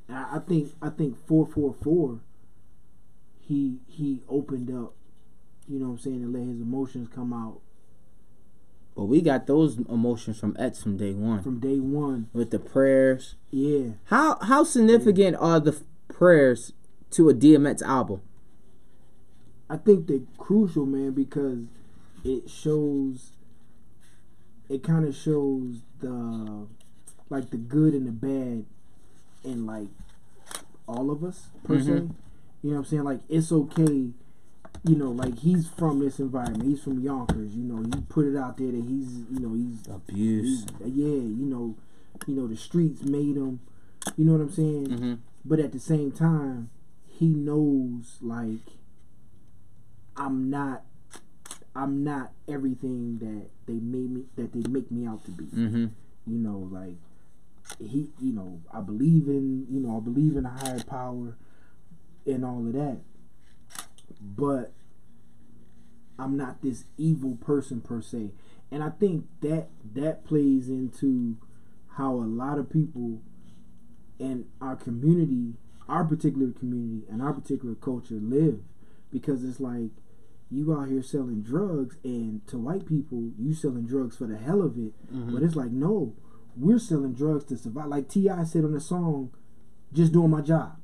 I, 0.10 0.40
think 0.40 0.72
I 0.82 0.90
think 0.90 1.18
four 1.28 1.46
four 1.46 1.74
four. 1.74 2.20
He 3.48 3.80
he 3.88 4.22
opened 4.30 4.70
up, 4.70 4.94
you 5.68 5.80
know 5.80 5.86
what 5.88 5.92
I'm 5.94 5.98
saying, 6.00 6.24
and 6.24 6.34
let 6.34 6.44
his 6.44 6.62
emotions 6.62 7.10
come 7.14 7.34
out 7.34 7.60
But 8.96 9.06
we 9.06 9.22
got 9.22 9.48
those 9.48 9.78
emotions 9.90 10.40
from 10.40 10.56
X 10.60 10.82
from 10.82 10.98
day 10.98 11.14
one 11.14 11.42
from 11.44 11.60
day 11.60 11.80
one. 11.80 12.30
with 12.34 12.52
the 12.52 12.60
prayers. 12.60 13.36
Yeah, 13.52 13.92
How 14.06 14.38
how 14.42 14.64
significant 14.64 15.36
are 15.40 15.60
the 15.60 15.76
prayers 16.08 16.74
to 17.12 17.30
a 17.30 17.34
DMX 17.34 17.82
album? 17.82 18.22
I 19.70 19.78
think 19.78 20.08
they're 20.08 20.20
crucial, 20.38 20.86
man, 20.86 21.12
because 21.12 21.66
it 22.24 22.50
shows. 22.50 23.32
It 24.70 24.84
kind 24.84 25.06
of 25.06 25.16
shows 25.16 25.82
the, 26.00 26.68
like 27.30 27.50
the 27.50 27.58
good 27.58 27.94
and 27.94 28.08
the 28.08 28.12
bad, 28.12 28.66
in 29.44 29.66
like 29.66 29.88
all 30.88 31.12
of 31.12 31.24
us 31.24 31.48
per 31.64 31.80
se. 31.80 31.90
Mm-hmm. 31.92 32.12
You 32.64 32.70
know 32.70 32.78
what 32.78 32.84
I'm 32.84 32.86
saying? 32.86 33.04
Like 33.04 33.20
it's 33.30 33.52
okay. 33.52 34.10
You 34.86 34.96
know, 34.96 35.12
like 35.12 35.40
he's 35.40 35.68
from 35.68 36.00
this 36.00 36.20
environment. 36.20 36.64
He's 36.64 36.82
from 36.82 37.00
Yonkers. 37.00 37.54
You 37.54 37.64
know, 37.64 37.84
he 37.84 38.02
put 38.10 38.26
it 38.26 38.38
out 38.38 38.58
there 38.58 38.72
that 38.72 38.84
he's, 38.84 39.24
you 39.32 39.40
know, 39.40 39.54
he's 39.54 39.88
Abuse. 39.94 40.66
yeah, 40.80 41.06
you 41.06 41.46
know, 41.46 41.76
you 42.26 42.36
know 42.36 42.48
the 42.48 42.58
streets 42.58 43.04
made 43.04 43.36
him. 43.36 43.60
You 44.18 44.26
know 44.26 44.34
what 44.34 44.42
I'm 44.42 44.52
saying? 44.52 44.88
Mm-hmm. 44.88 45.14
But 45.46 45.60
at 45.60 45.74
the 45.74 45.80
same 45.80 46.12
time, 46.12 46.70
he 47.08 47.28
knows 47.28 48.18
like 48.22 48.60
I'm 50.16 50.50
not, 50.50 50.84
I'm 51.76 52.04
not 52.04 52.32
everything 52.48 53.20
that 53.20 53.50
they 53.68 53.80
made 53.80 54.12
me 54.12 54.24
that 54.36 54.54
they 54.54 54.70
make 54.70 54.90
me 54.90 55.06
out 55.06 55.24
to 55.26 55.32
be. 55.32 55.46
Mm-hmm. 55.46 55.86
You 56.28 56.38
know, 56.40 56.70
like 56.72 56.96
he, 57.80 58.10
you 58.22 58.34
know, 58.34 58.62
I 58.74 58.80
believe 58.82 59.28
in, 59.28 59.68
you 59.70 59.80
know, 59.80 59.98
I 59.98 60.00
believe 60.00 60.36
in 60.38 60.46
a 60.46 60.50
higher 60.50 60.84
power 60.84 61.36
and 62.26 62.44
all 62.46 62.60
of 62.66 62.74
that. 62.74 63.00
But 64.22 64.72
I'm 66.18 66.38
not 66.38 66.62
this 66.62 66.86
evil 66.98 67.38
person 67.42 67.82
per 67.82 68.02
se. 68.02 68.32
And 68.72 68.84
I 68.84 68.90
think 68.90 69.26
that 69.42 69.68
that 69.94 70.26
plays 70.26 70.70
into 70.70 71.38
how 71.98 72.14
a 72.16 72.26
lot 72.26 72.58
of 72.58 72.70
people 72.70 73.22
in 74.20 74.46
our 74.62 74.76
community, 74.76 75.54
our 75.88 76.04
particular 76.04 76.52
community 76.52 77.06
and 77.12 77.22
our 77.22 77.34
particular 77.34 77.76
culture 77.76 78.16
live 78.16 78.60
because 79.12 79.44
it's 79.44 79.60
like 79.60 79.92
you 80.50 80.74
out 80.76 80.88
here 80.88 81.04
selling 81.04 81.42
drugs 81.42 81.98
and 82.04 82.46
to 82.48 82.58
white 82.58 82.86
people 82.86 83.32
you 83.40 83.54
selling 83.54 83.86
drugs 83.86 84.16
for 84.18 84.26
the 84.26 84.38
hell 84.38 84.62
of 84.62 84.78
it 84.78 84.94
Mm-hmm. 85.14 85.34
but 85.34 85.44
it's 85.44 85.56
like 85.56 85.72
no 85.72 86.14
we're 86.56 86.80
selling 86.80 87.14
drugs 87.14 87.44
to 87.46 87.58
survive 87.58 87.88
like 87.88 88.08
ti 88.08 88.28
said 88.46 88.64
on 88.64 88.72
the 88.74 88.80
song 88.80 89.32
just 89.92 90.12
doing 90.14 90.30
my 90.30 90.42
job 90.42 90.78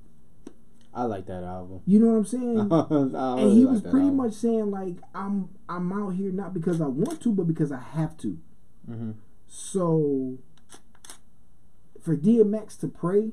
I 0.99 1.03
like 1.03 1.25
that 1.27 1.43
album. 1.43 1.81
you 1.85 1.99
know 1.99 2.07
what 2.07 2.17
i'm 2.17 2.25
saying 2.25 2.59
and 2.69 3.15
and 3.15 3.51
he 3.57 3.65
was 3.65 3.81
pretty 3.81 4.09
much 4.09 4.33
saying 4.33 4.69
like 4.71 4.95
i'm 5.15 5.49
i'm 5.67 5.91
out 5.93 6.09
here 6.09 6.31
not 6.31 6.53
because 6.53 6.81
i 6.81 6.87
want 6.87 7.21
to 7.21 7.31
but 7.31 7.47
because 7.47 7.71
i 7.71 7.79
have 7.79 8.17
to 8.17 8.37
Mm-hmm. 8.89 9.11
so 9.47 10.37
for 12.01 12.15
DMX 12.15 12.79
to 12.79 12.87
pray, 12.87 13.31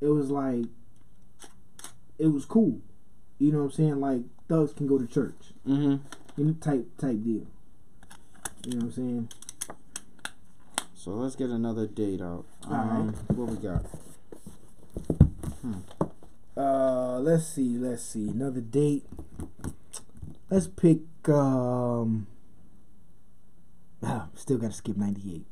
it 0.00 0.06
was 0.08 0.30
like 0.30 0.66
it 2.18 2.28
was 2.28 2.44
cool. 2.44 2.80
You 3.38 3.50
know 3.50 3.58
what 3.58 3.64
I'm 3.64 3.70
saying? 3.72 4.00
Like 4.00 4.20
thugs 4.48 4.72
can 4.72 4.86
go 4.86 4.98
to 4.98 5.06
church. 5.06 5.52
Mm-hmm. 5.66 5.96
You 6.36 6.44
know, 6.44 6.52
type 6.60 6.86
type 6.98 7.24
deal. 7.24 7.46
You 8.64 8.72
know 8.72 8.76
what 8.76 8.84
I'm 8.84 8.92
saying? 8.92 9.28
So 10.94 11.10
let's 11.12 11.34
get 11.34 11.50
another 11.50 11.86
date 11.88 12.20
out. 12.22 12.44
Um, 12.68 13.14
what 13.34 13.48
we 13.48 13.56
got? 13.56 13.84
Uh, 16.56 17.18
let's 17.18 17.46
see, 17.46 17.76
let's 17.78 18.02
see. 18.02 18.28
Another 18.28 18.60
date. 18.60 19.04
Let's 20.50 20.68
pick. 20.68 21.00
Um, 21.28 22.26
ah, 24.02 24.28
still 24.34 24.58
got 24.58 24.70
to 24.70 24.76
skip 24.76 24.96
'98. 24.96 25.46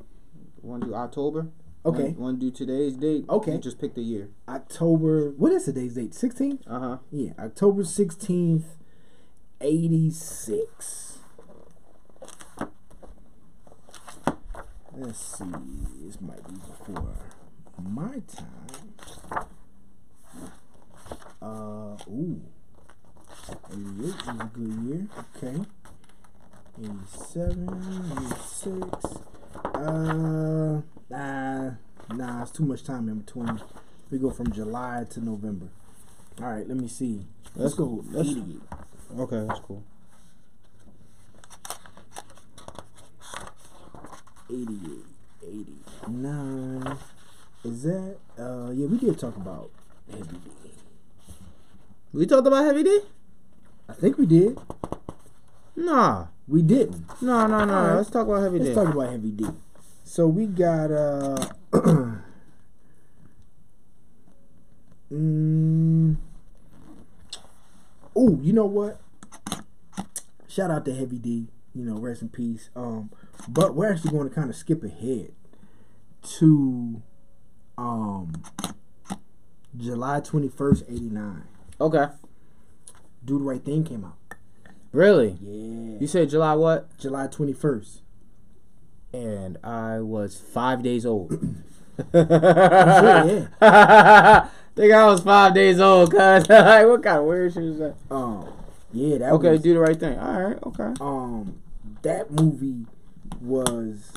Want 0.62 0.82
to 0.82 0.88
do 0.88 0.94
October? 0.94 1.48
Okay, 1.84 2.10
Want 2.16 2.38
to 2.38 2.46
do 2.46 2.56
today's 2.56 2.94
date? 2.94 3.24
Okay. 3.28 3.52
You 3.54 3.58
just 3.58 3.80
pick 3.80 3.94
the 3.94 4.02
year. 4.02 4.28
October. 4.48 5.30
What 5.36 5.50
is 5.50 5.64
today's 5.64 5.94
date? 5.94 6.12
16th. 6.12 6.60
Uh 6.68 6.78
huh. 6.78 6.98
Yeah, 7.10 7.32
October 7.40 7.82
16th, 7.82 8.62
86. 9.60 11.18
Let's 14.94 15.18
see. 15.18 15.44
This 16.04 16.20
might 16.20 16.46
be 16.46 16.54
before 16.54 17.16
my 17.82 18.22
time. 18.28 19.46
Uh, 21.40 21.91
ooh. 22.08 22.40
88 23.72 24.04
is 24.04 24.14
a 24.28 24.50
good 24.52 24.72
year. 24.84 25.06
Okay. 25.36 25.60
87, 26.80 28.18
86. 28.22 29.16
Uh, 29.74 30.80
nah, 31.10 31.70
nah, 32.14 32.42
it's 32.42 32.50
too 32.50 32.64
much 32.64 32.84
time 32.84 33.08
in 33.08 33.20
between. 33.20 33.60
We 34.10 34.18
go 34.18 34.30
from 34.30 34.52
July 34.52 35.04
to 35.10 35.20
November. 35.24 35.68
All 36.40 36.48
right, 36.48 36.66
let 36.66 36.76
me 36.76 36.88
see. 36.88 37.26
Let's, 37.54 37.56
Let's- 37.56 37.74
go. 37.74 38.04
let's- 38.10 38.28
88. 38.30 38.60
Okay, 39.18 39.44
that's 39.46 39.60
cool. 39.60 39.82
88, 44.50 45.04
89. 46.06 46.98
Is 47.64 47.82
that, 47.84 48.16
uh, 48.38 48.70
yeah, 48.72 48.86
we 48.86 48.98
did 48.98 49.18
talk 49.18 49.36
about 49.36 49.70
Heavy. 50.10 50.38
We 52.12 52.26
talked 52.26 52.46
about 52.46 52.64
Heavy 52.64 52.82
D? 52.82 53.00
I 53.88 53.94
think 53.94 54.18
we 54.18 54.26
did. 54.26 54.58
Nah. 55.74 56.26
We 56.46 56.60
didn't. 56.60 57.22
No, 57.22 57.46
no, 57.46 57.64
no. 57.64 57.96
Let's 57.96 58.10
talk 58.10 58.26
about 58.26 58.42
Heavy 58.42 58.58
D. 58.58 58.64
Let's 58.66 58.76
talk 58.76 58.94
about 58.94 59.10
Heavy 59.10 59.30
D. 59.30 59.46
So 60.04 60.26
we 60.26 60.46
got, 60.46 60.90
uh, 60.90 61.46
mm, 65.12 66.16
oh, 68.14 68.38
you 68.42 68.52
know 68.52 68.66
what? 68.66 69.00
Shout 70.48 70.70
out 70.70 70.84
to 70.84 70.94
Heavy 70.94 71.18
D. 71.18 71.48
You 71.74 71.84
know, 71.86 71.96
rest 71.96 72.20
in 72.20 72.28
peace. 72.28 72.68
Um, 72.76 73.10
but 73.48 73.74
we're 73.74 73.90
actually 73.90 74.10
going 74.10 74.28
to 74.28 74.34
kind 74.34 74.50
of 74.50 74.56
skip 74.56 74.84
ahead 74.84 75.32
to 76.38 77.02
um 77.78 78.42
July 79.74 80.20
twenty 80.20 80.48
first, 80.48 80.84
eighty 80.90 81.08
nine. 81.08 81.44
Okay. 81.82 82.06
Do 83.24 83.38
the 83.38 83.44
right 83.44 83.62
thing 83.64 83.84
came 83.84 84.04
out. 84.04 84.16
Really? 84.92 85.36
Yeah. 85.40 85.98
You 86.00 86.06
said 86.06 86.30
July 86.30 86.54
what? 86.54 86.96
July 86.98 87.26
twenty 87.26 87.52
first. 87.52 88.02
And 89.12 89.58
I 89.64 89.98
was 89.98 90.38
five 90.38 90.82
days 90.82 91.04
old. 91.04 91.32
yeah. 92.14 93.46
Think 94.74 94.92
I 94.94 95.04
was 95.04 95.20
five 95.20 95.54
days 95.54 95.80
old, 95.80 96.10
cuz. 96.10 96.18
like, 96.48 96.86
what 96.86 97.02
kind 97.02 97.18
of 97.18 97.24
weird 97.24 97.52
shit 97.52 97.64
is 97.64 97.78
that? 97.78 97.94
Um. 98.10 98.48
Yeah. 98.92 99.18
That 99.18 99.32
Okay, 99.32 99.50
was, 99.52 99.62
do 99.62 99.74
the 99.74 99.80
right 99.80 99.98
thing. 99.98 100.18
All 100.18 100.40
right, 100.42 100.58
okay. 100.66 100.92
um 101.00 101.58
that 102.02 102.30
movie 102.32 102.86
was 103.40 104.12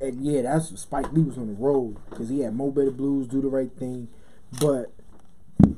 and 0.00 0.24
yeah 0.24 0.42
that's 0.42 0.78
Spike 0.80 1.12
Lee 1.12 1.22
was 1.22 1.36
on 1.38 1.48
the 1.48 1.54
road 1.54 1.96
because 2.10 2.28
he 2.28 2.40
had 2.40 2.54
Mo 2.54 2.70
Better 2.70 2.90
Blues 2.92 3.26
do 3.26 3.40
the 3.40 3.48
right 3.48 3.70
thing 3.72 4.06
but 4.60 4.92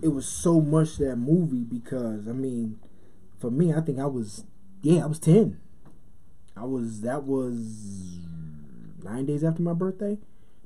it 0.03 0.09
was 0.09 0.27
so 0.27 0.61
much 0.61 0.97
that 0.99 1.17
movie 1.17 1.65
because 1.65 2.29
I 2.29 2.33
mean 2.33 2.79
for 3.39 3.51
me 3.51 3.73
I 3.73 3.81
think 3.81 3.99
I 3.99 4.07
was 4.07 4.45
yeah 4.83 5.03
I 5.03 5.07
was 5.07 5.19
10 5.19 5.59
I 6.57 6.65
was 6.65 7.01
that 7.03 7.25
was 7.25 8.19
nine 9.03 9.27
days 9.27 9.45
after 9.45 9.63
my 9.63 9.73
birthday 9.73 10.19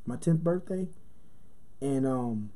my 0.07 0.17
10th 0.17 0.41
birthday 0.41 0.89
and 1.81 2.07
um 2.07 2.51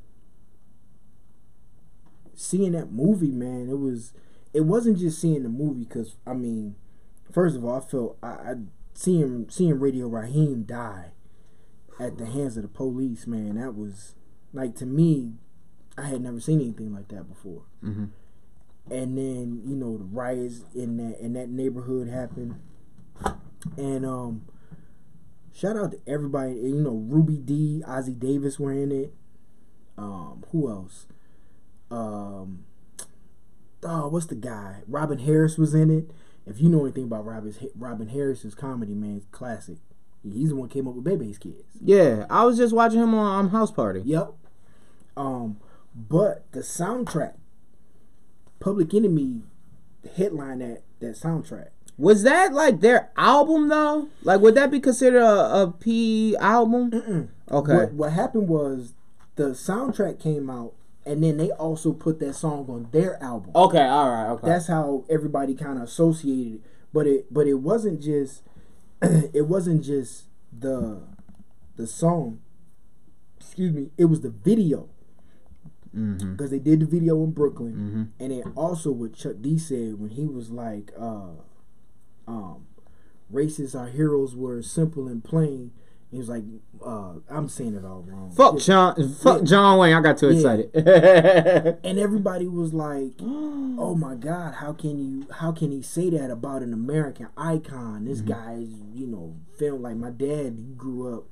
seeing 2.35 2.73
that 2.73 2.93
movie 2.93 3.31
man 3.31 3.69
it 3.69 3.79
was 3.79 4.13
it 4.53 4.63
wasn't 4.63 4.99
just 4.99 5.21
seeing 5.21 5.43
the 5.43 5.49
movie 5.49 5.85
because 5.85 6.17
I 6.27 6.35
mean, 6.35 6.77
first 7.33 7.57
of 7.57 7.65
all, 7.65 7.77
I 7.77 7.81
felt 7.81 8.19
I, 8.23 8.27
I 8.27 8.55
seeing 8.95 9.47
seeing 9.51 9.79
Radio 9.79 10.09
Raheem 10.09 10.65
die 10.65 11.13
at 12.01 12.19
the 12.19 12.27
hands 12.27 12.57
of 12.57 12.63
the 12.63 12.69
police. 12.69 13.27
Man, 13.27 13.57
that 13.57 13.77
was 13.77 14.15
like 14.53 14.75
to 14.77 14.87
me, 14.87 15.35
I 15.99 16.07
had 16.07 16.23
never 16.23 16.41
seen 16.41 16.61
anything 16.61 16.95
like 16.95 17.09
that 17.09 17.29
before. 17.29 17.63
Mm-hmm. 17.85 18.05
And 18.91 19.19
then 19.19 19.63
you 19.67 19.77
know 19.77 19.99
the 19.99 20.05
riots 20.05 20.65
in 20.75 20.97
that 20.97 21.21
in 21.21 21.35
that 21.35 21.51
neighborhood 21.51 22.09
happened, 22.09 22.55
and 23.77 24.07
um, 24.07 24.47
shout 25.55 25.77
out 25.77 25.93
to 25.93 25.99
everybody. 26.07 26.55
You 26.55 26.81
know 26.81 26.95
Ruby 26.95 27.37
Dee, 27.37 27.83
Ossie 27.87 28.19
Davis 28.19 28.59
were 28.59 28.73
in 28.73 28.91
it. 28.93 29.13
Um, 29.99 30.45
who 30.53 30.71
else? 30.71 31.07
Um 31.91 32.65
oh, 33.83 34.09
what's 34.09 34.27
the 34.27 34.35
guy? 34.35 34.83
Robin 34.87 35.19
Harris 35.19 35.59
was 35.59 35.75
in 35.75 35.91
it. 35.91 36.11
If 36.47 36.61
you 36.61 36.69
know 36.69 36.85
anything 36.85 37.05
about 37.05 37.27
Robin 37.27 37.55
Robin 37.77 38.09
Harris's 38.09 38.55
comedy, 38.55 38.95
man, 38.95 39.23
classic. 39.33 39.79
He's 40.23 40.49
the 40.49 40.57
one 40.57 40.69
who 40.69 40.73
came 40.73 40.89
up 40.89 40.95
with 40.95 41.05
Bebe's 41.05 41.39
Kids. 41.39 41.63
Yeah, 41.81 42.27
I 42.29 42.45
was 42.45 42.57
just 42.57 42.75
watching 42.75 43.01
him 43.01 43.15
on 43.15 43.47
um, 43.47 43.51
House 43.51 43.71
Party. 43.71 44.03
Yep. 44.05 44.33
Um, 45.17 45.59
but 46.09 46.51
the 46.53 46.61
soundtrack, 46.61 47.35
Public 48.61 48.95
Enemy, 48.95 49.43
headline 50.17 50.61
that 50.61 50.83
that 51.01 51.17
soundtrack. 51.17 51.69
Was 51.97 52.23
that 52.23 52.53
like 52.53 52.81
their 52.81 53.11
album 53.17 53.69
though? 53.69 54.09
Like, 54.23 54.41
would 54.41 54.55
that 54.55 54.71
be 54.71 54.79
considered 54.79 55.23
a, 55.23 55.63
a 55.63 55.73
P 55.73 56.37
album? 56.37 56.91
Mm-mm. 56.93 57.29
Okay. 57.51 57.75
What 57.75 57.93
what 57.93 58.13
happened 58.13 58.49
was 58.49 58.95
the 59.35 59.51
soundtrack 59.51 60.21
came 60.21 60.49
out, 60.49 60.75
and 61.05 61.23
then 61.23 61.37
they 61.37 61.51
also 61.51 61.93
put 61.93 62.21
that 62.21 62.35
song 62.35 62.67
on 62.69 62.89
their 62.93 63.21
album. 63.23 63.51
Okay. 63.55 63.85
All 63.85 64.11
right. 64.11 64.29
Okay. 64.31 64.47
that's 64.47 64.69
how 64.69 65.05
everybody 65.11 65.55
kind 65.55 65.79
of 65.79 65.85
associated 65.85 66.55
it. 66.55 66.61
But 66.93 67.07
it 67.09 67.35
but 67.35 67.49
it 67.49 67.55
wasn't 67.55 68.01
just 68.01 68.43
it 69.03 69.47
wasn't 69.47 69.83
just 69.83 70.27
the 70.57 71.03
the 71.75 71.89
song. 71.89 72.41
Excuse 73.41 73.73
me. 73.73 73.91
It 73.99 74.05
was 74.05 74.21
the 74.21 74.31
video 74.31 74.89
mm-hmm. 75.99 76.33
because 76.33 76.51
they 76.51 76.59
did 76.59 76.81
the 76.81 76.87
video 76.87 77.23
in 77.25 77.33
Brooklyn, 77.33 77.75
Mm-hmm. 77.75 78.23
and 78.25 78.31
then 78.33 78.53
also 78.55 78.91
what 78.93 79.15
Chuck 79.15 79.37
D 79.41 79.59
said 79.59 79.99
when 80.01 80.11
he 80.11 80.27
was 80.27 80.51
like, 80.51 80.93
uh, 80.99 81.33
um, 82.27 82.67
"Racists 83.33 83.75
are 83.79 83.89
heroes 83.89 84.35
were 84.37 84.63
simple 84.63 85.09
and 85.09 85.23
plain." 85.25 85.73
He 86.11 86.17
was 86.17 86.29
like, 86.31 86.43
uh, 86.85 87.15
"I'm 87.29 87.49
saying 87.49 87.75
it 87.75 87.85
all 87.85 88.01
wrong." 88.07 88.31
Fuck 88.31 88.55
Yeah. 88.55 88.61
John. 88.61 89.09
Fuck 89.15 89.39
Yeah. 89.41 89.45
John 89.45 89.79
Wayne. 89.79 89.95
I 89.95 90.01
got 90.01 90.17
too 90.19 90.31
Yeah. 90.31 90.37
excited. 90.37 90.71
and 91.85 91.99
everybody 91.99 92.47
was 92.49 92.73
like, 92.73 93.13
"Oh 93.21 93.95
my 93.95 94.15
God, 94.15 94.55
how 94.55 94.73
can 94.73 94.99
you? 94.99 95.27
How 95.31 95.53
can 95.53 95.71
he 95.71 95.83
say 95.83 96.09
that 96.11 96.31
about 96.31 96.63
an 96.63 96.73
American 96.73 97.29
icon? 97.37 98.07
This 98.07 98.21
Mm-hmm. 98.21 98.31
guy 98.33 98.53
is, 98.55 98.71
you 98.95 99.07
know, 99.07 99.35
film 99.59 99.83
like 99.83 99.97
my 99.97 100.11
dad. 100.11 100.57
He 100.67 100.73
grew 100.75 101.15
up, 101.15 101.25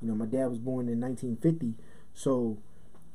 you 0.00 0.08
know, 0.08 0.14
my 0.14 0.26
dad 0.26 0.46
was 0.48 0.58
born 0.58 0.88
in 0.88 0.98
1950, 1.00 1.74
so 2.14 2.56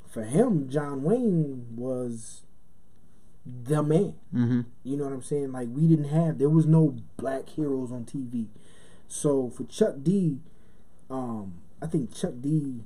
for 0.09 0.23
him, 0.23 0.69
John 0.69 1.03
Wayne 1.03 1.67
was 1.75 2.41
the 3.45 3.81
man. 3.81 4.15
mm-hmm. 4.33 4.61
You 4.83 4.97
know 4.97 5.05
what 5.05 5.13
I'm 5.13 5.21
saying? 5.21 5.51
Like 5.51 5.67
we 5.71 5.87
didn't 5.87 6.09
have, 6.09 6.37
there 6.37 6.49
was 6.49 6.65
no 6.65 6.97
black 7.17 7.49
heroes 7.49 7.91
on 7.91 8.05
TV. 8.05 8.47
So 9.07 9.49
for 9.49 9.63
Chuck 9.65 9.95
D, 10.03 10.39
um, 11.09 11.55
I 11.81 11.87
think 11.87 12.13
Chuck 12.13 12.33
D 12.41 12.81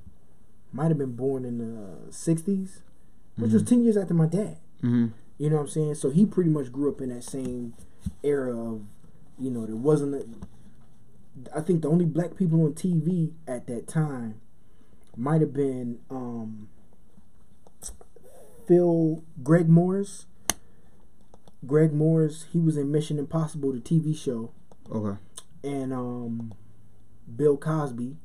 might 0.72 0.90
have 0.90 0.98
been 0.98 1.16
born 1.16 1.46
in 1.46 1.58
the 1.58 2.12
60s, 2.12 2.80
which 3.38 3.52
was 3.52 3.64
10 3.64 3.84
years 3.84 3.98
after 3.98 4.14
my 4.14 4.28
dad. 4.28 4.58
Mm-hmm. 4.84 5.08
You 5.38 5.50
know 5.50 5.56
what 5.58 5.62
I'm 5.64 5.68
saying? 5.70 5.96
So 5.96 6.12
he 6.12 6.26
pretty 6.26 6.50
much 6.50 6.72
grew 6.72 6.92
up 6.92 7.02
in 7.02 7.10
that 7.10 7.24
same 7.24 7.74
era 8.24 8.56
of, 8.56 8.84
you 9.40 9.50
know, 9.50 9.66
there 9.66 9.76
wasn't. 9.76 10.16
A, 10.16 11.58
I 11.58 11.62
think 11.62 11.82
the 11.82 11.90
only 11.90 12.06
black 12.06 12.36
people 12.36 12.64
on 12.64 12.74
TV 12.74 13.32
at 13.48 13.66
that 13.68 13.88
time 13.88 14.40
might 15.18 15.42
have 15.42 15.54
been 15.54 16.00
um, 16.10 16.70
Phil 18.72 19.22
Greg 19.44 19.68
Morris. 19.68 20.28
Greg 21.68 21.92
Morris, 21.92 22.46
he 22.54 22.58
was 22.60 22.78
in 22.78 22.90
Mission 22.90 23.20
Impossible, 23.20 23.74
the 23.74 23.80
TV 23.80 24.18
show, 24.18 24.52
Okay. 24.90 25.20
and 25.62 25.92
um, 25.94 26.54
Bill 27.36 27.58
Cosby, 27.58 28.16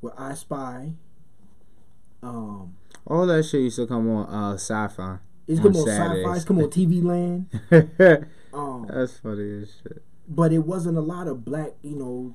with 0.00 0.14
I 0.18 0.32
Spy. 0.32 0.94
Um, 2.22 2.76
All 3.06 3.26
that 3.26 3.44
shit 3.44 3.60
used 3.60 3.76
to 3.76 3.86
come 3.86 4.08
on 4.10 4.26
uh, 4.34 4.54
sci-fi. 4.54 5.18
it's 5.46 5.60
On 5.60 5.66
come 5.66 5.76
on 5.76 5.86
Saturdays. 5.86 6.24
Sci-Fi, 6.24 6.36
it's 6.36 6.44
come 6.46 6.58
on 6.60 6.70
TV 6.70 7.02
Land. 7.04 7.46
That's 7.68 8.24
Um, 8.54 8.86
funny 9.22 9.62
as 9.62 9.70
shit. 9.82 10.02
but 10.26 10.50
it 10.50 10.60
wasn't 10.64 10.96
a 10.96 11.02
lot 11.02 11.28
of 11.28 11.44
black, 11.44 11.72
you 11.82 11.94
know, 11.94 12.34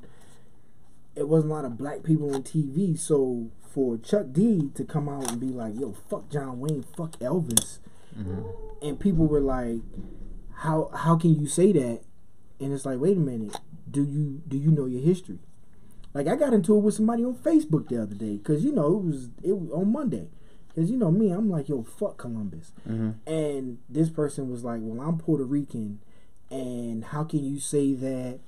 it 1.15 1.27
wasn't 1.27 1.51
a 1.51 1.55
lot 1.55 1.65
of 1.65 1.77
black 1.79 2.03
people 2.03 2.33
on 2.33 2.43
TV. 2.43 2.97
So 2.97 3.49
for 3.73 3.97
Chuck 3.97 4.27
D 4.31 4.69
to 4.75 4.83
come 4.85 5.09
out 5.09 5.31
and 5.31 5.39
be 5.41 5.47
like, 5.47 5.73
"Yo, 5.79 5.93
fuck 6.09 6.29
John 6.29 6.59
Wayne, 6.59 6.83
fuck 6.95 7.11
Elvis," 7.19 7.79
Mm-hmm. 8.17 8.41
and 8.83 8.99
people 8.99 9.25
were 9.25 9.39
like, 9.41 9.79
"How 10.57 10.89
how 10.93 11.15
can 11.17 11.33
you 11.39 11.47
say 11.47 11.71
that?" 11.73 12.01
And 12.59 12.71
it's 12.71 12.85
like, 12.85 12.99
wait 12.99 13.17
a 13.17 13.19
minute, 13.19 13.57
do 13.89 14.03
you 14.03 14.41
do 14.47 14.57
you 14.57 14.69
know 14.71 14.85
your 14.85 15.01
history? 15.01 15.39
Like 16.13 16.27
I 16.27 16.35
got 16.35 16.53
into 16.53 16.75
it 16.77 16.81
with 16.81 16.93
somebody 16.93 17.25
on 17.25 17.33
Facebook 17.35 17.89
the 17.89 18.01
other 18.01 18.13
day 18.15 18.37
because 18.37 18.63
you 18.63 18.71
know 18.71 18.97
it 18.97 19.03
was 19.03 19.29
it 19.41 19.57
was 19.57 19.71
on 19.71 19.91
Monday. 19.91 20.29
Cause 20.75 20.89
you 20.89 20.97
know 20.97 21.11
me, 21.11 21.29
I'm 21.29 21.51
like, 21.51 21.69
yo, 21.69 21.83
fuck 21.83 22.17
Columbus. 22.17 22.71
Mm-hmm. 22.89 23.11
And 23.31 23.77
this 23.89 24.09
person 24.09 24.49
was 24.49 24.63
like, 24.63 24.79
well, 24.81 25.07
I'm 25.07 25.19
Puerto 25.19 25.43
Rican, 25.43 25.99
and 26.49 27.05
how 27.05 27.23
can 27.23 27.43
you 27.43 27.59
say 27.59 27.93
that? 27.93 28.39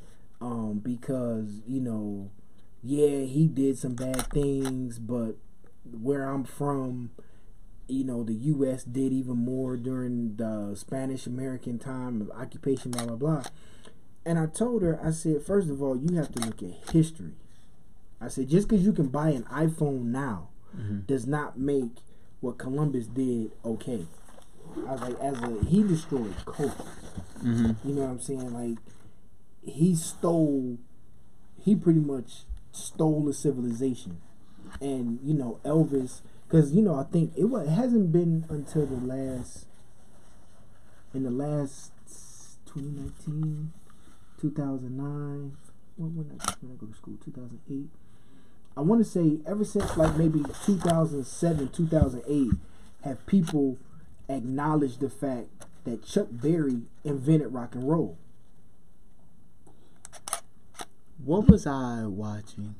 Um, 0.41 0.80
because 0.84 1.61
you 1.67 1.82
know, 1.82 2.30
yeah, 2.86 3.21
he 3.21 3.47
did 3.47 3.77
some 3.77 3.95
bad 3.95 4.27
things, 4.31 4.99
but 4.99 5.36
where 5.91 6.23
I'm 6.29 6.43
from, 6.43 7.11
you 7.88 8.03
know, 8.03 8.23
the 8.23 8.33
U.S. 8.33 8.83
did 8.83 9.11
even 9.13 9.38
more 9.38 9.75
during 9.77 10.36
the 10.36 10.75
Spanish 10.75 11.25
American 11.27 11.79
time 11.79 12.21
of 12.21 12.29
occupation, 12.31 12.91
blah 12.91 13.05
blah 13.05 13.15
blah. 13.15 13.43
And 14.25 14.39
I 14.39 14.47
told 14.47 14.81
her, 14.81 14.99
I 15.03 15.11
said, 15.11 15.43
first 15.43 15.69
of 15.69 15.81
all, 15.83 15.95
you 15.95 16.15
have 16.17 16.31
to 16.33 16.41
look 16.45 16.61
at 16.63 16.91
history. 16.91 17.33
I 18.19 18.27
said, 18.27 18.49
just 18.49 18.67
because 18.67 18.83
you 18.86 18.91
can 18.93 19.07
buy 19.09 19.29
an 19.29 19.43
iPhone 19.43 20.05
now 20.05 20.49
Mhm. 20.75 21.05
does 21.07 21.25
not 21.27 21.57
make 21.59 21.91
what 22.41 22.57
Columbus 22.57 23.07
did 23.07 23.51
okay. 23.63 24.05
I 24.88 24.91
was 24.93 25.01
like, 25.01 25.19
as 25.21 25.41
a 25.41 25.63
he 25.65 25.83
destroyed 25.83 26.33
culture. 26.45 26.73
Mm-hmm. 27.43 27.88
You 27.88 27.95
know 27.95 28.01
what 28.01 28.09
I'm 28.09 28.19
saying? 28.19 28.51
Like 28.53 28.77
he 29.61 29.95
stole, 29.95 30.77
he 31.59 31.75
pretty 31.75 31.99
much 32.01 32.43
stole 32.76 33.28
a 33.30 33.34
civilization, 33.34 34.21
and 34.82 35.19
you 35.23 35.34
know 35.34 35.59
Elvis, 35.63 36.21
because 36.47 36.73
you 36.73 36.82
know 36.82 36.95
I 36.95 37.03
think 37.03 37.34
it, 37.38 37.45
wa- 37.45 37.59
it 37.59 37.69
hasn't 37.69 38.11
been 38.11 38.45
until 38.49 38.86
the 38.86 38.97
last, 38.97 39.65
in 41.13 41.23
the 41.23 41.32
last 41.32 41.91
2019, 42.65 43.71
2009. 44.39 45.57
When 45.97 46.15
when 46.15 46.39
I, 46.39 46.53
when 46.61 46.71
I 46.73 46.76
go 46.76 46.88
to 46.88 46.95
school, 46.95 47.15
2008. 47.23 47.88
I 48.78 48.82
want 48.82 48.99
to 49.03 49.09
say 49.09 49.38
ever 49.47 49.63
since 49.63 49.95
like 49.95 50.17
maybe 50.17 50.43
2007, 50.65 51.69
2008, 51.69 52.51
have 53.03 53.26
people 53.26 53.78
acknowledged 54.28 54.99
the 54.99 55.09
fact 55.09 55.47
that 55.86 56.05
Chuck 56.05 56.28
Berry 56.30 56.82
invented 57.05 57.53
rock 57.53 57.76
and 57.76 57.88
roll. 57.88 58.17
What 61.26 61.49
was 61.49 61.65
I 61.65 62.05
watching? 62.05 62.76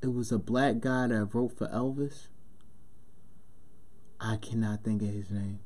It 0.00 0.14
was 0.14 0.30
a 0.30 0.38
black 0.38 0.78
guy 0.78 1.08
that 1.08 1.34
wrote 1.34 1.58
for 1.58 1.66
Elvis. 1.66 2.28
I 4.20 4.36
cannot 4.36 4.84
think 4.84 5.02
of 5.02 5.08
his 5.08 5.32
name. 5.32 5.58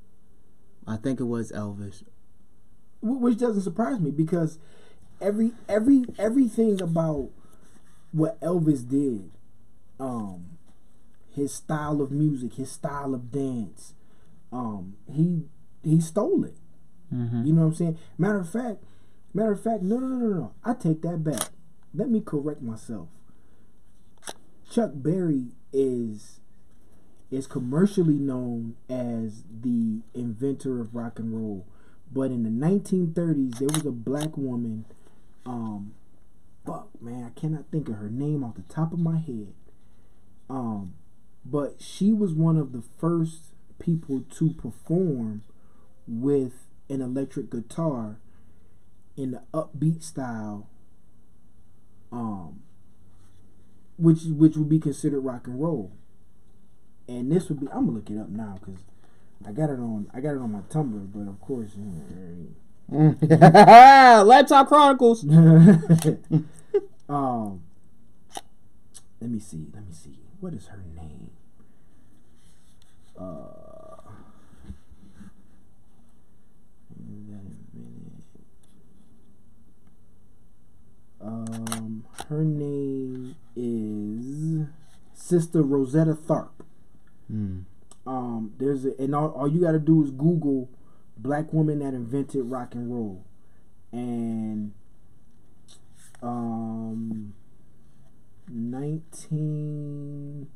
I 0.86 0.96
think 0.96 1.20
it 1.20 1.24
was 1.24 1.52
Elvis. 1.52 2.04
Which 3.02 3.36
doesn't 3.36 3.60
surprise 3.60 4.00
me 4.00 4.10
because 4.10 4.58
every 5.20 5.52
every 5.68 6.06
everything 6.18 6.80
about 6.80 7.28
what 8.12 8.40
Elvis 8.40 8.88
did, 8.88 9.30
um, 10.00 10.56
his 11.34 11.52
style 11.52 12.00
of 12.00 12.10
music, 12.10 12.54
his 12.54 12.72
style 12.72 13.12
of 13.12 13.30
dance, 13.30 13.92
um, 14.50 14.96
he 15.06 15.44
he 15.84 16.00
stole 16.00 16.44
it. 16.44 16.56
Mm-hmm. 17.14 17.44
You 17.44 17.52
know 17.52 17.60
what 17.60 17.68
I'm 17.68 17.74
saying? 17.74 17.98
Matter 18.16 18.40
of 18.40 18.50
fact, 18.50 18.82
matter 19.34 19.52
of 19.52 19.62
fact, 19.62 19.82
no, 19.82 19.98
no, 19.98 20.06
no, 20.06 20.16
no, 20.16 20.34
no. 20.34 20.52
I 20.64 20.72
take 20.72 21.02
that 21.02 21.22
back. 21.22 21.50
Let 21.98 22.10
me 22.10 22.20
correct 22.20 22.62
myself. 22.62 23.08
Chuck 24.70 24.92
Berry 24.94 25.48
is 25.72 26.38
is 27.28 27.48
commercially 27.48 28.14
known 28.14 28.76
as 28.88 29.42
the 29.62 30.02
inventor 30.14 30.80
of 30.80 30.94
rock 30.94 31.18
and 31.18 31.34
roll, 31.34 31.66
but 32.10 32.30
in 32.30 32.44
the 32.44 32.50
1930s 32.50 33.58
there 33.58 33.68
was 33.74 33.84
a 33.84 33.90
black 33.90 34.36
woman. 34.36 34.84
Um, 35.44 35.94
fuck 36.64 36.88
man, 37.02 37.24
I 37.24 37.38
cannot 37.38 37.64
think 37.72 37.88
of 37.88 37.96
her 37.96 38.08
name 38.08 38.44
off 38.44 38.54
the 38.54 38.72
top 38.72 38.92
of 38.92 39.00
my 39.00 39.18
head. 39.18 39.52
Um, 40.48 40.94
but 41.44 41.82
she 41.82 42.12
was 42.12 42.32
one 42.32 42.56
of 42.56 42.70
the 42.70 42.84
first 42.98 43.54
people 43.80 44.22
to 44.36 44.50
perform 44.50 45.42
with 46.06 46.68
an 46.88 47.02
electric 47.02 47.50
guitar 47.50 48.20
in 49.16 49.32
the 49.32 49.42
upbeat 49.52 50.04
style 50.04 50.68
um 52.12 52.60
which 53.96 54.22
which 54.24 54.56
would 54.56 54.68
be 54.68 54.78
considered 54.78 55.20
rock 55.20 55.46
and 55.46 55.60
roll. 55.60 55.92
And 57.08 57.32
this 57.32 57.48
would 57.48 57.60
be 57.60 57.66
i'm 57.68 57.86
gonna 57.86 57.98
look 57.98 58.10
it 58.10 58.18
up 58.18 58.28
now 58.28 58.58
because 58.60 58.80
i 59.46 59.52
got 59.52 59.70
it 59.70 59.78
on 59.78 60.10
i 60.12 60.20
got 60.20 60.34
it 60.34 60.38
on 60.38 60.52
my 60.52 60.60
tumblr 60.70 61.10
but 61.12 61.28
of 61.30 61.40
course 61.40 61.70
Laptop 64.26 64.68
Chronicles. 64.68 65.22
um 67.08 67.62
let 69.20 69.30
me 69.30 69.38
see 69.38 69.66
let 69.74 69.86
me 69.86 69.92
see. 69.92 70.18
What 70.40 70.54
is 70.54 70.66
her 70.68 70.82
name? 70.94 71.30
Uh 73.18 73.67
um 81.20 82.04
her 82.28 82.44
name 82.44 83.34
is 83.56 84.66
sister 85.14 85.62
rosetta 85.62 86.14
tharpe. 86.14 86.64
Mm. 87.32 87.64
um 88.06 88.52
there's 88.58 88.84
a 88.84 88.94
and 89.00 89.14
all, 89.14 89.30
all 89.30 89.48
you 89.48 89.60
got 89.60 89.72
to 89.72 89.78
do 89.78 90.02
is 90.02 90.10
google 90.10 90.70
black 91.16 91.52
woman 91.52 91.80
that 91.80 91.94
invented 91.94 92.44
rock 92.44 92.74
and 92.74 92.92
roll. 92.92 93.24
And 93.92 94.72
um 96.22 97.34
19 98.50 100.48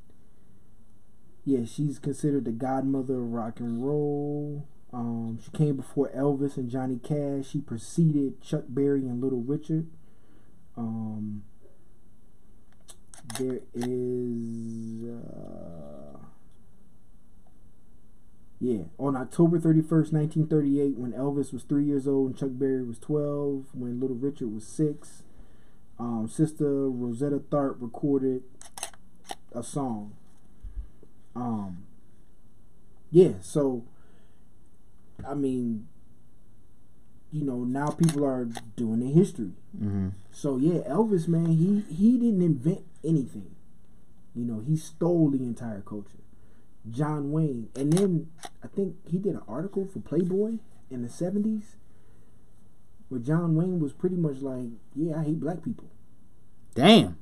yeah 1.45 1.65
she's 1.65 1.99
considered 1.99 2.45
the 2.45 2.53
godmother 2.53 3.17
of 3.17 3.33
rock 3.33 3.59
and 3.61 3.85
roll. 3.85 4.67
Um 4.93 5.39
she 5.45 5.51
came 5.51 5.77
before 5.77 6.11
elvis 6.17 6.57
and 6.57 6.71
johnny 6.71 7.01
cash. 7.03 7.51
She 7.51 7.61
preceded 7.61 8.41
chuck 8.41 8.65
berry 8.69 9.01
and 9.01 9.21
little 9.21 9.43
richard 9.43 9.89
um 10.77 11.43
there 13.39 13.61
is 13.75 15.05
uh 15.05 16.19
yeah, 18.63 18.85
on 18.97 19.17
October 19.17 19.59
31st, 19.59 20.13
1938, 20.13 20.97
when 20.97 21.13
Elvis 21.13 21.53
was 21.53 21.65
three 21.65 21.85
years 21.85 22.07
old 22.07 22.29
and 22.29 22.39
Chuck 22.39 22.51
Berry 22.53 22.85
was 22.85 23.01
12, 23.01 23.65
when 23.73 23.99
Little 23.99 24.15
Richard 24.15 24.55
was 24.55 24.65
six, 24.65 25.25
um, 25.99 26.29
Sister 26.29 26.89
Rosetta 26.89 27.41
Tharpe 27.41 27.79
recorded 27.81 28.45
a 29.53 29.65
song. 29.65 30.13
Um, 31.35 31.87
yeah, 33.11 33.33
so, 33.41 33.83
I 35.29 35.35
mean, 35.35 35.89
you 37.33 37.45
know, 37.45 37.65
now 37.65 37.89
people 37.89 38.25
are 38.25 38.47
doing 38.77 39.01
their 39.01 39.13
history. 39.13 39.53
Mm-hmm. 39.77 40.09
So 40.31 40.59
yeah, 40.59 40.81
Elvis, 40.81 41.27
man, 41.27 41.47
he 41.47 41.83
he 41.93 42.19
didn't 42.19 42.43
invent 42.43 42.85
anything. 43.03 43.57
You 44.35 44.45
know, 44.45 44.61
he 44.61 44.77
stole 44.77 45.31
the 45.31 45.43
entire 45.43 45.81
culture. 45.81 46.19
John 46.91 47.33
Wayne, 47.33 47.69
and 47.75 47.93
then 47.93 48.31
I 48.63 48.67
think 48.67 48.97
he 49.09 49.19
did 49.19 49.35
an 49.35 49.43
article 49.49 49.87
for 49.87 50.01
Playboy 50.01 50.59
in 50.91 51.03
the 51.03 51.09
seventies, 51.09 51.77
where 53.09 53.21
John 53.21 53.55
Wayne 53.55 53.81
was 53.81 53.93
pretty 53.93 54.17
much 54.17 54.39
like, 54.39 54.69
"Yeah, 54.95 55.21
I 55.21 55.25
hate 55.25 55.41
black 55.41 55.63
people." 55.63 55.89
Damn. 56.75 57.17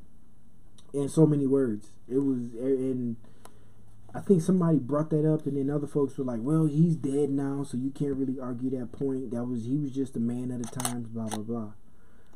In 0.93 1.09
so 1.09 1.25
many 1.25 1.47
words, 1.47 1.93
it 2.09 2.19
was, 2.19 2.55
and 2.59 3.17
I 4.13 4.21
think 4.21 4.43
somebody 4.43 4.79
brought 4.79 5.11
that 5.11 5.31
up, 5.31 5.47
and 5.47 5.57
then 5.57 5.71
other 5.71 5.87
folks 5.87 6.19
were 6.19 6.25
like, 6.25 6.41
"Well, 6.43 6.67
he's 6.67 6.97
dead 6.97 7.31
now, 7.31 7.63
so 7.63 7.77
you 7.77 7.91
can't 7.91 8.17
really 8.17 8.41
argue 8.41 8.71
that 8.71 8.91
point. 8.93 9.31
That 9.31 9.45
was 9.45 9.65
he 9.65 9.77
was 9.77 9.93
just 9.93 10.17
a 10.17 10.21
man 10.21 10.51
of 10.51 10.63
the 10.63 10.81
times." 10.81 11.07
Blah 11.09 11.29
blah 11.29 11.43
blah. 11.45 11.73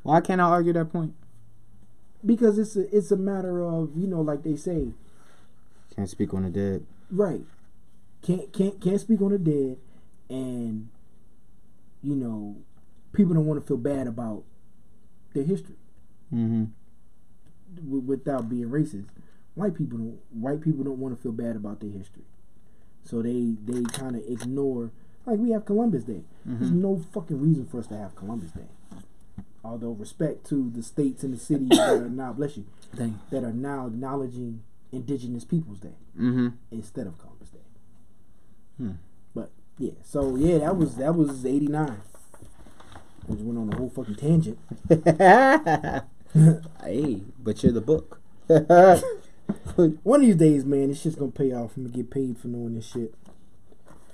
Why 0.02 0.20
can't 0.20 0.40
I 0.40 0.44
argue 0.44 0.72
that 0.74 0.92
point? 0.92 1.14
Because 2.24 2.58
it's 2.58 2.76
a 2.76 2.96
it's 2.96 3.10
a 3.10 3.16
matter 3.16 3.62
of 3.62 3.96
you 3.96 4.06
know, 4.06 4.20
like 4.20 4.42
they 4.44 4.56
say, 4.56 4.92
Can't 5.96 6.08
speak 6.08 6.32
on 6.32 6.42
the 6.44 6.50
dead. 6.50 6.86
Right. 7.10 7.42
Can't 8.22 8.52
can't 8.52 8.80
can't 8.80 9.00
speak 9.00 9.20
on 9.20 9.32
the 9.32 9.38
dead, 9.38 9.76
and 10.30 10.88
you 12.02 12.14
know, 12.14 12.56
people 13.12 13.34
don't 13.34 13.46
want 13.46 13.60
to 13.60 13.66
feel 13.66 13.76
bad 13.78 14.06
about 14.06 14.44
their 15.34 15.42
history 15.44 15.74
Mm-hmm. 16.32 16.64
w- 17.76 18.00
without 18.02 18.48
being 18.48 18.68
racist. 18.68 19.06
White 19.54 19.74
people 19.74 19.98
don't. 19.98 20.18
White 20.32 20.60
people 20.60 20.84
don't 20.84 20.98
want 20.98 21.16
to 21.16 21.22
feel 21.22 21.32
bad 21.32 21.56
about 21.56 21.80
their 21.80 21.90
history, 21.90 22.24
so 23.04 23.22
they 23.22 23.54
they 23.64 23.82
kind 23.84 24.16
of 24.16 24.22
ignore. 24.26 24.90
Like 25.26 25.38
we 25.38 25.50
have 25.52 25.64
Columbus 25.64 26.04
Day. 26.04 26.22
There's 26.44 26.70
Mhm. 26.70 26.76
no 26.82 26.98
fucking 27.12 27.40
reason 27.40 27.64
for 27.66 27.78
us 27.78 27.86
to 27.86 27.96
have 27.96 28.14
Columbus 28.16 28.50
Day. 28.52 28.66
Although 29.64 29.92
respect 29.92 30.44
to 30.48 30.70
the 30.70 30.82
states 30.82 31.24
and 31.24 31.32
the 31.32 31.38
cities 31.38 31.70
that 31.70 31.88
are 32.02 32.08
now 32.10 32.32
bless 32.34 32.56
you 32.58 32.64
Dang. 32.94 33.18
that 33.30 33.42
are 33.44 33.52
now 33.52 33.86
acknowledging 33.86 34.60
Indigenous 34.92 35.44
Peoples 35.44 35.78
Day 35.80 35.94
Mm-hmm. 36.18 36.48
instead 36.70 37.06
of 37.06 37.16
Columbus 37.18 37.48
Day. 37.50 37.58
Hmm. 38.76 38.90
But 39.34 39.50
yeah, 39.78 39.92
so 40.02 40.36
yeah, 40.36 40.58
that 40.58 40.76
was 40.76 40.96
that 40.96 41.14
was 41.14 41.46
eighty 41.46 41.68
nine. 41.68 42.00
We 43.26 43.36
just 43.36 43.46
went 43.46 43.58
on 43.58 43.72
a 43.72 43.76
whole 43.76 43.88
fucking 43.88 44.16
tangent. 44.16 44.58
hey, 46.84 47.22
but 47.42 47.62
you're 47.62 47.72
the 47.72 47.80
book. 47.80 48.20
One 50.02 50.20
of 50.20 50.26
these 50.26 50.36
days, 50.36 50.64
man, 50.64 50.88
this 50.88 51.00
shit's 51.00 51.16
gonna 51.16 51.30
pay 51.30 51.52
off. 51.52 51.76
I'm 51.76 51.84
gonna 51.84 51.96
get 51.96 52.10
paid 52.10 52.38
for 52.38 52.48
knowing 52.48 52.74
this 52.74 52.86
shit. 52.86 53.14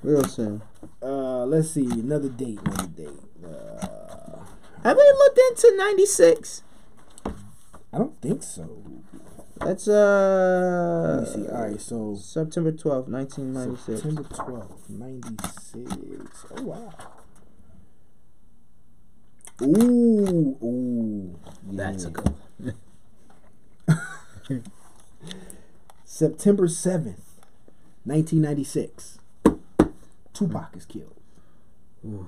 Real 0.03 0.25
soon. 0.25 0.63
Uh, 1.03 1.45
let's 1.45 1.71
see, 1.71 1.85
another 1.85 2.29
date, 2.29 2.59
another 2.65 2.87
date. 2.87 3.21
Uh, 3.45 4.45
Have 4.83 4.97
we 4.97 5.03
looked 5.03 5.41
into 5.51 5.77
'96? 5.77 6.63
I 7.93 7.99
don't 7.99 8.21
think 8.21 8.43
so. 8.43 8.83
That's 9.59 9.89
uh. 9.89 11.17
Let 11.19 11.39
me 11.39 11.45
see. 11.45 11.51
All 11.51 11.63
right, 11.63 11.81
so 11.81 12.15
September 12.15 12.73
twelfth, 12.73 13.09
1996. 13.09 14.03
September 14.03 14.23
twelfth, 14.35 14.89
ninety 14.89 15.37
six. 15.63 16.47
Oh 16.57 16.63
wow. 16.63 16.95
Ooh, 19.63 20.57
ooh. 20.63 21.39
That's 21.65 22.05
a 22.05 22.09
yeah. 22.09 22.13
good 22.13 22.75
one. 24.57 24.71
September 26.21 26.67
7th, 26.67 27.41
1996. 28.05 29.21
Tupac 30.35 30.77
is 30.77 30.85
killed. 30.85 31.15
Ooh. 32.05 32.27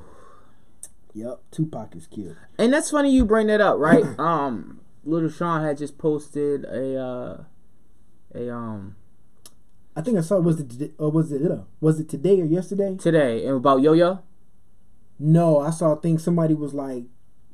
Yep, 1.13 1.43
Tupac 1.51 1.95
is 1.95 2.07
killed. 2.07 2.37
And 2.57 2.73
that's 2.73 2.91
funny 2.91 3.13
you 3.13 3.27
bring 3.27 3.49
that 3.49 3.61
up, 3.61 3.77
right? 3.77 4.03
um, 4.19 4.81
Little 5.05 5.29
Sean 5.29 5.63
had 5.63 5.77
just 5.77 5.99
posted 5.99 6.65
a 6.65 6.99
uh, 6.99 7.45
a 8.35 8.51
um 8.51 8.97
I 9.95 10.01
think 10.01 10.17
I 10.17 10.23
saw 10.23 10.41
was 10.41 10.59
it 10.61 10.95
or 10.97 11.11
was 11.11 11.31
it 11.31 11.43
uh, 11.43 11.65
was 11.83 12.01
it 12.01 12.09
today 12.09 12.41
or 12.41 12.47
yesterday? 12.47 12.97
today 12.97 13.45
and 13.45 13.59
about 13.59 13.83
Yo 13.83 13.93
Yo. 13.93 14.21
No, 15.19 15.61
I 15.61 15.69
saw 15.69 15.93
a 15.93 16.01
thing 16.01 16.19
somebody 16.19 16.55
was 16.55 16.73
like 16.73 17.05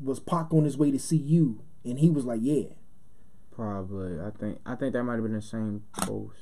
was 0.01 0.21
Pac 0.21 0.55
on 0.55 0.63
his 0.63 0.79
way 0.79 0.93
to 0.93 1.01
see 1.01 1.17
you 1.17 1.65
and 1.85 1.99
he 1.99 2.11
was 2.11 2.25
like, 2.25 2.39
"Yeah." 2.41 2.78
Probably, 3.59 4.21
I 4.21 4.31
think 4.39 4.61
I 4.65 4.77
think 4.77 4.93
that 4.93 5.03
might 5.03 5.15
have 5.15 5.25
been 5.25 5.33
the 5.33 5.43
same 5.43 5.83
post. 6.01 6.37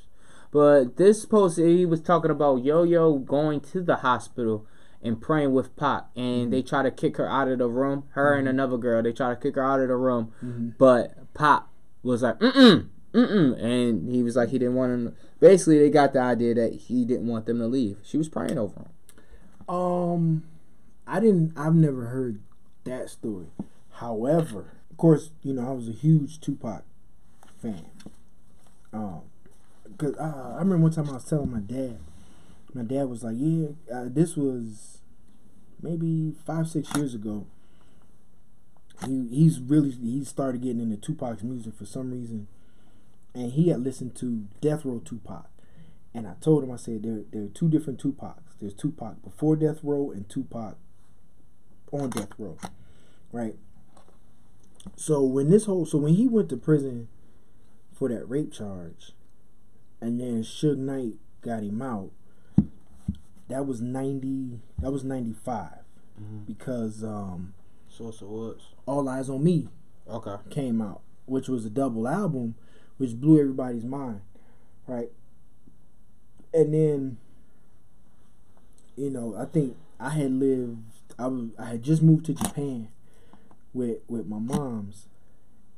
But 0.51 0.99
this 0.99 1.25
post, 1.25 1.57
he 1.57 1.87
was 1.87 2.03
talking 2.03 2.31
about 2.31 2.63
Yo 2.63 2.83
Yo 2.83 3.15
going 3.17 3.61
to 3.73 3.81
the 3.83 3.97
hospital 3.97 4.67
and 5.03 5.19
praying 5.19 5.55
with 5.55 5.75
Pac 5.77 6.05
and 6.15 6.53
they 6.53 6.61
try 6.61 6.83
to 6.83 6.91
kick 6.91 7.17
her 7.17 7.27
out 7.27 7.49
of 7.49 7.57
the 7.61 7.69
room. 7.71 8.05
Her 8.11 8.35
and 8.35 8.47
another 8.47 8.77
girl, 8.77 9.03
they 9.03 9.13
try 9.13 9.31
to 9.31 9.41
kick 9.41 9.55
her 9.55 9.65
out 9.65 9.81
of 9.81 9.89
the 9.89 9.97
room, 9.97 10.33
Mhm. 10.45 10.75
but 10.77 11.33
Pac 11.33 11.63
was 12.03 12.23
like, 12.23 12.39
"Mm 12.41 12.53
mm, 12.53 12.89
mm 13.15 13.29
mm," 13.31 13.63
and 13.65 14.11
he 14.11 14.23
was 14.23 14.37
like, 14.37 14.51
he 14.51 14.59
didn't 14.59 14.75
want 14.75 14.93
him. 14.93 15.15
Basically, 15.41 15.79
they 15.79 15.89
got 15.89 16.13
the 16.13 16.21
idea 16.21 16.53
that 16.55 16.75
he 16.75 17.07
didn't 17.07 17.29
want 17.29 17.47
them 17.47 17.61
to 17.61 17.67
leave. 17.67 17.97
She 18.03 18.19
was 18.19 18.29
praying 18.29 18.59
over 18.59 18.79
him. 18.81 19.75
Um 19.75 20.43
I 21.07 21.21
didn't 21.21 21.55
I've 21.57 21.75
never 21.75 22.07
heard 22.09 22.41
that 22.85 23.09
story. 23.09 23.47
However, 23.93 24.73
of 24.91 24.99
course, 24.99 25.31
you 25.43 25.55
know, 25.55 25.67
I 25.67 25.73
was 25.73 25.89
a 25.89 25.93
huge 25.93 26.41
Tupac 26.43 26.85
fan. 27.61 27.85
Um 28.93 29.23
cuz 29.99 30.15
uh, 30.19 30.55
I 30.55 30.59
remember 30.59 30.79
one 30.79 30.93
time 30.93 31.09
I 31.11 31.15
was 31.15 31.25
telling 31.25 31.53
my 31.53 31.61
dad. 31.61 31.99
My 32.75 32.83
dad 32.83 33.09
was 33.09 33.25
like, 33.25 33.37
"Yeah, 33.39 33.69
uh, 33.93 34.09
this 34.09 34.37
was 34.37 34.99
maybe 35.81 36.35
5 36.45 36.69
6 36.69 36.95
years 36.97 37.15
ago." 37.15 37.47
He 39.05 39.29
he's 39.29 39.61
really 39.61 39.91
he 39.91 40.25
started 40.25 40.63
getting 40.63 40.81
into 40.81 40.97
Tupac's 40.97 41.43
music 41.43 41.75
for 41.75 41.87
some 41.87 42.11
reason. 42.11 42.49
And 43.35 43.53
he 43.53 43.69
had 43.69 43.81
listened 43.85 44.15
to 44.17 44.47
Death 44.63 44.85
Row 44.85 45.01
Tupac. 45.05 45.47
And 46.15 46.27
I 46.27 46.33
told 46.41 46.65
him, 46.65 46.71
I 46.71 46.77
said, 46.77 47.03
there, 47.03 47.21
there 47.31 47.43
are 47.43 47.49
two 47.49 47.69
different 47.69 48.01
Tupacs. 48.01 48.55
There's 48.59 48.73
Tupac 48.73 49.23
before 49.23 49.55
Death 49.55 49.81
Row 49.83 50.11
and 50.11 50.27
Tupac 50.31 50.79
on 51.93 52.09
Death 52.09 52.31
Row. 52.39 52.57
Right? 53.33 53.57
So 54.97 55.23
when 55.23 55.51
this 55.51 55.67
whole 55.67 55.85
so 55.85 55.99
when 55.99 56.15
he 56.15 56.27
went 56.27 56.49
to 56.49 56.57
prison 56.57 57.09
for 57.99 58.09
that 58.09 58.29
rape 58.29 58.53
charge 58.53 59.13
and 60.01 60.21
then 60.21 60.43
Suge 60.43 60.77
Knight 60.77 61.15
got 61.41 61.63
him 61.63 61.81
out, 61.81 62.11
that 63.49 63.67
was 63.67 63.81
ninety 63.81 64.61
that 64.79 64.91
was 64.93 65.05
ninety 65.05 65.35
because 66.47 67.03
um 67.05 67.55
Source 67.89 68.21
of 68.21 68.29
Woods. 68.29 68.65
All 68.87 69.05
Eyez 69.05 69.29
on 69.29 69.43
Me 69.43 69.69
Okay. 70.09 70.37
came 70.51 70.81
out, 70.83 71.01
which 71.25 71.49
was 71.49 71.65
a 71.65 71.71
double 71.71 72.07
album, 72.07 72.55
which 72.99 73.15
blew 73.19 73.41
everybody's 73.41 73.85
mind, 73.85 74.21
right? 74.87 75.11
And 76.53 76.73
then, 76.75 77.17
you 78.97 79.11
know, 79.11 79.35
I 79.37 79.47
think 79.47 79.77
I 79.99 80.11
had 80.11 80.33
lived. 80.33 80.79
I 81.19 81.27
was. 81.29 81.51
I 81.59 81.65
had 81.67 81.83
just 81.83 82.03
moved 82.03 82.27
to 82.27 82.35
Japan 82.35 82.89
with 83.73 83.99
with 84.09 84.27
my 84.27 84.39
mom's, 84.39 85.07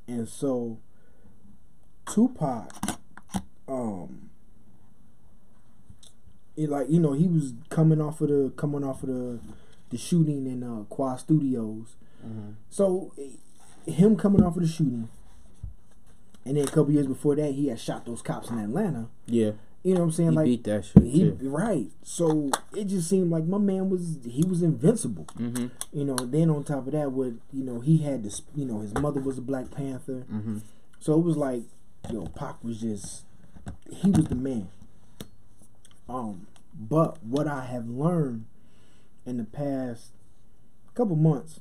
and 0.07 0.29
so 0.29 0.79
Tupac, 2.13 2.71
um, 3.69 4.31
it 6.57 6.69
like 6.69 6.89
you 6.91 7.01
know 7.01 7.13
he 7.13 7.29
was 7.29 7.55
coming 7.69 8.01
off 8.01 8.21
of 8.21 8.29
the 8.29 8.53
coming 8.57 8.85
off 8.85 9.03
of 9.03 9.09
the 9.09 9.39
the 9.91 9.99
shooting 9.99 10.47
in 10.47 10.63
uh, 10.63 10.85
Quad 10.85 11.21
Studios. 11.21 11.97
Mm-hmm. 12.27 12.51
So 12.71 13.13
him 13.87 14.17
coming 14.17 14.43
off 14.43 14.57
of 14.57 14.63
the 14.63 14.69
shooting, 14.69 15.09
and 16.45 16.57
then 16.57 16.65
a 16.65 16.71
couple 16.71 16.91
years 16.93 17.07
before 17.07 17.37
that, 17.37 17.53
he 17.53 17.69
had 17.69 17.79
shot 17.79 18.07
those 18.07 18.23
cops 18.23 18.51
in 18.51 18.59
Atlanta. 18.59 19.09
Yeah. 19.27 19.53
You 19.85 19.95
know 19.95 20.01
what 20.01 20.07
I'm 20.07 20.13
saying? 20.13 20.31
He 20.31 20.37
like 20.37 20.45
beat 20.45 20.65
that 20.65 20.85
shit. 20.85 21.03
he 21.05 21.21
too. 21.21 21.39
right. 21.43 21.87
So 22.03 22.51
it 22.75 22.87
just 22.87 23.09
seemed 23.09 23.31
like 23.31 23.45
my 23.45 23.59
man 23.59 23.89
was 23.89 24.19
he 24.29 24.43
was 24.43 24.63
invincible. 24.63 25.27
Mm-hmm. 25.39 25.69
You 25.93 26.05
know. 26.05 26.17
Then 26.17 26.51
on 26.51 26.65
top 26.65 26.87
of 26.87 26.93
that, 26.93 27.13
what 27.13 27.35
you 27.53 27.63
know, 27.65 27.81
he 27.81 27.99
had 27.99 28.25
this. 28.25 28.43
You 28.57 28.67
know, 28.67 28.81
his 28.81 28.93
mother 28.95 29.21
was 29.21 29.39
a 29.39 29.41
Black 29.41 29.71
Panther. 29.71 30.27
Mm-hmm. 30.31 30.59
So 30.99 31.15
it 31.15 31.23
was 31.23 31.37
like, 31.37 31.63
yo, 32.11 32.27
Pac 32.27 32.63
was 32.63 32.81
just 32.81 33.25
he 33.91 34.11
was 34.11 34.27
the 34.27 34.35
man. 34.35 34.69
Um, 36.09 36.47
but 36.75 37.23
what 37.23 37.47
I 37.47 37.65
have 37.67 37.89
learned 37.89 38.47
in 39.27 39.37
the 39.37 39.45
past 39.45 40.13
couple 40.95 41.17
months, 41.17 41.61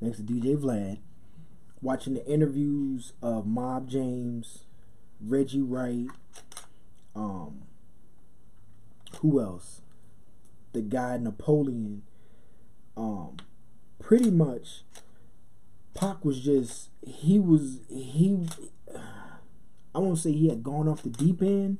thanks 0.00 0.18
to 0.18 0.24
DJ 0.24 0.56
Vlad, 0.56 0.98
watching 1.80 2.14
the 2.14 2.26
interviews 2.26 3.12
of 3.22 3.46
Mob 3.46 3.88
James, 3.88 4.64
Reggie 5.20 5.62
Wright, 5.62 6.08
um, 7.14 7.62
who 9.20 9.40
else? 9.40 9.80
The 10.72 10.82
guy 10.82 11.16
Napoleon. 11.16 12.02
Um, 12.96 13.36
pretty 14.00 14.30
much, 14.30 14.82
Pac 15.94 16.24
was 16.24 16.40
just 16.40 16.90
he 17.06 17.38
was 17.38 17.80
he. 17.88 18.46
I 19.94 19.98
won't 19.98 20.18
say 20.18 20.32
he 20.32 20.48
had 20.48 20.62
gone 20.62 20.88
off 20.88 21.02
the 21.02 21.10
deep 21.10 21.40
end, 21.42 21.78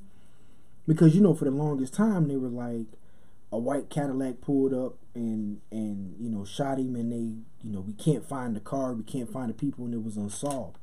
because 0.87 1.15
you 1.15 1.21
know 1.21 1.35
for 1.35 1.45
the 1.45 1.51
longest 1.51 1.95
time 1.95 2.29
they 2.29 2.37
were 2.37 2.49
like 2.49 2.87
a 3.53 3.59
white 3.59 3.89
Cadillac 3.89 4.41
pulled 4.41 4.75
up 4.75 4.97
and 5.15 5.61
and 5.71 6.17
you 6.19 6.29
know 6.29 6.45
shot 6.45 6.79
him 6.79 6.97
and 6.97 7.13
they 7.13 7.67
you 7.67 7.73
know 7.73 7.81
we 7.81 7.93
can't 7.93 8.27
find 8.27 8.57
the 8.57 8.61
car 8.61 8.93
we 8.93 9.05
can't 9.05 9.33
find 9.33 9.49
the 9.49 9.55
people 9.55 9.85
and 9.85 9.95
it 9.95 10.03
was 10.03 10.17
unsolved. 10.17 10.79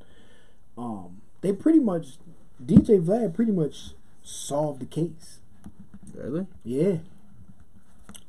Um, 0.77 1.21
they 1.41 1.53
pretty 1.53 1.79
much 1.79 2.17
DJ 2.63 3.03
Vlad 3.03 3.33
pretty 3.33 3.51
much 3.51 3.91
solved 4.23 4.81
the 4.81 4.85
case. 4.85 5.39
Really? 6.13 6.47
Yeah. 6.63 6.97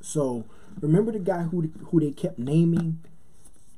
So 0.00 0.44
remember 0.80 1.12
the 1.12 1.18
guy 1.18 1.42
who 1.42 1.70
who 1.86 2.00
they 2.00 2.10
kept 2.10 2.38
naming 2.38 3.00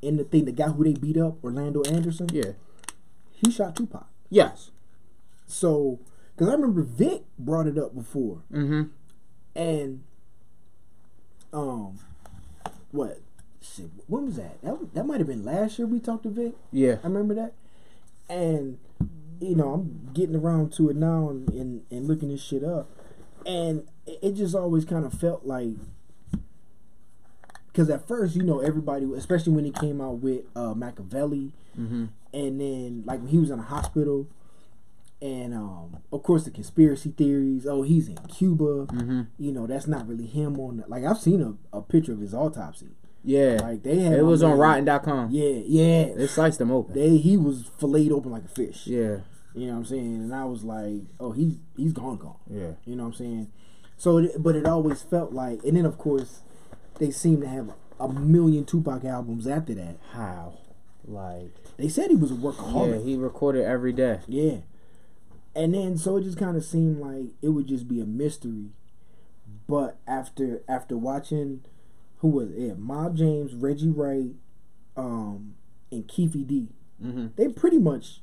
in 0.00 0.16
the 0.16 0.24
thing, 0.24 0.44
the 0.44 0.52
guy 0.52 0.68
who 0.68 0.84
they 0.84 0.94
beat 0.94 1.16
up, 1.16 1.42
Orlando 1.42 1.82
Anderson. 1.84 2.28
Yeah. 2.32 2.52
He 3.32 3.50
shot 3.50 3.76
Tupac. 3.76 4.06
Yes. 4.30 4.70
So 5.46 6.00
because 6.34 6.48
I 6.48 6.52
remember 6.54 6.82
Vic 6.82 7.22
brought 7.38 7.66
it 7.66 7.78
up 7.78 7.94
before, 7.94 8.38
Mm-hmm. 8.52 8.82
and 9.54 10.02
um, 11.52 11.98
what? 12.90 13.20
Shit, 13.62 13.90
when 14.06 14.26
was 14.26 14.36
that? 14.36 14.60
That 14.62 14.94
that 14.94 15.06
might 15.06 15.18
have 15.18 15.26
been 15.26 15.44
last 15.44 15.78
year 15.78 15.86
we 15.86 16.00
talked 16.00 16.24
to 16.24 16.30
Vic. 16.30 16.52
Yeah. 16.72 16.96
I 17.02 17.06
remember 17.06 17.34
that. 17.34 17.52
And 18.28 18.78
you 19.40 19.54
know, 19.54 19.72
I'm 19.74 20.10
getting 20.14 20.36
around 20.36 20.72
to 20.74 20.90
it 20.90 20.96
now 20.96 21.28
and 21.30 21.48
and, 21.50 21.82
and 21.90 22.06
looking 22.08 22.28
this 22.30 22.42
shit 22.42 22.64
up, 22.64 22.88
and 23.46 23.86
it, 24.06 24.18
it 24.22 24.32
just 24.34 24.54
always 24.54 24.84
kind 24.84 25.04
of 25.04 25.12
felt 25.12 25.44
like. 25.46 25.74
Because 27.66 27.90
at 27.90 28.06
first, 28.06 28.36
you 28.36 28.42
know, 28.44 28.60
everybody, 28.60 29.04
especially 29.16 29.52
when 29.52 29.64
he 29.64 29.72
came 29.72 30.00
out 30.00 30.18
with 30.20 30.42
uh, 30.54 30.74
Makaveli, 30.74 31.50
Mm-hmm. 31.78 32.04
and 32.32 32.60
then 32.60 33.02
like 33.04 33.18
when 33.18 33.28
he 33.28 33.38
was 33.38 33.50
in 33.50 33.58
a 33.58 33.62
hospital, 33.62 34.28
and 35.24 35.54
um, 35.54 35.96
of 36.12 36.22
course 36.22 36.44
the 36.44 36.50
conspiracy 36.50 37.10
theories. 37.16 37.66
Oh, 37.66 37.80
he's 37.80 38.08
in 38.08 38.16
Cuba. 38.28 38.86
Mm-hmm. 38.86 39.22
You 39.38 39.52
know, 39.52 39.66
that's 39.66 39.86
not 39.86 40.06
really 40.06 40.26
him 40.26 40.60
on. 40.60 40.76
The, 40.76 40.84
like 40.86 41.02
I've 41.02 41.18
seen 41.18 41.40
a, 41.72 41.78
a 41.78 41.80
picture 41.80 42.12
of 42.12 42.20
his 42.20 42.34
autopsy. 42.34 42.88
Yeah. 43.24 43.58
Like 43.62 43.82
they 43.82 44.00
had 44.00 44.18
it 44.18 44.22
was 44.22 44.42
on 44.42 44.50
man- 44.50 44.84
Rotten.com. 44.84 45.30
Yeah, 45.30 45.60
yeah. 45.64 46.14
They 46.14 46.26
sliced 46.26 46.60
him 46.60 46.70
open. 46.70 46.94
They 46.94 47.16
he 47.16 47.38
was 47.38 47.70
filleted 47.80 48.12
open 48.12 48.32
like 48.32 48.44
a 48.44 48.48
fish. 48.48 48.86
yeah. 48.86 49.18
You 49.56 49.66
know 49.68 49.74
what 49.74 49.78
I'm 49.78 49.84
saying? 49.86 50.14
And 50.16 50.34
I 50.34 50.44
was 50.44 50.62
like, 50.64 51.04
oh, 51.18 51.32
he's 51.32 51.54
he's 51.76 51.92
gone, 51.94 52.18
gone. 52.18 52.36
Yeah. 52.50 52.72
You 52.84 52.96
know 52.96 53.04
what 53.04 53.10
I'm 53.10 53.14
saying? 53.14 53.52
So, 53.96 54.28
but 54.38 54.56
it 54.56 54.66
always 54.66 55.00
felt 55.02 55.32
like, 55.32 55.64
and 55.64 55.76
then 55.76 55.86
of 55.86 55.96
course, 55.96 56.40
they 56.98 57.10
seem 57.10 57.40
to 57.40 57.48
have 57.48 57.70
a 57.98 58.08
million 58.08 58.64
Tupac 58.66 59.04
albums 59.04 59.46
after 59.46 59.72
that. 59.74 59.96
How? 60.12 60.58
Like. 61.06 61.54
They 61.76 61.88
said 61.88 62.10
he 62.10 62.16
was 62.16 62.30
a 62.30 62.34
workaholic. 62.34 62.98
Yeah, 62.98 63.04
he 63.04 63.16
recorded 63.16 63.64
every 63.64 63.92
day. 63.92 64.20
Yeah. 64.26 64.58
And 65.56 65.74
then 65.74 65.96
so 65.96 66.16
it 66.16 66.22
just 66.24 66.38
kind 66.38 66.56
of 66.56 66.64
seemed 66.64 66.98
like 66.98 67.26
it 67.42 67.50
would 67.50 67.66
just 67.68 67.86
be 67.88 68.00
a 68.00 68.04
mystery. 68.06 68.70
But 69.68 69.98
after 70.06 70.62
after 70.68 70.96
watching, 70.96 71.62
who 72.18 72.28
was 72.28 72.50
it? 72.50 72.78
Mob 72.78 73.16
James, 73.16 73.54
Reggie 73.54 73.90
Wright, 73.90 74.32
um, 74.96 75.54
and 75.90 76.06
Keffe 76.08 76.46
D, 76.46 76.68
Mm-hmm. 77.02 77.26
they 77.36 77.48
pretty 77.48 77.78
much 77.78 78.20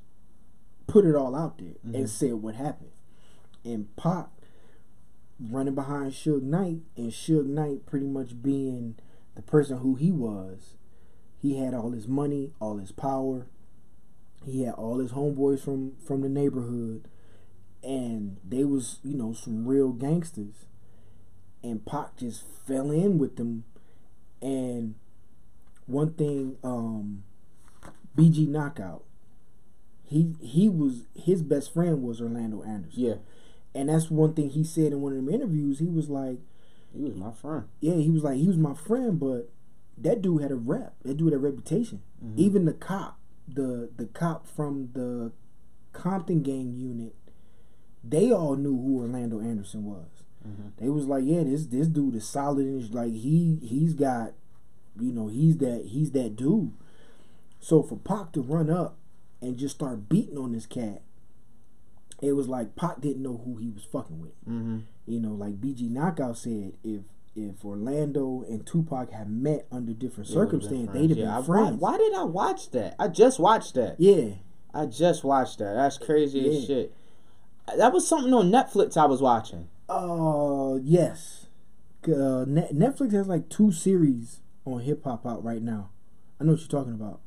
put 0.88 1.06
it 1.06 1.16
all 1.16 1.36
out 1.36 1.58
there 1.58 1.74
Mhm. 1.86 1.94
and 1.96 2.10
said 2.10 2.34
what 2.36 2.56
happened. 2.56 2.92
And 3.64 3.94
Pac 3.96 4.30
running 5.40 5.76
behind 5.76 6.12
Suge 6.14 6.42
Knight, 6.44 6.82
and 6.96 7.12
Suge 7.12 7.46
Knight 7.48 7.86
pretty 7.86 8.08
much 8.08 8.42
being 8.42 8.96
the 9.36 9.42
person 9.42 9.80
who 9.80 9.96
he 9.96 10.12
was. 10.12 10.76
He 11.38 11.56
had 11.58 11.74
all 11.74 11.92
his 11.92 12.08
money, 12.08 12.54
all 12.60 12.78
his 12.78 12.92
power. 12.92 13.48
He 14.46 14.64
had 14.64 14.76
all 14.76 15.00
his 15.00 15.12
homeboys 15.12 15.60
from 15.60 15.94
from 15.98 16.22
the 16.22 16.30
neighborhood, 16.30 17.08
and 17.84 18.38
they 18.48 18.64
was 18.64 19.00
you 19.04 19.16
know 19.16 19.34
some 19.34 19.66
real 19.68 19.92
gangsters. 19.92 20.66
And 21.64 21.86
Pac 21.86 22.18
just 22.18 22.44
fell 22.68 22.90
in 22.90 23.20
with 23.20 23.36
them. 23.36 23.66
And 24.42 24.96
one 25.86 26.14
thing, 26.14 26.58
um, 26.64 27.24
BG 28.18 28.48
Knockout, 28.48 29.04
he 30.04 30.34
he 30.42 30.68
was 30.68 31.04
his 31.16 31.44
best 31.44 31.72
friend 31.74 32.02
was 32.02 32.20
Orlando 32.20 32.64
Anderson. 32.64 33.00
Yeah. 33.00 33.16
And 33.76 33.90
that's 33.90 34.10
one 34.10 34.34
thing 34.34 34.50
he 34.50 34.64
said 34.64 34.92
in 34.92 35.02
one 35.02 35.14
of 35.16 35.24
them 35.24 35.34
interviews. 35.34 35.80
He 35.80 35.86
was 35.88 36.10
like, 36.10 36.40
He 36.96 37.04
was 37.04 37.16
my 37.16 37.32
friend. 37.32 37.66
yeah, 37.80 37.94
he 37.96 38.10
was 38.10 38.24
like, 38.24 38.38
he 38.38 38.48
was 38.48 38.58
my 38.58 38.74
friend, 38.74 39.20
but 39.20 39.50
that 39.98 40.22
dude 40.22 40.42
had 40.42 40.52
a 40.52 40.56
rep. 40.56 40.96
That 41.04 41.18
dude 41.18 41.32
had 41.32 41.36
a 41.40 41.44
reputation. 41.46 42.02
Mhm. 42.26 42.38
Even 42.38 42.66
the 42.66 42.74
cop, 42.74 43.20
the 43.48 43.90
the 43.96 44.08
cop 44.08 44.48
from 44.48 44.90
the 44.94 45.32
Compton 45.94 46.42
gang 46.42 46.74
unit, 46.74 47.14
they 48.04 48.32
all 48.32 48.56
knew 48.56 48.76
who 48.76 49.00
Orlando 49.02 49.40
Anderson 49.40 49.86
was. 49.86 50.24
Mhm. 50.48 50.72
They 50.78 50.90
was 50.90 51.06
like, 51.06 51.24
yeah, 51.26 51.44
this 51.44 51.68
this 51.68 51.88
dude 51.88 52.16
is 52.16 52.28
solid 52.28 52.66
and 52.66 52.94
like 52.94 53.14
he 53.14 53.60
he's 53.62 53.94
got, 53.94 54.34
you 55.00 55.12
know, 55.12 55.28
he's 55.28 55.58
that 55.58 55.86
he's 55.86 56.12
that 56.12 56.36
dude. 56.36 56.72
So 57.60 57.84
for 57.84 57.98
Pac 57.98 58.32
to 58.34 58.42
run 58.42 58.70
up 58.70 58.98
and 59.42 59.58
just 59.58 59.76
start 59.76 60.10
beating 60.10 60.38
on 60.38 60.52
this 60.52 60.66
cat, 60.66 61.02
it 62.22 62.34
was 62.34 62.48
like 62.48 62.76
Pac 62.76 63.02
didn't 63.02 63.24
know 63.24 63.42
who 63.46 63.58
he 63.58 63.70
was 63.70 63.84
fucking 63.84 64.20
with. 64.20 64.40
Mm-hmm. 64.48 64.80
You 65.06 65.20
know, 65.20 65.34
like 65.34 65.62
BG 65.62 65.90
Knockout 65.90 66.38
said, 66.38 66.74
if 66.84 67.02
if 67.36 67.64
Orlando 67.64 68.44
and 68.48 68.66
Tupac 68.66 69.12
had 69.12 69.30
met 69.30 69.66
under 69.72 69.94
different 69.94 70.28
circumstances, 70.28 70.94
they'd 70.94 71.10
have 71.10 71.18
yeah, 71.18 71.36
been 71.36 71.46
friends. 71.46 71.80
Why, 71.80 71.98
did 71.98 72.14
I 72.14 72.24
watch 72.24 72.72
that? 72.72 72.96
I 73.00 73.08
just 73.08 73.40
watched 73.40 73.76
that. 73.76 73.96
Yeah, 74.00 74.34
I 74.74 74.86
just 74.86 75.24
watched 75.24 75.60
that. 75.60 75.76
That's 75.76 75.98
crazy 75.98 76.58
as 76.58 76.66
shit. 76.66 76.94
That 77.78 77.94
was 77.94 78.08
something 78.08 78.34
on 78.34 78.52
Netflix 78.52 78.98
I 78.98 79.06
was 79.06 79.22
watching. 79.22 79.68
uh, 79.90 80.76
yes. 80.84 81.46
Uh, 82.08 82.46
Net- 82.48 82.74
Netflix 82.74 83.12
has 83.14 83.28
like 83.28 83.48
two 83.50 83.72
series 83.72 84.40
on 84.66 84.80
hip 84.82 85.04
hop 85.04 85.26
out 85.26 85.44
right 85.44 85.62
now. 85.62 85.90
I 86.40 86.44
know 86.44 86.54
what 86.54 86.60
you're 86.62 86.68
talking 86.68 86.94
about. 86.94 87.20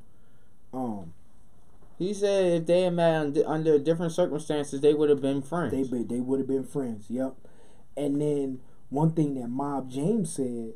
Um, 0.72 1.12
He 1.98 2.12
said 2.12 2.62
if 2.62 2.66
they 2.66 2.82
had 2.82 2.94
met 2.94 3.14
under, 3.14 3.42
under 3.48 3.78
different 3.78 4.10
circumstances, 4.12 4.80
they 4.80 4.92
would 4.92 5.10
have 5.10 5.20
been 5.22 5.40
friends. 5.42 5.70
they 5.72 5.84
be- 5.84 6.02
they 6.02 6.20
would 6.20 6.40
have 6.40 6.48
been 6.48 6.64
friends. 6.64 7.06
Yep. 7.08 7.34
And 7.96 8.20
then 8.20 8.58
one 8.90 9.12
thing 9.12 9.34
that 9.40 9.46
Mob 9.48 9.88
James 9.90 10.32
said 10.32 10.72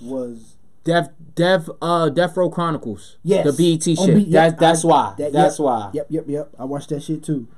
was 0.00 0.54
Def 0.84 1.08
Def 1.34 1.68
uh, 1.82 2.08
Death 2.10 2.36
Row 2.36 2.48
Chronicles. 2.48 3.16
Yes. 3.24 3.44
The 3.44 3.52
BET 3.76 3.82
shit. 3.98 4.14
B- 4.16 4.30
that's 4.30 4.58
that's 4.60 4.84
I- 4.84 4.88
why. 4.88 5.14
that- 5.18 5.32
that's 5.32 5.58
yep, 5.58 5.64
why. 5.64 5.90
Yep, 5.92 6.06
yep, 6.10 6.24
yep. 6.28 6.50
I 6.56 6.64
watched 6.64 6.90
that 6.90 7.02
shit 7.02 7.24
too. 7.24 7.48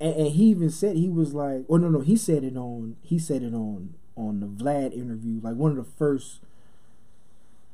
And, 0.00 0.14
and 0.14 0.26
he 0.28 0.44
even 0.46 0.70
said 0.70 0.96
he 0.96 1.08
was 1.08 1.34
like, 1.34 1.64
oh 1.68 1.76
no, 1.76 1.88
no, 1.88 2.00
he 2.00 2.16
said 2.16 2.42
it 2.44 2.56
on 2.56 2.96
he 3.02 3.18
said 3.18 3.42
it 3.42 3.54
on 3.54 3.94
on 4.16 4.40
the 4.40 4.46
Vlad 4.46 4.92
interview, 4.92 5.40
like 5.42 5.54
one 5.56 5.70
of 5.70 5.76
the 5.76 5.84
first, 5.84 6.40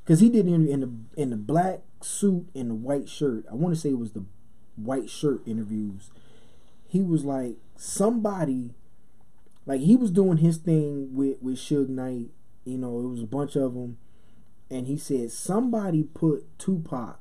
because 0.04 0.20
he 0.20 0.28
did 0.28 0.46
interview 0.46 0.72
in 0.72 0.80
the 0.80 1.20
in 1.22 1.30
the 1.30 1.36
black 1.36 1.80
suit 2.00 2.46
and 2.54 2.70
the 2.70 2.74
white 2.74 3.08
shirt. 3.08 3.44
I 3.50 3.54
want 3.54 3.74
to 3.74 3.80
say 3.80 3.90
it 3.90 3.98
was 3.98 4.12
the 4.12 4.24
white 4.76 5.08
shirt 5.10 5.40
interviews. 5.46 6.10
He 6.88 7.00
was 7.00 7.24
like 7.24 7.56
somebody, 7.76 8.74
like 9.64 9.80
he 9.80 9.96
was 9.96 10.10
doing 10.10 10.38
his 10.38 10.56
thing 10.58 11.14
with 11.14 11.40
with 11.40 11.56
Suge 11.56 11.88
Knight. 11.88 12.30
You 12.64 12.78
know, 12.78 12.98
it 13.00 13.08
was 13.08 13.22
a 13.22 13.26
bunch 13.26 13.54
of 13.56 13.74
them, 13.74 13.98
and 14.70 14.86
he 14.86 14.96
said 14.96 15.30
somebody 15.30 16.02
put 16.02 16.46
Tupac 16.58 17.18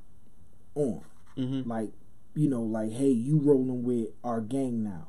on 0.75 1.01
Mm-hmm. 1.37 1.69
like 1.69 1.89
you 2.35 2.49
know 2.49 2.61
like 2.61 2.91
hey 2.91 3.09
you 3.09 3.39
rolling 3.39 3.83
with 3.83 4.09
our 4.23 4.41
gang 4.41 4.83
now. 4.83 5.07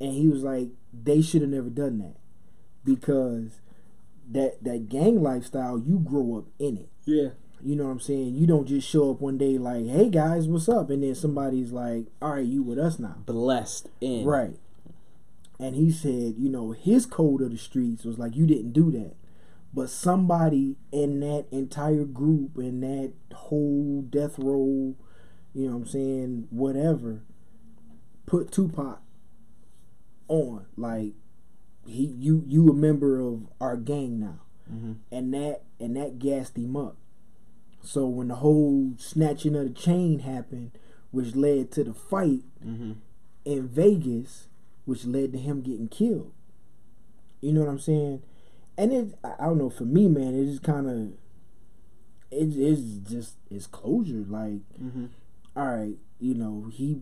And 0.00 0.12
he 0.12 0.28
was 0.28 0.42
like 0.42 0.68
they 0.92 1.20
should 1.22 1.42
have 1.42 1.50
never 1.50 1.68
done 1.70 1.98
that. 1.98 2.16
Because 2.84 3.60
that 4.30 4.62
that 4.62 4.88
gang 4.88 5.22
lifestyle 5.22 5.78
you 5.78 5.98
grow 5.98 6.38
up 6.38 6.44
in 6.58 6.76
it. 6.76 6.88
Yeah. 7.04 7.30
you 7.62 7.74
know 7.74 7.84
what 7.84 7.90
i'm 7.90 8.00
saying? 8.00 8.34
You 8.34 8.46
don't 8.46 8.66
just 8.66 8.88
show 8.88 9.10
up 9.10 9.20
one 9.20 9.38
day 9.38 9.58
like 9.58 9.86
hey 9.86 10.08
guys 10.08 10.46
what's 10.48 10.68
up? 10.68 10.90
And 10.90 11.02
then 11.02 11.14
somebody's 11.14 11.72
like 11.72 12.06
all 12.22 12.32
right 12.34 12.44
you 12.46 12.62
with 12.62 12.78
us 12.78 12.98
now. 12.98 13.16
Blessed 13.26 13.88
in. 14.00 14.24
right. 14.24 14.56
And 15.58 15.74
he 15.74 15.90
said 15.90 16.34
you 16.38 16.48
know 16.48 16.72
his 16.72 17.06
code 17.06 17.42
of 17.42 17.50
the 17.50 17.58
streets 17.58 18.04
was 18.04 18.18
like 18.18 18.36
you 18.36 18.46
didn't 18.46 18.72
do 18.72 18.90
that. 18.92 19.14
But 19.74 19.90
somebody 19.90 20.76
in 20.92 21.20
that 21.20 21.46
entire 21.50 22.04
group 22.04 22.56
in 22.56 22.80
that 22.80 23.12
whole 23.34 24.02
death 24.08 24.38
row 24.38 24.94
you 25.54 25.66
know 25.66 25.76
what 25.76 25.82
i'm 25.82 25.86
saying 25.88 26.46
whatever 26.50 27.22
put 28.26 28.52
tupac 28.52 29.00
on 30.28 30.66
like 30.76 31.12
he 31.86 32.04
you 32.18 32.42
you 32.46 32.68
a 32.68 32.74
member 32.74 33.20
of 33.20 33.46
our 33.60 33.76
gang 33.76 34.20
now 34.20 34.40
Mm-hmm. 34.70 34.92
and 35.10 35.32
that 35.32 35.62
and 35.80 35.96
that 35.96 36.18
gassed 36.18 36.58
him 36.58 36.76
up 36.76 36.96
so 37.82 38.04
when 38.06 38.28
the 38.28 38.34
whole 38.34 38.92
snatching 38.98 39.56
of 39.56 39.64
the 39.64 39.70
chain 39.72 40.18
happened 40.18 40.72
which 41.10 41.34
led 41.34 41.72
to 41.72 41.84
the 41.84 41.94
fight 41.94 42.42
Mm-hmm. 42.62 42.92
in 43.46 43.66
Vegas, 43.68 44.48
which 44.84 45.06
led 45.06 45.32
to 45.32 45.38
him 45.38 45.62
getting 45.62 45.88
killed. 45.88 46.32
You 47.40 47.52
know 47.54 47.60
what 47.60 47.70
I'm 47.70 47.78
saying? 47.78 48.22
And 48.76 48.92
it, 48.92 49.14
I 49.24 49.46
don't 49.46 49.56
know. 49.56 49.70
For 49.70 49.84
me, 49.84 50.06
man, 50.08 50.34
it 50.34 50.44
just 50.44 50.62
kind 50.62 50.86
of, 50.86 51.12
it 52.30 52.54
is 52.54 52.98
just 52.98 53.36
it's 53.50 53.66
closure. 53.66 54.24
Like, 54.28 54.60
Mm-hmm. 54.78 55.06
All 55.58 55.66
right, 55.76 55.96
you 56.20 56.34
know, 56.34 56.70
he 56.72 57.00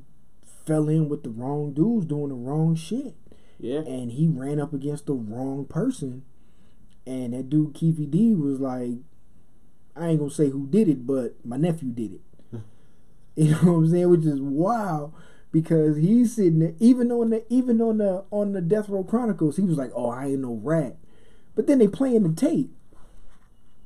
fell 0.64 0.88
in 0.88 1.10
with 1.10 1.22
the 1.24 1.28
wrong 1.28 1.74
dudes 1.74 2.06
doing 2.06 2.30
the 2.30 2.34
wrong 2.34 2.74
shit, 2.74 3.14
Yeah. 3.60 3.80
and 3.80 4.12
he 4.12 4.28
ran 4.28 4.58
up 4.58 4.72
against 4.72 5.04
the 5.04 5.12
wrong 5.12 5.66
person, 5.66 6.24
and 7.06 7.34
that 7.34 7.50
dude 7.50 7.74
Keffe 7.74 8.10
D 8.10 8.34
was 8.34 8.58
like, 8.58 8.92
I 9.94 10.08
ain't 10.08 10.20
gonna 10.20 10.30
say 10.30 10.48
who 10.48 10.66
did 10.66 10.88
it, 10.88 11.06
but 11.06 11.34
my 11.44 11.58
nephew 11.58 11.90
did 11.90 12.14
it. 12.14 12.20
You 13.36 13.50
know 13.50 13.58
what 13.58 13.72
I'm 13.72 13.90
saying? 13.90 14.08
Which 14.08 14.24
is 14.24 14.40
wild 14.40 15.12
because 15.52 15.98
he's 15.98 16.34
sitting 16.36 16.60
there, 16.60 16.72
even 16.80 17.12
on 17.12 17.28
the 17.28 17.44
even 17.52 17.82
on 17.82 17.98
the 17.98 18.24
on 18.30 18.54
the 18.54 18.62
Death 18.62 18.88
Row 18.88 19.04
Chronicles, 19.04 19.56
he 19.56 19.62
was 19.62 19.76
like, 19.76 19.90
"Oh, 19.94 20.08
I 20.08 20.28
ain't 20.28 20.40
no 20.40 20.54
rat," 20.54 20.96
but 21.54 21.66
then 21.66 21.78
they 21.78 21.86
playing 21.88 22.22
the 22.22 22.32
tape, 22.34 22.74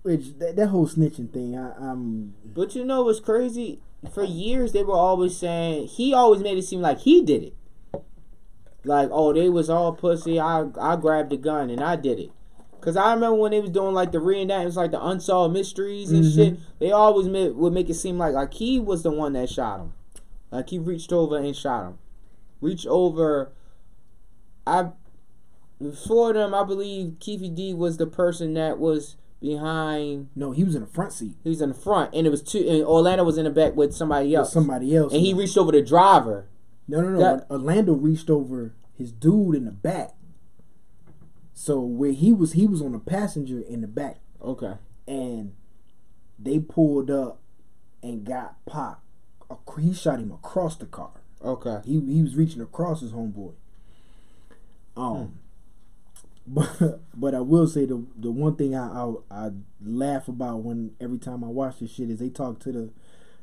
which 0.02 0.38
that, 0.38 0.54
that 0.54 0.68
whole 0.68 0.86
snitching 0.86 1.32
thing, 1.32 1.58
I, 1.58 1.72
I'm 1.72 2.34
But 2.54 2.76
you 2.76 2.84
know 2.84 3.02
what's 3.02 3.18
crazy? 3.18 3.80
For 4.12 4.24
years 4.24 4.72
they 4.72 4.82
were 4.82 4.94
always 4.94 5.36
saying 5.36 5.88
he 5.88 6.14
always 6.14 6.40
made 6.40 6.56
it 6.58 6.62
seem 6.62 6.80
like 6.80 7.00
he 7.00 7.22
did 7.22 7.42
it. 7.42 7.54
Like, 8.82 9.10
oh, 9.12 9.32
they 9.32 9.48
was 9.50 9.68
all 9.68 9.92
pussy. 9.92 10.40
I 10.40 10.66
I 10.80 10.96
grabbed 10.96 11.30
the 11.30 11.36
gun 11.36 11.68
and 11.70 11.82
I 11.82 11.96
did 11.96 12.18
it. 12.18 12.30
Cause 12.80 12.96
I 12.96 13.12
remember 13.12 13.36
when 13.36 13.50
they 13.50 13.60
was 13.60 13.68
doing 13.70 13.92
like 13.92 14.10
the 14.10 14.18
reenactments, 14.18 14.76
like 14.76 14.90
the 14.90 15.04
unsolved 15.04 15.52
mysteries 15.52 16.10
and 16.10 16.24
Mhm. 16.24 16.34
shit. 16.34 16.58
They 16.78 16.90
always 16.90 17.28
made, 17.28 17.54
would 17.56 17.74
make 17.74 17.90
it 17.90 17.94
seem 17.94 18.16
like 18.16 18.32
like 18.32 18.54
he 18.54 18.80
was 18.80 19.02
the 19.02 19.10
one 19.10 19.34
that 19.34 19.50
shot 19.50 19.80
him. 19.80 19.92
Like 20.50 20.70
he 20.70 20.78
reached 20.78 21.12
over 21.12 21.36
and 21.36 21.54
shot 21.54 21.84
him. 21.84 21.98
Reached 22.62 22.86
over. 22.86 23.52
I 24.66 24.92
before 25.80 26.32
them, 26.32 26.54
I 26.54 26.64
believe 26.64 27.16
Keffe 27.20 27.54
D 27.54 27.74
was 27.74 27.98
the 27.98 28.06
person 28.06 28.54
that 28.54 28.78
was 28.78 29.16
behind 29.40 30.28
no, 30.36 30.52
he 30.52 30.64
was 30.64 30.74
in 30.74 30.82
the 30.82 30.86
front 30.86 31.12
seat 31.12 31.34
he 31.42 31.48
was 31.48 31.60
in 31.62 31.70
the 31.70 31.74
front, 31.74 32.14
and 32.14 32.26
it 32.26 32.30
was 32.30 32.42
two. 32.42 32.58
And 32.58 32.84
Orlando 32.84 33.24
was 33.24 33.38
in 33.38 33.44
the 33.44 33.50
back 33.50 33.74
with 33.74 33.94
somebody 33.94 34.28
with 34.28 34.36
else. 34.36 34.52
somebody 34.52 34.94
else, 34.94 35.12
and 35.12 35.22
he 35.22 35.32
reached 35.34 35.56
over 35.56 35.72
the 35.72 35.82
driver. 35.82 36.46
No, 36.86 37.00
no, 37.00 37.10
no. 37.10 37.18
That- 37.18 37.46
Orlando 37.50 37.92
reached 37.94 38.28
over 38.30 38.74
his 38.96 39.12
dude 39.12 39.54
in 39.54 39.64
the 39.64 39.70
back. 39.70 40.14
So 41.54 41.80
where 41.80 42.12
he 42.12 42.32
was, 42.32 42.52
he 42.52 42.66
was 42.66 42.80
on 42.80 42.94
a 42.94 42.98
passenger 42.98 43.60
in 43.60 43.80
the 43.82 43.86
back, 43.86 44.20
Okay. 44.42 44.74
and 45.06 45.52
they 46.38 46.58
pulled 46.58 47.10
up 47.10 47.40
and 48.02 48.24
got 48.24 48.64
Pac. 48.66 48.98
He 49.78 49.92
shot 49.92 50.18
him 50.20 50.32
across 50.32 50.76
the 50.76 50.86
car. 50.86 51.10
Okay. 51.44 51.80
He 51.84 52.00
he 52.00 52.22
was 52.22 52.34
reaching 52.36 52.60
across 52.62 53.00
his 53.00 53.12
homeboy. 53.12 53.52
Um, 54.96 55.38
but 56.46 57.00
but 57.14 57.34
I 57.34 57.40
will 57.40 57.66
say 57.66 57.84
the 57.84 58.04
the 58.16 58.30
one 58.30 58.56
thing 58.56 58.74
I, 58.74 58.86
I 58.88 59.12
I 59.30 59.50
laugh 59.84 60.28
about 60.28 60.62
when 60.62 60.92
every 61.00 61.18
time 61.18 61.44
I 61.44 61.48
watch 61.48 61.78
this 61.80 61.92
shit 61.92 62.10
is 62.10 62.18
they 62.18 62.28
talk 62.30 62.58
to 62.60 62.72
the 62.72 62.90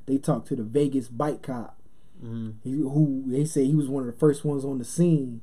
they 0.06 0.18
talk 0.18 0.46
to 0.48 0.56
the 0.56 0.64
Vegas 0.64 1.08
bike 1.10 1.42
cop. 1.44 1.80
hmm 2.22 2.52
He, 2.64 2.72
who 2.72 3.24
they 3.28 3.46
say 3.46 3.66
he 3.66 3.76
was 3.76 3.88
one 3.90 4.08
of 4.08 4.14
the 4.14 4.20
first 4.20 4.46
ones 4.46 4.66
on 4.66 4.80
the 4.80 4.86
scene, 4.86 5.42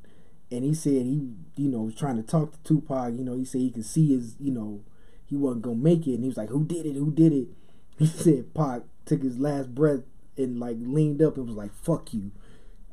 and 0.50 0.64
he 0.64 0.74
said 0.74 1.06
he 1.06 1.32
you 1.56 1.68
know 1.68 1.82
was 1.82 1.94
trying 1.94 2.16
to 2.16 2.22
talk 2.22 2.52
to 2.52 2.58
Tupac. 2.64 3.14
You 3.14 3.24
know 3.24 3.36
he 3.36 3.44
said 3.44 3.60
he 3.60 3.70
could 3.70 3.86
see 3.86 4.14
his 4.14 4.36
you 4.40 4.52
know 4.52 4.80
he 5.26 5.36
wasn't 5.36 5.62
gonna 5.62 5.76
make 5.76 6.06
it, 6.06 6.14
and 6.14 6.22
he 6.24 6.28
was 6.28 6.36
like, 6.36 6.50
"Who 6.50 6.64
did 6.64 6.86
it? 6.86 6.94
Who 6.96 7.10
did 7.12 7.32
it?" 7.32 7.48
He 7.98 8.06
said 8.06 8.54
Pac 8.54 8.82
took 9.06 9.22
his 9.22 9.38
last 9.38 9.74
breath 9.74 10.00
and 10.36 10.58
like 10.58 10.76
leaned 10.80 11.22
up 11.22 11.36
and 11.36 11.46
was 11.46 11.56
like, 11.56 11.72
"Fuck 11.74 12.12
you." 12.14 12.32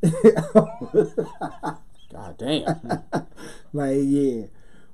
God 2.11 2.37
damn. 2.37 2.65
like 3.73 3.97
yeah, 4.01 4.43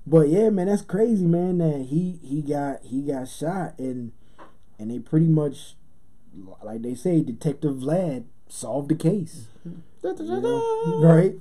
but 0.05 0.29
yeah, 0.29 0.49
man, 0.49 0.67
that's 0.67 0.81
crazy, 0.83 1.25
man. 1.25 1.57
That 1.57 1.87
he 1.89 2.19
he 2.23 2.41
got 2.41 2.83
he 2.83 3.01
got 3.01 3.27
shot 3.27 3.77
and 3.79 4.11
and 4.79 4.91
they 4.91 4.99
pretty 4.99 5.27
much 5.27 5.75
like 6.63 6.81
they 6.81 6.93
say, 6.95 7.21
Detective 7.21 7.75
Vlad 7.75 8.25
solved 8.47 8.89
the 8.89 8.95
case. 8.95 9.47
You 10.03 10.41
know? 10.41 10.99
right? 11.01 11.33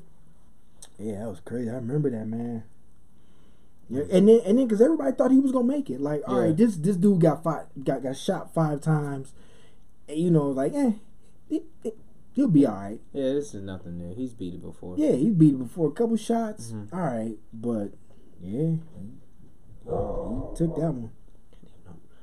Yeah, 0.98 1.20
that 1.20 1.28
was 1.28 1.40
crazy. 1.44 1.68
I 1.70 1.74
remember 1.74 2.10
that, 2.10 2.26
man. 2.26 2.64
Yeah, 3.88 4.02
and 4.10 4.28
then 4.28 4.40
and 4.44 4.58
then 4.58 4.66
because 4.66 4.80
everybody 4.80 5.12
thought 5.12 5.30
he 5.30 5.38
was 5.38 5.52
gonna 5.52 5.66
make 5.66 5.90
it. 5.90 6.00
Like, 6.00 6.22
all 6.26 6.36
Yeah. 6.36 6.46
right, 6.48 6.56
this 6.56 6.76
this 6.76 6.96
dude 6.96 7.20
got 7.20 7.44
five, 7.44 7.66
got 7.84 8.02
got 8.02 8.16
shot 8.16 8.52
five 8.54 8.80
times. 8.80 9.32
And, 10.08 10.18
you 10.18 10.30
know, 10.30 10.48
like, 10.48 10.72
eh, 10.74 10.92
he, 11.48 11.62
will 12.44 12.50
be 12.50 12.66
all 12.66 12.74
right. 12.74 13.00
Yeah, 13.12 13.32
this 13.34 13.54
is 13.54 13.62
nothing 13.62 13.98
new. 13.98 14.14
He's 14.14 14.32
beat 14.34 14.54
it 14.54 14.62
before. 14.62 14.96
Yeah, 14.98 15.12
he's 15.12 15.32
beat 15.34 15.54
it 15.54 15.58
before 15.58 15.88
a 15.88 15.92
couple 15.92 16.16
shots. 16.16 16.72
Mhm. 16.72 16.92
All 16.92 17.00
right, 17.00 17.36
but 17.52 17.92
yeah, 18.40 18.58
he, 18.60 18.78
he 19.84 19.90
took 20.56 20.76
that 20.76 20.92
one. 20.92 21.10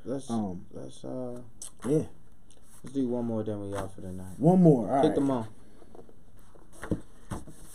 Let's 0.06 0.30
Um, 0.30 0.66
let's 0.72 1.04
uh 1.06 1.40
Yeah, 1.88 2.04
let's 2.84 2.94
do 2.94 3.08
one 3.08 3.26
more 3.26 3.44
then 3.44 3.62
we 3.62 3.76
out 3.76 3.94
for 3.96 4.02
the 4.02 4.12
night. 4.12 4.38
one 4.40 4.62
more. 4.62 4.90
All 4.92 5.02
Kick 5.02 5.10
right. 5.12 5.16
them 5.16 5.32
on. 5.32 5.48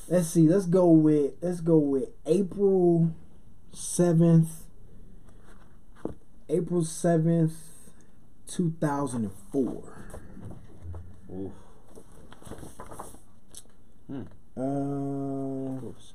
Let's 0.09 0.28
see. 0.28 0.49
Let's 0.49 0.66
go 0.66 0.91
with 0.91 1.34
let's 1.43 1.61
go 1.61 1.78
with 1.78 2.11
April 2.26 3.11
seventh. 3.72 4.64
April 6.51 6.82
seventh, 6.84 7.53
two 8.47 8.72
thousand 8.80 9.24
and 9.24 9.32
four. 9.53 9.93
Uh, 14.59 15.86
Oops. 15.86 16.14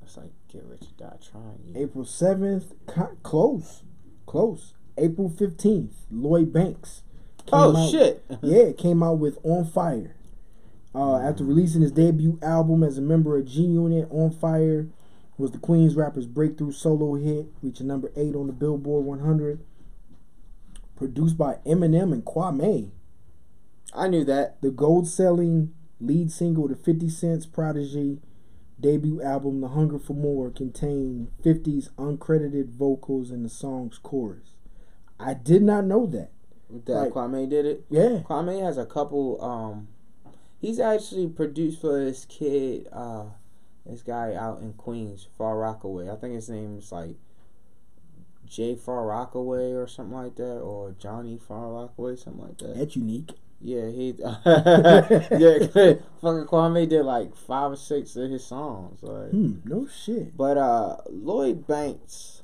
That's 0.00 0.16
like 0.16 0.30
get 0.52 0.64
rich 0.64 0.82
or 0.82 1.08
die 1.08 1.16
trying. 1.30 1.60
You. 1.66 1.82
April 1.82 2.04
seventh, 2.04 2.72
close, 3.22 3.82
close. 4.26 4.74
April 4.96 5.28
fifteenth, 5.28 5.94
Lloyd 6.10 6.52
Banks. 6.52 7.02
Oh 7.52 7.76
out- 7.76 7.90
shit. 7.90 8.24
yeah, 8.42 8.72
came 8.72 9.02
out 9.02 9.18
with 9.18 9.38
On 9.42 9.64
Fire. 9.64 10.14
Uh, 10.94 11.16
after 11.18 11.44
releasing 11.44 11.82
his 11.82 11.92
debut 11.92 12.38
album 12.42 12.82
as 12.82 12.98
a 12.98 13.02
member 13.02 13.36
of 13.36 13.46
G 13.46 13.62
Unit, 13.62 14.08
On 14.10 14.30
Fire 14.30 14.88
was 15.36 15.52
the 15.52 15.58
Queens 15.58 15.94
rapper's 15.94 16.26
breakthrough 16.26 16.72
solo 16.72 17.14
hit, 17.14 17.46
reaching 17.62 17.86
number 17.86 18.10
eight 18.16 18.34
on 18.34 18.46
the 18.48 18.52
Billboard 18.52 19.04
100. 19.04 19.60
Produced 20.96 21.38
by 21.38 21.58
Eminem 21.64 22.12
and 22.12 22.24
Kwame, 22.24 22.90
I 23.94 24.08
knew 24.08 24.24
that. 24.24 24.60
the 24.62 24.70
gold-selling 24.72 25.72
lead 26.00 26.30
single 26.30 26.68
to 26.68 26.74
50 26.74 27.08
Cent's 27.08 27.46
Prodigy 27.46 28.20
debut 28.80 29.20
album, 29.22 29.60
The 29.60 29.68
Hunger 29.68 29.98
for 29.98 30.12
More, 30.14 30.50
contained 30.50 31.30
50's 31.44 31.88
uncredited 31.98 32.68
vocals 32.70 33.30
in 33.30 33.42
the 33.42 33.48
song's 33.48 33.98
chorus. 33.98 34.54
I 35.18 35.34
did 35.34 35.62
not 35.62 35.84
know 35.84 36.06
that. 36.06 36.30
That 36.84 36.94
Like- 36.94 37.12
Kwame 37.12 37.48
did 37.48 37.66
it. 37.66 37.84
Yeah. 37.90 38.22
Kwame 38.22 38.62
has 38.62 38.78
a 38.78 38.86
couple. 38.86 39.42
Um, 39.42 39.88
he's 40.60 40.78
actually 40.78 41.26
produced 41.28 41.80
for 41.80 41.98
this 42.04 42.24
kid. 42.26 42.86
Uh, 42.92 43.24
this 43.84 44.02
guy 44.02 44.34
out 44.34 44.60
in 44.60 44.74
Queens, 44.74 45.26
Far 45.36 45.58
Rockaway. 45.58 46.10
I 46.10 46.16
think 46.16 46.34
his 46.34 46.48
name 46.50 46.76
is 46.78 46.92
like 46.92 47.16
Jay 48.46 48.74
Far 48.74 49.06
Rockaway 49.06 49.72
or 49.72 49.86
something 49.86 50.14
like 50.16 50.36
that, 50.36 50.58
or 50.58 50.92
Johnny 50.98 51.38
Far 51.38 51.72
Rockaway, 51.72 52.16
something 52.16 52.42
like 52.42 52.58
that. 52.58 52.76
That's 52.76 52.96
unique. 52.96 53.32
Yeah, 53.60 53.88
he. 53.90 54.14
yeah, 54.18 54.34
fucking 56.20 56.46
Kwame 56.46 56.88
did 56.88 57.04
like 57.04 57.34
five 57.34 57.72
or 57.72 57.76
six 57.76 58.14
of 58.16 58.30
his 58.30 58.44
songs. 58.44 59.02
Like, 59.02 59.30
Hmm, 59.30 59.54
no 59.64 59.86
shit. 59.86 60.36
but 60.36 60.56
uh, 60.56 60.98
Lloyd 61.10 61.66
Banks 61.66 62.42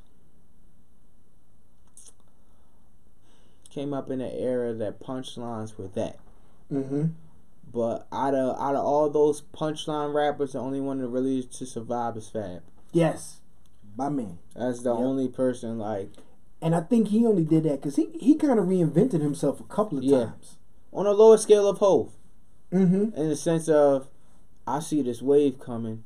came 3.70 3.92
up 3.92 4.10
in 4.10 4.20
an 4.20 4.30
era 4.32 4.72
that 4.74 5.00
punchlines 5.00 5.76
were 5.76 5.88
that. 5.88 6.18
Mm-hmm. 6.72 7.06
But 7.72 8.06
out 8.12 8.34
of 8.34 8.56
out 8.60 8.76
of 8.76 8.84
all 8.84 9.10
those 9.10 9.42
punchline 9.56 10.14
rappers, 10.14 10.52
the 10.52 10.60
only 10.60 10.80
one 10.80 10.98
that 10.98 11.08
really 11.08 11.42
to 11.42 11.66
survive 11.66 12.16
is 12.16 12.28
Fab. 12.28 12.62
Yes, 12.92 13.40
by 13.96 14.08
me. 14.10 14.38
That's 14.54 14.82
the 14.82 14.90
Yep. 14.94 14.98
only 15.04 15.28
person 15.28 15.78
like 15.78 16.10
And 16.62 16.74
I 16.74 16.80
think 16.80 17.08
he 17.08 17.26
only 17.26 17.44
did 17.44 17.64
that 17.64 17.80
because 17.80 17.96
he, 17.96 18.10
he 18.20 18.36
kind 18.36 18.58
of 18.60 18.66
reinvented 18.66 19.20
himself 19.20 19.58
a 19.60 19.64
couple 19.64 19.98
of 19.98 20.04
Yeah. 20.04 20.24
times. 20.26 20.56
On 20.94 21.06
a 21.06 21.10
lower 21.12 21.36
scale 21.36 21.68
of 21.68 21.78
hope. 21.78 22.12
Mm-hmm. 22.72 23.16
in 23.16 23.28
the 23.28 23.36
sense 23.36 23.68
of 23.68 24.08
I 24.66 24.80
see 24.80 25.00
this 25.02 25.22
wave 25.22 25.60
coming. 25.60 26.02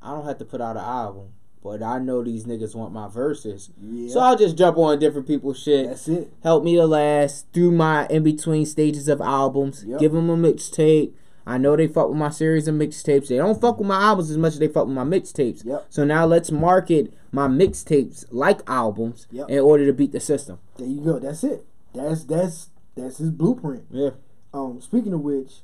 I 0.00 0.10
don't 0.10 0.26
have 0.26 0.38
to 0.38 0.44
put 0.44 0.60
out 0.60 0.76
an 0.76 0.84
album, 0.84 1.30
but 1.60 1.82
I 1.82 1.98
know 1.98 2.22
these 2.22 2.44
niggas 2.44 2.74
want 2.76 2.92
my 2.92 3.08
verses, 3.08 3.70
Yeah. 3.80 4.12
so 4.12 4.20
I'll 4.20 4.36
just 4.36 4.56
jump 4.56 4.76
on 4.76 4.98
different 5.00 5.26
people's 5.26 5.58
shit. 5.60 5.88
That's 5.88 6.06
it. 6.06 6.30
help 6.44 6.62
me 6.62 6.76
to 6.76 6.86
last 6.86 7.46
through 7.52 7.72
my 7.72 8.06
in 8.08 8.22
between 8.22 8.64
stages 8.66 9.08
of 9.08 9.20
albums. 9.20 9.82
Yep. 9.84 9.98
Give 9.98 10.12
them 10.12 10.30
a 10.30 10.36
mixtape. 10.36 11.14
I 11.46 11.58
know 11.58 11.74
they 11.74 11.88
fuck 11.88 12.08
with 12.10 12.18
my 12.18 12.30
series 12.30 12.68
of 12.68 12.74
mixtapes. 12.76 13.28
They 13.28 13.36
don't 13.38 13.60
fuck 13.60 13.78
with 13.78 13.88
my 13.88 14.00
albums 14.00 14.30
as 14.30 14.38
much 14.38 14.52
as 14.52 14.58
they 14.60 14.68
fuck 14.68 14.86
with 14.86 14.94
my 14.94 15.04
mixtapes. 15.04 15.64
Yep. 15.64 15.86
So 15.90 16.04
now 16.04 16.26
let's 16.26 16.50
market 16.52 17.12
my 17.32 17.48
mixtapes 17.48 18.24
like 18.30 18.60
albums 18.68 19.26
Yep. 19.32 19.50
in 19.50 19.58
order 19.58 19.84
to 19.86 19.92
beat 19.92 20.12
the 20.12 20.20
system. 20.20 20.58
There 20.76 20.86
you 20.86 21.00
go. 21.00 21.18
That's 21.18 21.42
it. 21.42 21.64
That's 21.92 22.24
that's 22.24 22.68
that's 22.94 23.18
his 23.18 23.30
blueprint. 23.30 23.84
Yeah. 23.90 24.10
Um, 24.54 24.80
speaking 24.80 25.12
of 25.12 25.20
which, 25.20 25.62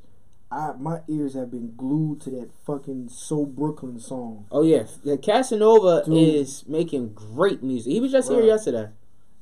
I 0.51 0.73
my 0.79 1.01
ears 1.09 1.35
have 1.35 1.51
been 1.51 1.75
glued 1.77 2.21
to 2.23 2.31
that 2.31 2.51
fucking 2.67 3.09
So 3.09 3.47
Brooklyn 3.47 4.01
song. 4.01 4.47
Oh 4.51 4.63
yeah. 4.63 4.85
yeah 5.05 5.17
Casanova 5.17 6.03
Dude. 6.05 6.17
is 6.17 6.65
making 6.67 7.15
great 7.15 7.63
music. 7.63 7.93
He 7.93 8.01
was 8.01 8.11
just 8.11 8.29
here 8.31 8.43
yesterday 8.43 8.89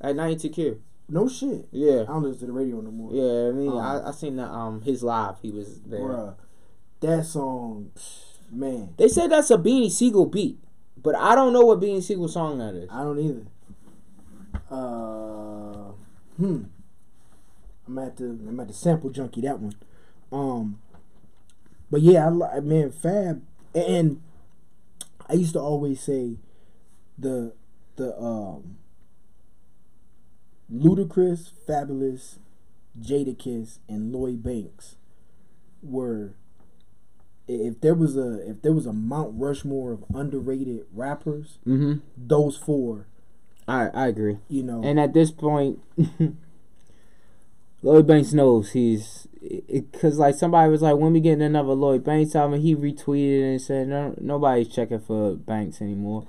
at 0.00 0.14
92Q. 0.14 0.78
No 1.08 1.26
shit. 1.26 1.66
Yeah. 1.72 2.02
I 2.02 2.04
don't 2.04 2.24
listen 2.24 2.40
to 2.40 2.46
the 2.46 2.52
radio 2.52 2.82
no 2.82 2.90
more. 2.90 3.10
Yeah, 3.12 3.48
I 3.48 3.52
mean, 3.52 3.70
Um, 3.70 3.78
I, 3.78 4.08
I 4.08 4.10
seen 4.10 4.36
that 4.36 4.50
um 4.50 4.82
his 4.82 5.02
live. 5.02 5.36
He 5.40 5.50
was 5.50 5.80
there. 5.80 6.00
Bruh, 6.00 6.34
that 7.00 7.24
song, 7.24 7.90
man, 8.52 8.92
They 8.98 9.08
said 9.08 9.30
that's 9.30 9.50
a 9.50 9.56
Beanie 9.56 9.90
Sigel 9.90 10.26
beat, 10.26 10.58
but 11.02 11.14
I 11.14 11.34
don't 11.34 11.54
know 11.54 11.62
what 11.62 11.80
Beanie 11.80 12.02
Sigel 12.02 12.28
song 12.28 12.58
that 12.58 12.74
is. 12.74 12.90
I 12.92 13.02
don't 13.02 13.18
either. 13.18 13.46
Uh, 14.70 15.92
hmm. 16.36 16.64
I'm 17.88 17.98
at 17.98 18.16
the 18.18 18.24
I'm 18.26 18.60
at 18.60 18.68
the 18.68 18.74
sample 18.74 19.10
junkie 19.10 19.40
that 19.40 19.58
one. 19.58 19.74
Um, 20.30 20.78
but 21.90 22.00
yeah, 22.02 22.26
I 22.26 22.28
like 22.28 22.62
man 22.62 22.90
Fab, 22.92 23.42
and 23.74 24.20
I 25.28 25.32
used 25.34 25.54
to 25.54 25.60
always 25.60 26.00
say 26.00 26.36
the 27.18 27.54
the 27.96 28.16
um 28.20 28.76
Ludacris, 30.72 31.50
Fabolous, 31.66 32.36
Jadakiss, 33.00 33.78
and 33.88 34.12
Lloyd 34.12 34.42
Banks 34.42 34.96
were 35.82 36.34
if 37.46 37.80
there 37.80 37.94
was 37.94 38.16
a 38.16 38.50
if 38.50 38.60
there 38.60 38.72
was 38.74 38.84
a 38.84 38.92
Mount 38.92 39.32
Rushmore 39.40 39.92
of 39.92 40.04
underrated 40.14 40.84
rappers, 40.92 41.58
Mm-hmm. 41.66 42.00
those 42.18 42.58
four, 42.58 43.06
I 43.66 43.86
I 43.88 44.08
agree. 44.08 44.38
you 44.48 44.62
know, 44.62 44.82
And 44.84 45.00
at 45.00 45.14
this 45.14 45.30
point, 45.30 45.78
Lloyd 47.82 48.06
Banks 48.06 48.32
knows 48.32 48.72
he's 48.72 49.28
because 49.72 50.18
like 50.18 50.34
somebody 50.34 50.70
was 50.70 50.82
like, 50.82 50.96
when 50.96 51.12
we 51.12 51.20
getting 51.20 51.42
another 51.42 51.72
Lloyd 51.72 52.04
Banks 52.04 52.34
album, 52.34 52.60
he 52.60 52.74
retweeted 52.74 53.50
and 53.50 53.60
said, 53.60 53.88
no, 53.88 54.14
nobody's 54.20 54.68
checking 54.68 54.98
for 55.00 55.34
Banks 55.34 55.80
anymore, 55.80 56.26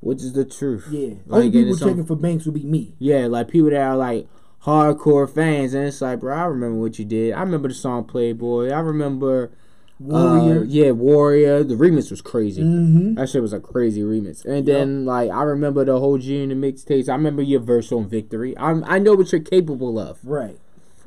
which 0.00 0.18
is 0.18 0.34
the 0.34 0.44
truth. 0.44 0.86
yeah. 0.90 1.14
Like, 1.26 1.44
Only 1.44 1.50
people 1.50 1.76
checking 1.76 2.04
for 2.04 2.16
Banks 2.16 2.44
would 2.44 2.54
be 2.54 2.64
me. 2.64 2.94
Yeah, 2.98 3.26
like 3.26 3.48
people 3.48 3.70
that 3.70 3.80
are 3.80 3.96
like 3.96 4.28
hardcore 4.64 5.32
fans, 5.32 5.72
and 5.72 5.86
it's 5.86 6.02
like, 6.02 6.20
bro, 6.20 6.36
I 6.36 6.44
remember 6.44 6.78
what 6.78 6.98
you 6.98 7.04
did. 7.04 7.32
I 7.32 7.40
remember 7.40 7.68
the 7.68 7.74
song 7.74 8.04
Playboy. 8.04 8.70
I 8.70 8.80
remember 8.80 9.50
Warrior. 9.98 10.60
Uh, 10.60 10.64
yeah, 10.64 10.90
Warrior. 10.92 11.62
The 11.64 11.74
remix 11.74 12.10
was 12.10 12.20
crazy. 12.20 12.62
Mm-hmm. 12.62 13.14
That 13.14 13.28
shit 13.28 13.42
was 13.42 13.52
a 13.52 13.60
crazy 13.60 14.02
remix. 14.02 14.44
And 14.44 14.66
then 14.66 15.04
like 15.04 15.30
I 15.30 15.42
remember 15.42 15.84
the 15.84 15.98
whole 15.98 16.18
G 16.18 16.42
and 16.42 16.50
the 16.50 16.54
mixtapes. 16.54 17.08
I 17.08 17.12
remember 17.12 17.42
your 17.42 17.60
verse 17.60 17.92
on 17.92 18.08
Victory. 18.08 18.56
I'm 18.58 18.84
I 18.84 18.98
know 18.98 19.14
what 19.14 19.32
you're 19.32 19.40
capable 19.42 19.98
of. 19.98 20.18
Right. 20.24 20.58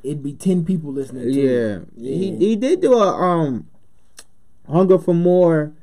It'd 0.04 0.22
be 0.24 0.34
ten 0.34 0.66
people 0.66 0.92
listening 0.92 1.24
to 1.24 1.32
Yeah. 1.32 1.78
it. 1.78 1.88
He 1.98 2.36
he 2.36 2.56
did 2.56 2.82
do 2.82 2.94
a 2.94 3.08
um 3.14 3.68
Hunger 4.70 4.98
for 5.00 5.14
More. 5.14 5.74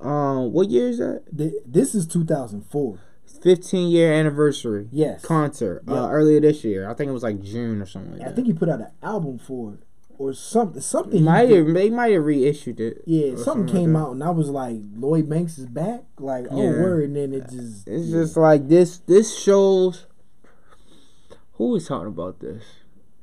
Um, 0.00 0.52
what 0.52 0.68
year 0.70 0.88
is 0.88 0.98
that? 0.98 1.22
Th- 1.36 1.52
This 1.66 1.94
is 1.94 2.06
2004. 2.06 2.98
15 3.42 3.88
year 3.90 4.12
anniversary 4.12 4.88
Yes. 4.92 5.24
concert 5.24 5.82
Yeah. 5.88 6.04
uh, 6.04 6.08
earlier 6.10 6.40
this 6.40 6.62
year. 6.64 6.88
I 6.88 6.94
think 6.94 7.08
it 7.08 7.12
was 7.12 7.22
like 7.22 7.40
June 7.40 7.80
or 7.82 7.86
something 7.86 8.18
like 8.18 8.28
I 8.28 8.32
think 8.32 8.46
he 8.46 8.52
put 8.52 8.68
out 8.68 8.80
an 8.80 8.88
album 9.02 9.38
for 9.38 9.74
it 9.74 9.80
or 10.18 10.32
something. 10.32 10.80
Something. 10.80 11.24
might 11.24 11.50
have, 11.50 11.72
they 11.74 11.90
might 11.90 12.12
have 12.12 12.24
reissued 12.24 12.78
it. 12.80 13.02
Yeah, 13.06 13.32
or 13.32 13.36
something 13.38 13.66
came 13.72 13.92
that. 13.94 13.98
out 14.00 14.12
and 14.12 14.22
I 14.22 14.30
was 14.30 14.48
like, 14.50 14.76
Lloyd 14.94 15.28
Banks 15.28 15.58
is 15.58 15.66
back. 15.66 16.04
Like, 16.18 16.46
oh 16.50 16.62
Yeah. 16.62 16.70
word, 16.82 17.04
and 17.04 17.16
then 17.16 17.32
it 17.32 17.48
just 17.50 17.86
It's 17.88 18.10
just 18.10 18.36
like 18.36 18.68
this. 18.68 18.98
This 18.98 19.36
shows. 19.38 20.06
Who 21.54 21.70
was 21.70 21.86
talking 21.88 22.08
about 22.08 22.40
this? 22.40 22.62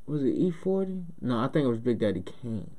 Was 0.10 0.24
it 0.24 0.40
E40? 0.40 1.04
No, 1.22 1.38
I 1.38 1.48
think 1.50 1.66
it 1.66 1.70
was 1.70 1.78
Big 1.80 2.00
Daddy 2.00 2.24
Kane. 2.24 2.72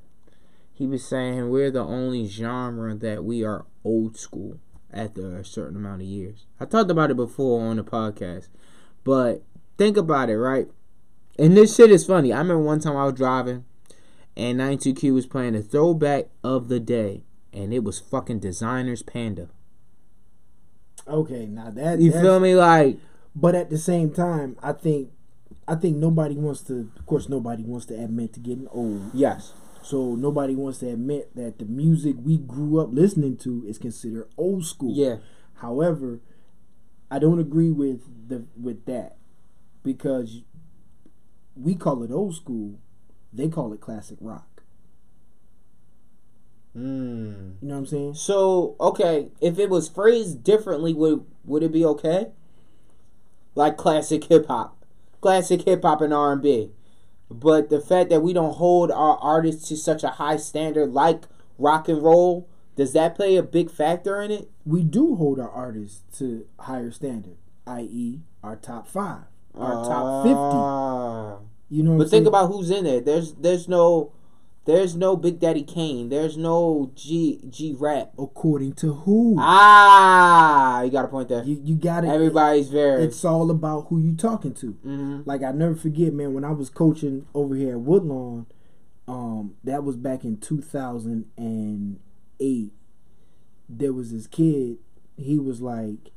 He 0.73 0.85
was 0.85 1.07
saying 1.07 1.49
we're 1.49 1.71
the 1.71 1.85
only 1.85 2.27
genre 2.27 2.93
that 2.97 3.23
we 3.23 3.45
are 3.45 3.67
old 3.85 4.17
school 4.17 4.59
after 4.93 5.39
a 5.39 5.45
certain 5.45 5.77
amount 5.77 6.03
of 6.03 6.09
years. 6.09 6.47
I 6.59 6.65
talked 6.65 6.91
about 6.91 7.13
it 7.13 7.17
before 7.17 7.61
on 7.61 7.77
the 7.77 7.85
podcast, 7.85 8.49
but 9.05 9.43
think 9.79 9.97
about 9.97 10.29
it, 10.29 10.39
right? 10.39 10.67
And 11.39 11.57
this 11.57 11.77
shit 11.77 11.93
is 11.93 12.05
funny. 12.05 12.33
I 12.33 12.39
remember 12.39 12.65
one 12.65 12.81
time 12.81 12.97
I 12.97 13.05
was 13.05 13.15
driving, 13.15 13.65
and 14.37 14.59
92Q 14.59 15.15
was 15.15 15.27
playing 15.27 15.55
a 15.55 15.63
throwback 15.63 16.27
of 16.43 16.67
the 16.67 16.81
day, 16.81 17.23
and 17.53 17.73
it 17.73 17.85
was 17.85 18.01
fucking 18.01 18.41
Desiigner's 18.41 19.05
Panda. 19.05 19.51
okay. 21.07 21.47
Now 21.47 21.71
that 21.71 22.01
You 22.01 22.11
feel 22.11 22.41
me? 22.41 22.57
Like. 22.57 22.99
But 23.37 23.55
at 23.55 23.71
the 23.71 23.79
same 23.79 24.11
time, 24.11 24.57
I 24.61 24.73
think, 24.73 25.11
I 25.71 25.77
think 25.77 25.99
nobody 25.99 26.35
wants 26.35 26.63
to. 26.63 26.91
Of 26.99 27.07
course, 27.07 27.29
nobody 27.29 27.63
wants 27.63 27.87
to 27.87 27.95
admit 27.95 28.33
to 28.33 28.41
getting 28.41 28.67
old. 28.73 29.13
Yes. 29.15 29.53
So 29.83 30.17
nobody 30.17 30.57
wants 30.57 30.79
to 30.81 30.89
admit 30.89 31.35
that 31.37 31.61
the 31.61 31.65
music 31.65 32.17
we 32.21 32.39
grew 32.39 32.81
up 32.81 32.89
listening 32.91 33.37
to 33.39 33.65
is 33.69 33.79
considered 33.79 34.29
old 34.37 34.67
school. 34.67 34.93
Yeah. 34.97 35.19
However, 35.59 36.19
I 37.09 37.21
don't 37.21 37.39
agree 37.39 37.71
with 37.71 38.29
the 38.29 38.47
with 38.61 38.85
that 38.87 39.17
because 39.85 40.43
we 41.55 41.77
call 41.77 42.03
it 42.03 42.11
old 42.11 42.35
school, 42.35 42.81
they 43.33 43.49
call 43.49 43.73
it 43.73 43.81
classic 43.81 44.19
rock. 44.21 44.63
Mm. 46.77 47.55
You 47.63 47.69
know 47.69 47.75
what 47.75 47.79
I'm 47.79 47.87
saying? 47.87 48.15
So 48.15 48.75
okay, 48.81 49.29
if 49.41 49.57
it 49.61 49.71
was 49.71 49.89
phrased 49.89 50.43
differently, 50.43 50.95
would 50.95 51.25
would 51.45 51.63
it 51.63 51.73
be 51.73 51.85
okay? 51.85 52.33
Like 53.55 53.77
classic 53.77 54.25
hip 54.25 54.47
hop, 54.47 54.80
classic 55.21 55.63
hip 55.63 55.83
hop 55.83 56.01
and 56.01 56.13
R 56.15 56.33
and 56.33 56.43
B, 56.43 56.71
but 57.31 57.69
the 57.71 57.81
fact 57.81 58.11
that 58.11 58.21
we 58.23 58.33
don't 58.33 58.55
hold 58.57 58.91
our 58.91 59.17
artists 59.19 59.69
to 59.69 59.77
such 59.77 60.03
a 60.03 60.09
high 60.11 60.37
standard, 60.37 60.93
like 60.93 61.25
rock 61.59 61.89
and 61.89 62.03
roll, 62.03 62.49
does 62.77 62.93
that 62.95 63.15
play 63.15 63.37
a 63.37 63.43
big 63.43 63.71
factor 63.71 64.21
in 64.21 64.31
it? 64.31 64.51
We 64.65 64.83
do 64.83 65.17
hold 65.17 65.39
our 65.39 65.51
artists 65.51 66.03
to 66.19 66.47
higher 66.59 66.91
standard, 66.91 67.37
i.e., 67.67 68.21
our 68.43 68.57
top 68.57 68.89
five, 68.89 69.25
our 69.55 69.85
top 69.85 70.25
fifty. 70.25 70.35
Ah. 70.37 71.39
You 71.69 71.83
know 71.85 71.99
But 71.99 72.05
think 72.11 72.23
saying? 72.23 72.27
about 72.27 72.49
who's 72.49 72.71
in 72.71 72.85
there. 72.85 73.01
There's 73.01 73.33
there's 73.35 73.69
no 73.69 74.13
there's 74.67 74.95
no 74.95 75.17
Big 75.17 75.41
Daddy 75.41 75.63
Kane. 75.63 76.09
There's 76.11 76.37
no 76.37 76.93
G 76.95 77.41
G 77.49 77.75
Rap. 77.79 78.13
according 78.19 78.75
to 78.75 78.93
who. 78.93 79.37
Ah, 79.39 80.83
you 80.83 80.91
got 80.91 81.05
a 81.07 81.09
point 81.09 81.29
there. 81.29 81.43
you 81.45 81.61
you 81.65 81.75
got 81.77 82.03
to 82.03 82.09
Everybody's 82.09 82.69
very. 82.69 83.05
It's 83.05 83.25
all 83.25 83.51
about 83.51 83.87
who 83.89 83.99
you 83.99 84.15
talking 84.15 84.55
to. 84.55 84.73
Mhm. 84.87 85.27
Like 85.27 85.43
I 85.43 85.53
never 85.53 85.75
forget, 85.75 86.13
man, 86.13 86.35
when 86.35 86.45
I 86.45 86.53
was 86.53 86.71
coaching 86.71 87.27
over 87.35 87.55
here 87.55 87.73
at 87.73 87.81
Woodlawn, 87.81 88.47
um, 89.09 89.55
that 89.65 89.83
was 89.83 89.97
back 89.97 90.25
in 90.25 90.37
two 90.37 90.61
thousand 90.61 91.27
and 91.37 91.99
eight. 92.39 92.73
There 93.69 93.93
was 93.93 94.13
this 94.13 94.27
kid. 94.27 94.79
He 95.17 95.39
was 95.39 95.61
like, 95.61 96.11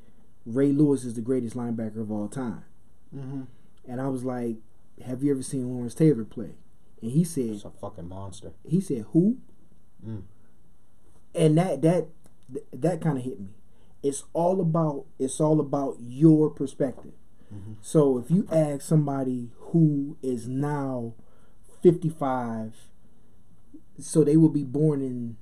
Ray 0.46 0.72
Lewis 0.72 1.04
is 1.06 1.14
the 1.16 1.22
greatest 1.22 1.56
linebacker 1.56 2.02
of 2.02 2.12
all 2.12 2.28
time, 2.28 2.64
Mhm. 3.16 3.48
and 3.88 4.02
I 4.02 4.08
was 4.10 4.24
like, 4.24 4.58
Have 5.06 5.24
you 5.24 5.32
ever 5.32 5.42
seen 5.42 5.74
Lawrence 5.74 5.96
Taylor 5.96 6.24
play? 6.24 6.56
And 7.04 7.12
he 7.12 7.24
said, 7.26 7.46
It's 7.50 7.66
a 7.66 7.70
fucking 7.70 8.08
monster. 8.08 8.54
he 8.68 8.80
said 8.80 9.06
who? 9.12 9.38
Mm. 10.08 10.24
And 11.36 11.58
that 11.58 11.82
that 11.82 12.08
that 12.72 13.02
kind 13.02 13.18
of 13.18 13.24
hit 13.26 13.40
me. 13.40 13.50
It's 14.02 14.24
all 14.34 14.62
about 14.62 15.06
it's 15.20 15.40
all 15.42 15.60
about 15.60 15.98
your 16.00 16.50
perspective. 16.50 17.14
Mhm. 17.54 17.76
So 17.82 18.18
if 18.20 18.32
you 18.32 18.48
ask 18.52 18.82
somebody 18.82 19.52
who 19.58 20.18
is 20.24 20.48
now 20.48 21.14
55 21.82 22.90
so 24.00 24.24
they 24.24 24.38
will 24.38 24.50
be 24.50 24.64
born 24.64 25.02
in 25.02 25.36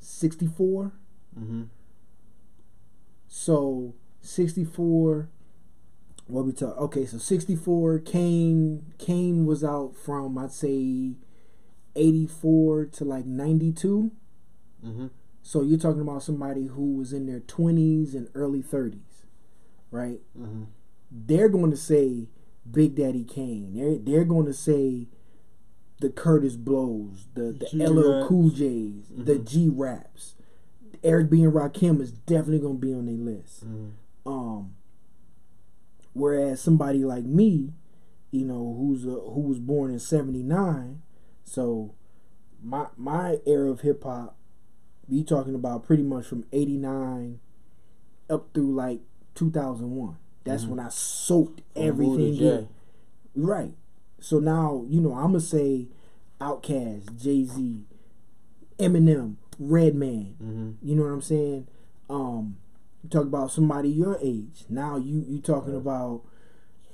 64 0.00 0.92
Mhm. 1.38 1.68
so 3.28 3.94
64 4.20 5.28
what 6.30 6.44
we 6.46 6.52
talk 6.52 6.76
okay 6.78 7.04
so 7.06 7.18
64 7.18 7.98
Kane 8.00 8.84
Kane 8.98 9.46
was 9.46 9.62
out 9.64 9.94
from 9.96 10.36
I'd 10.38 10.52
say 10.52 11.14
84 11.96 12.86
to 12.86 13.04
like 13.04 13.26
92 13.26 14.10
Mhm. 14.84 15.10
so 15.42 15.62
you're 15.62 15.78
talking 15.78 16.00
about 16.00 16.22
somebody 16.22 16.66
who 16.66 16.94
was 16.96 17.12
in 17.12 17.26
their 17.26 17.40
20s 17.40 18.14
and 18.14 18.28
early 18.34 18.62
30s 18.62 19.24
right 19.90 20.20
Mhm. 20.38 20.66
they're 21.10 21.48
going 21.48 21.70
to 21.70 21.76
say 21.76 22.28
Big 22.70 22.94
Daddy 22.94 23.24
Kane 23.24 23.74
they're 23.74 23.98
they're 23.98 24.24
going 24.24 24.46
to 24.46 24.54
say 24.54 25.08
the 26.00 26.08
Kurtis 26.08 26.56
Blows 26.56 27.26
the 27.34 27.52
the 27.52 27.66
LL 27.84 28.26
Cool 28.26 28.50
J's 28.50 29.08
the 29.14 29.34
Mhm. 29.34 29.44
G 29.46 29.68
Raps 29.68 30.34
Eric 31.02 31.30
B 31.30 31.42
and 31.42 31.52
Rakim 31.52 32.00
is 32.00 32.12
definitely 32.12 32.58
going 32.60 32.76
to 32.80 32.86
be 32.86 32.92
on 32.94 33.06
their 33.06 33.14
list 33.16 33.64
Mhm. 33.66 33.90
um, 34.26 34.74
whereas 36.12 36.60
somebody 36.60 37.04
like 37.04 37.24
me, 37.24 37.72
you 38.30 38.44
know, 38.44 38.74
who's 38.78 39.04
a, 39.04 39.10
who 39.10 39.40
was 39.40 39.58
born 39.58 39.90
in 39.90 39.98
'79, 39.98 41.02
so 41.44 41.94
my 42.62 42.86
my 42.96 43.38
era 43.46 43.70
of 43.70 43.80
hip 43.80 44.02
hop, 44.04 44.36
you 45.08 45.24
talking 45.24 45.54
about 45.54 45.84
pretty 45.84 46.02
much 46.02 46.26
from 46.26 46.44
'89 46.52 47.40
up 48.28 48.48
through 48.54 48.74
like 48.74 49.00
2001. 49.34 50.16
That's 50.44 50.64
Mhm. 50.64 50.68
when 50.68 50.80
I 50.80 50.88
soaked 50.90 51.62
From 51.74 51.82
everything 51.82 52.34
in. 52.36 52.68
Right. 53.34 53.74
So 54.20 54.38
now 54.38 54.84
you 54.88 55.00
know 55.00 55.12
I'm 55.14 55.28
gonna 55.32 55.40
say, 55.40 55.88
OutKast, 56.40 57.16
Jay 57.20 57.44
Z, 57.44 57.84
Eminem, 58.78 59.36
Redman. 59.58 60.36
Mhm. 60.42 60.74
You 60.88 60.96
know 60.96 61.02
what 61.02 61.10
I'm 61.12 61.22
saying? 61.22 61.66
Um, 62.08 62.56
you 63.02 63.08
talk 63.10 63.24
about 63.24 63.50
somebody 63.50 63.88
your 63.88 64.18
age. 64.22 64.64
Now 64.68 64.96
you 64.96 65.24
you 65.26 65.40
talking 65.40 65.72
Right. 65.72 65.80
about 65.82 66.22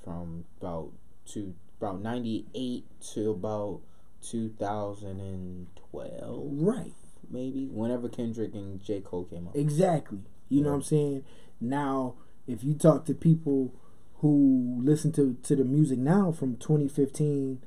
From 0.04 0.44
about 0.60 0.92
two, 1.24 1.54
about 1.80 2.00
ninety 2.00 2.46
eight 2.54 2.84
to 3.14 3.30
about 3.30 3.80
two 4.22 4.50
thousand 4.50 5.20
and 5.20 5.66
twelve, 5.90 6.42
right 6.52 6.92
maybe. 7.30 7.66
Whenever 7.66 8.08
Kendrick 8.08 8.54
and 8.54 8.80
J 8.82 9.00
Cole 9.00 9.24
came 9.24 9.48
out. 9.48 9.56
exactly. 9.56 10.20
You 10.48 10.62
know 10.62 10.68
what 10.70 10.76
I'm 10.76 10.82
saying? 10.82 11.24
Now, 11.60 12.14
if 12.46 12.62
you 12.62 12.74
talk 12.74 13.04
to 13.06 13.14
people 13.14 13.74
who 14.18 14.78
listen 14.82 15.10
to 15.12 15.34
to 15.42 15.56
the 15.56 15.64
music 15.64 15.98
now 15.98 16.30
from 16.30 16.56
2015 16.56 17.60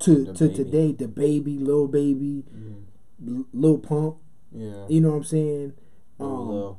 to 0.00 0.24
The 0.24 0.32
to 0.32 0.44
Baby. 0.48 0.54
today, 0.56 0.92
the 0.92 1.08
baby, 1.08 1.58
Lil 1.58 1.86
Baby, 1.88 2.44
Mhm. 3.22 3.44
Lil 3.52 3.78
Pump. 3.78 4.16
Yeah. 4.50 4.86
You 4.88 5.02
know 5.02 5.10
what 5.10 5.16
I'm 5.18 5.24
saying? 5.24 5.72
Um. 6.18 6.76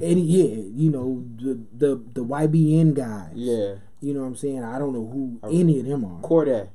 Any 0.00 0.22
yeah, 0.22 0.62
you 0.74 0.90
know 0.90 1.24
the 1.36 1.60
the 1.76 2.02
the 2.14 2.24
YBN 2.24 2.94
guys. 2.94 3.32
Yeah. 3.34 3.74
You 4.00 4.14
know 4.14 4.20
what 4.20 4.26
I'm 4.26 4.36
saying? 4.36 4.64
I 4.64 4.78
don't 4.78 4.92
know 4.92 5.06
who 5.06 5.38
I- 5.42 5.52
any 5.52 5.78
of 5.80 5.86
them 5.86 6.04
are. 6.04 6.20
Cordae. 6.22 6.68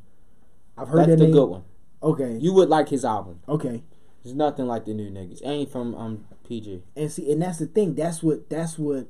I've 0.77 0.87
heard 0.89 0.99
That's 0.99 1.09
that 1.09 1.17
the 1.17 1.23
name. 1.25 1.33
good 1.33 1.45
one. 1.47 1.63
Okay. 2.03 2.37
You 2.37 2.53
would 2.53 2.69
like 2.69 2.89
his 2.89 3.03
album. 3.03 3.39
Okay. 3.49 3.83
There's 4.23 4.35
nothing 4.35 4.67
like 4.67 4.85
the 4.85 4.93
new 4.93 5.09
niggas. 5.09 5.41
Ain't 5.45 5.71
from 5.71 5.95
um 5.95 6.25
PG. 6.47 6.83
and 6.95 7.11
see 7.11 7.29
and 7.31 7.41
that's 7.41 7.57
the 7.59 7.65
thing 7.65 7.93
that's 7.95 8.23
what 8.23 8.49
that's 8.49 8.79
what 8.79 9.07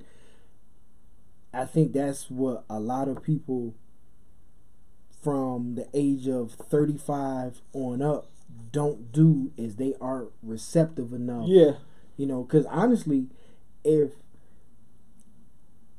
i 1.54 1.66
think 1.66 1.94
that's 1.94 2.32
what 2.32 2.64
a 2.68 2.80
lot 2.80 3.08
of 3.08 3.22
people 3.22 3.76
from 5.22 5.76
the 5.76 5.88
age 5.94 6.28
of 6.28 6.54
35 6.54 7.62
on 7.74 8.02
up 8.02 8.30
don't 8.72 9.12
do 9.12 9.52
is 9.58 9.76
they 9.76 9.94
aren't 10.02 10.30
receptive 10.42 11.14
enough 11.14 11.46
Yeah. 11.48 11.72
you 12.16 12.26
know 12.26 12.44
because 12.44 12.66
honestly 12.68 13.28
if 13.84 14.12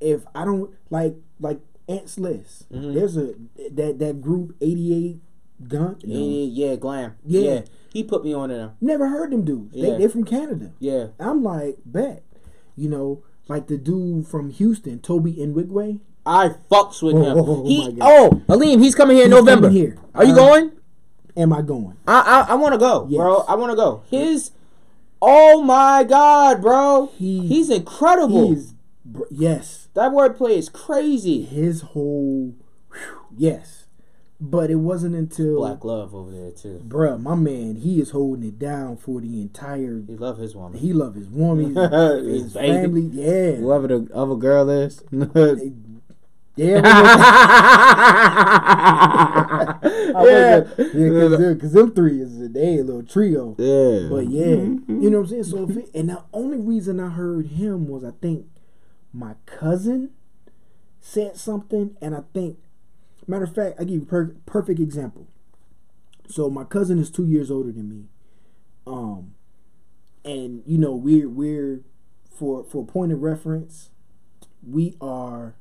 if 0.00 0.24
i 0.34 0.44
don't 0.44 0.70
like 0.90 1.14
like 1.40 1.60
ants 1.88 2.18
list 2.18 2.70
Mhm. 2.72 2.94
there's 2.94 3.16
a 3.16 3.34
that 3.72 3.98
that 3.98 4.20
group 4.20 4.54
88 4.60 5.20
Gun. 5.66 5.96
Yeah, 6.04 6.18
No. 6.20 6.24
yeah, 6.52 6.76
Glam. 6.76 7.14
Yeah. 7.26 7.40
Yeah. 7.40 7.60
He 7.92 8.04
put 8.04 8.22
me 8.22 8.32
on 8.32 8.50
them. 8.50 8.70
Never 8.80 9.08
heard 9.08 9.32
them 9.32 9.44
dudes. 9.44 9.72
They, 9.74 9.88
Yeah. 9.90 9.98
they're 9.98 10.08
from 10.08 10.22
Canada. 10.22 10.70
Yeah. 10.78 11.08
I'm 11.18 11.42
like, 11.42 11.78
bet. 11.84 12.22
You 12.76 12.88
know, 12.88 13.24
like 13.48 13.66
the 13.66 13.76
dude 13.76 14.28
from 14.28 14.50
Houston, 14.50 15.00
Tobe 15.00 15.26
Nwigwe. 15.36 15.98
I 16.24 16.50
fucks 16.70 17.02
with 17.02 17.16
Oh, 17.16 17.22
him. 17.24 17.38
oh, 17.38 17.44
oh 17.48 17.64
he, 17.66 17.98
oh, 18.00 18.40
Aleem, 18.48 18.78
he's 18.80 18.94
coming 18.94 19.16
here 19.16 19.24
in 19.26 19.32
He's 19.32 19.40
November. 19.40 19.68
here. 19.70 19.96
Are 20.14 20.24
you 20.24 20.32
Uh, 20.34 20.36
going? 20.36 20.70
Am 21.36 21.52
I 21.52 21.62
going? 21.62 21.96
I 22.06 22.44
I, 22.48 22.52
I 22.52 22.54
want 22.54 22.74
to 22.74 22.78
go, 22.78 23.08
Yes. 23.10 23.18
bro. 23.18 23.38
I 23.48 23.56
want 23.56 23.72
to 23.72 23.76
go. 23.76 24.02
His, 24.10 24.52
oh 25.20 25.62
my 25.62 26.04
god, 26.04 26.60
bro. 26.62 27.10
He- 27.16 27.46
he's 27.46 27.70
incredible. 27.70 28.48
He 28.48 28.52
is, 28.54 28.74
br- 29.04 29.22
yes. 29.30 29.88
that 29.94 30.12
wordplay 30.12 30.56
is 30.56 30.68
crazy. 30.68 31.42
His 31.42 31.80
whole, 31.82 32.54
whew, 32.92 33.20
yes. 33.36 33.86
But 34.40 34.70
it 34.70 34.76
wasn't 34.76 35.16
until, 35.16 35.56
Black 35.56 35.82
love 35.84 36.14
over 36.14 36.30
there 36.30 36.52
too. 36.52 36.80
bruh, 36.86 37.20
my 37.20 37.34
man, 37.34 37.74
he 37.74 38.00
is 38.00 38.10
holding 38.10 38.46
it 38.48 38.56
down 38.56 38.96
for 38.96 39.20
the 39.20 39.40
entire. 39.42 40.00
He 40.06 40.14
love 40.14 40.38
his 40.38 40.54
woman. 40.54 40.78
He 40.78 40.92
love 40.92 41.16
his 41.16 41.26
woman, 41.28 41.74
His 42.24 42.44
his, 42.44 42.52
family. 42.52 43.00
Yeah, 43.12 43.56
Whoever 43.56 43.88
the 43.88 44.08
other 44.14 44.36
girl 44.36 44.70
is. 44.70 45.02
yeah. 46.58 46.80
I 50.14 50.24
yeah. 50.24 50.64
yeah, 50.78 51.52
because 51.54 51.72
them 51.72 51.94
three 51.94 52.20
is 52.20 52.40
a 52.40 52.48
day 52.48 52.78
a 52.78 52.84
little 52.84 53.02
trio. 53.02 53.54
Yeah. 53.58 54.08
But 54.08 54.28
yeah, 54.28 54.46
you 54.46 55.10
know 55.10 55.20
what 55.20 55.30
I'm 55.30 55.44
saying. 55.44 55.44
So 55.44 55.68
if 55.68 55.76
it, 55.76 55.90
and 55.94 56.08
the 56.08 56.24
only 56.32 56.58
reason 56.58 57.00
I 57.00 57.10
heard 57.10 57.46
him 57.46 57.86
was 57.86 58.04
I 58.04 58.10
think 58.20 58.46
my 59.12 59.34
cousin 59.46 60.10
said 61.00 61.36
something, 61.36 61.96
and 62.02 62.14
I 62.14 62.22
think 62.34 62.58
matter 63.26 63.44
of 63.44 63.54
fact, 63.54 63.76
I 63.78 63.84
give 63.84 63.94
you 63.94 64.04
per- 64.04 64.36
perfect 64.46 64.80
example. 64.80 65.28
So 66.28 66.50
my 66.50 66.64
cousin 66.64 66.98
is 66.98 67.10
two 67.10 67.26
years 67.26 67.50
older 67.50 67.72
than 67.72 67.88
me, 67.88 68.04
um, 68.86 69.34
and 70.24 70.62
you 70.66 70.78
know 70.78 70.94
we're 70.94 71.28
we're 71.28 71.80
for 72.30 72.64
for 72.64 72.84
point 72.84 73.12
of 73.12 73.22
reference, 73.22 73.90
we 74.66 74.96
are 75.00 75.54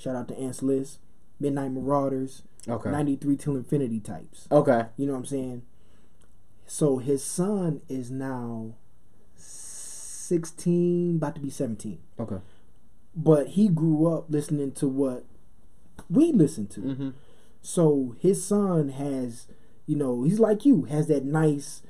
shout 0.00 0.16
out 0.16 0.28
to 0.28 0.38
Ants 0.38 0.62
List, 0.62 0.98
Midnight 1.38 1.72
Marauders, 1.72 2.42
Okay. 2.68 2.90
ninety 2.90 3.16
three 3.16 3.36
till 3.36 3.56
infinity 3.56 4.00
types. 4.00 4.46
Okay. 4.50 4.86
You 4.96 5.06
know 5.06 5.12
what 5.12 5.20
I'm 5.20 5.26
saying? 5.26 5.62
So 6.66 6.98
his 6.98 7.24
son 7.24 7.80
is 7.88 8.10
now 8.10 8.74
16, 9.36 11.16
about 11.16 11.34
to 11.34 11.40
be 11.40 11.50
17. 11.50 11.98
Okay. 12.20 12.36
But 13.16 13.48
he 13.48 13.68
grew 13.68 14.06
up 14.06 14.26
listening 14.28 14.70
to 14.72 14.86
what 14.86 15.24
we 16.08 16.30
listen 16.32 16.68
to. 16.68 16.80
Mm-hmm. 16.80 17.08
So 17.60 18.14
his 18.20 18.44
son 18.44 18.90
has, 18.90 19.48
you 19.86 19.96
know, 19.96 20.22
he's 20.22 20.38
like 20.38 20.64
you, 20.64 20.84
has 20.84 21.08
that 21.08 21.24
nice, 21.24 21.82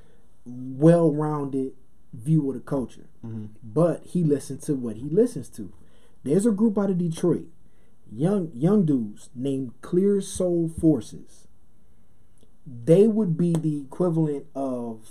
well 0.46 1.12
rounded 1.12 1.72
view 2.14 2.48
of 2.48 2.54
the 2.54 2.60
culture. 2.60 3.06
Mm-hmm. 3.24 3.46
But 3.62 4.02
he 4.06 4.24
listens 4.24 4.64
to 4.64 4.74
what 4.74 4.96
he 4.96 5.10
listens 5.10 5.50
to. 5.50 5.70
There's 6.24 6.46
a 6.46 6.50
group 6.50 6.78
out 6.78 6.88
of 6.90 6.96
Detroit, 6.98 7.48
young 8.12 8.50
young 8.54 8.84
dudes 8.84 9.30
named 9.34 9.72
Clear 9.82 10.20
Soul 10.20 10.68
Forces. 10.68 11.46
They 12.66 13.06
would 13.06 13.36
be 13.36 13.52
the 13.52 13.80
equivalent 13.80 14.46
of 14.54 15.10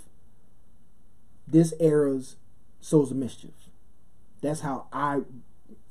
this 1.47 1.74
era's 1.80 2.36
Souls 2.80 3.12
of 3.12 3.18
Mischief. 3.18 3.52
That's 4.41 4.62
how 4.62 4.88
I 4.93 5.22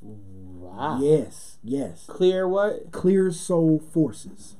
Wow. 0.01 0.99
yes, 1.01 1.57
yes. 1.63 2.05
Clear 2.07 2.47
what? 2.47 2.91
Clear 2.91 3.31
Soul 3.31 3.79
Forces. 3.79 4.55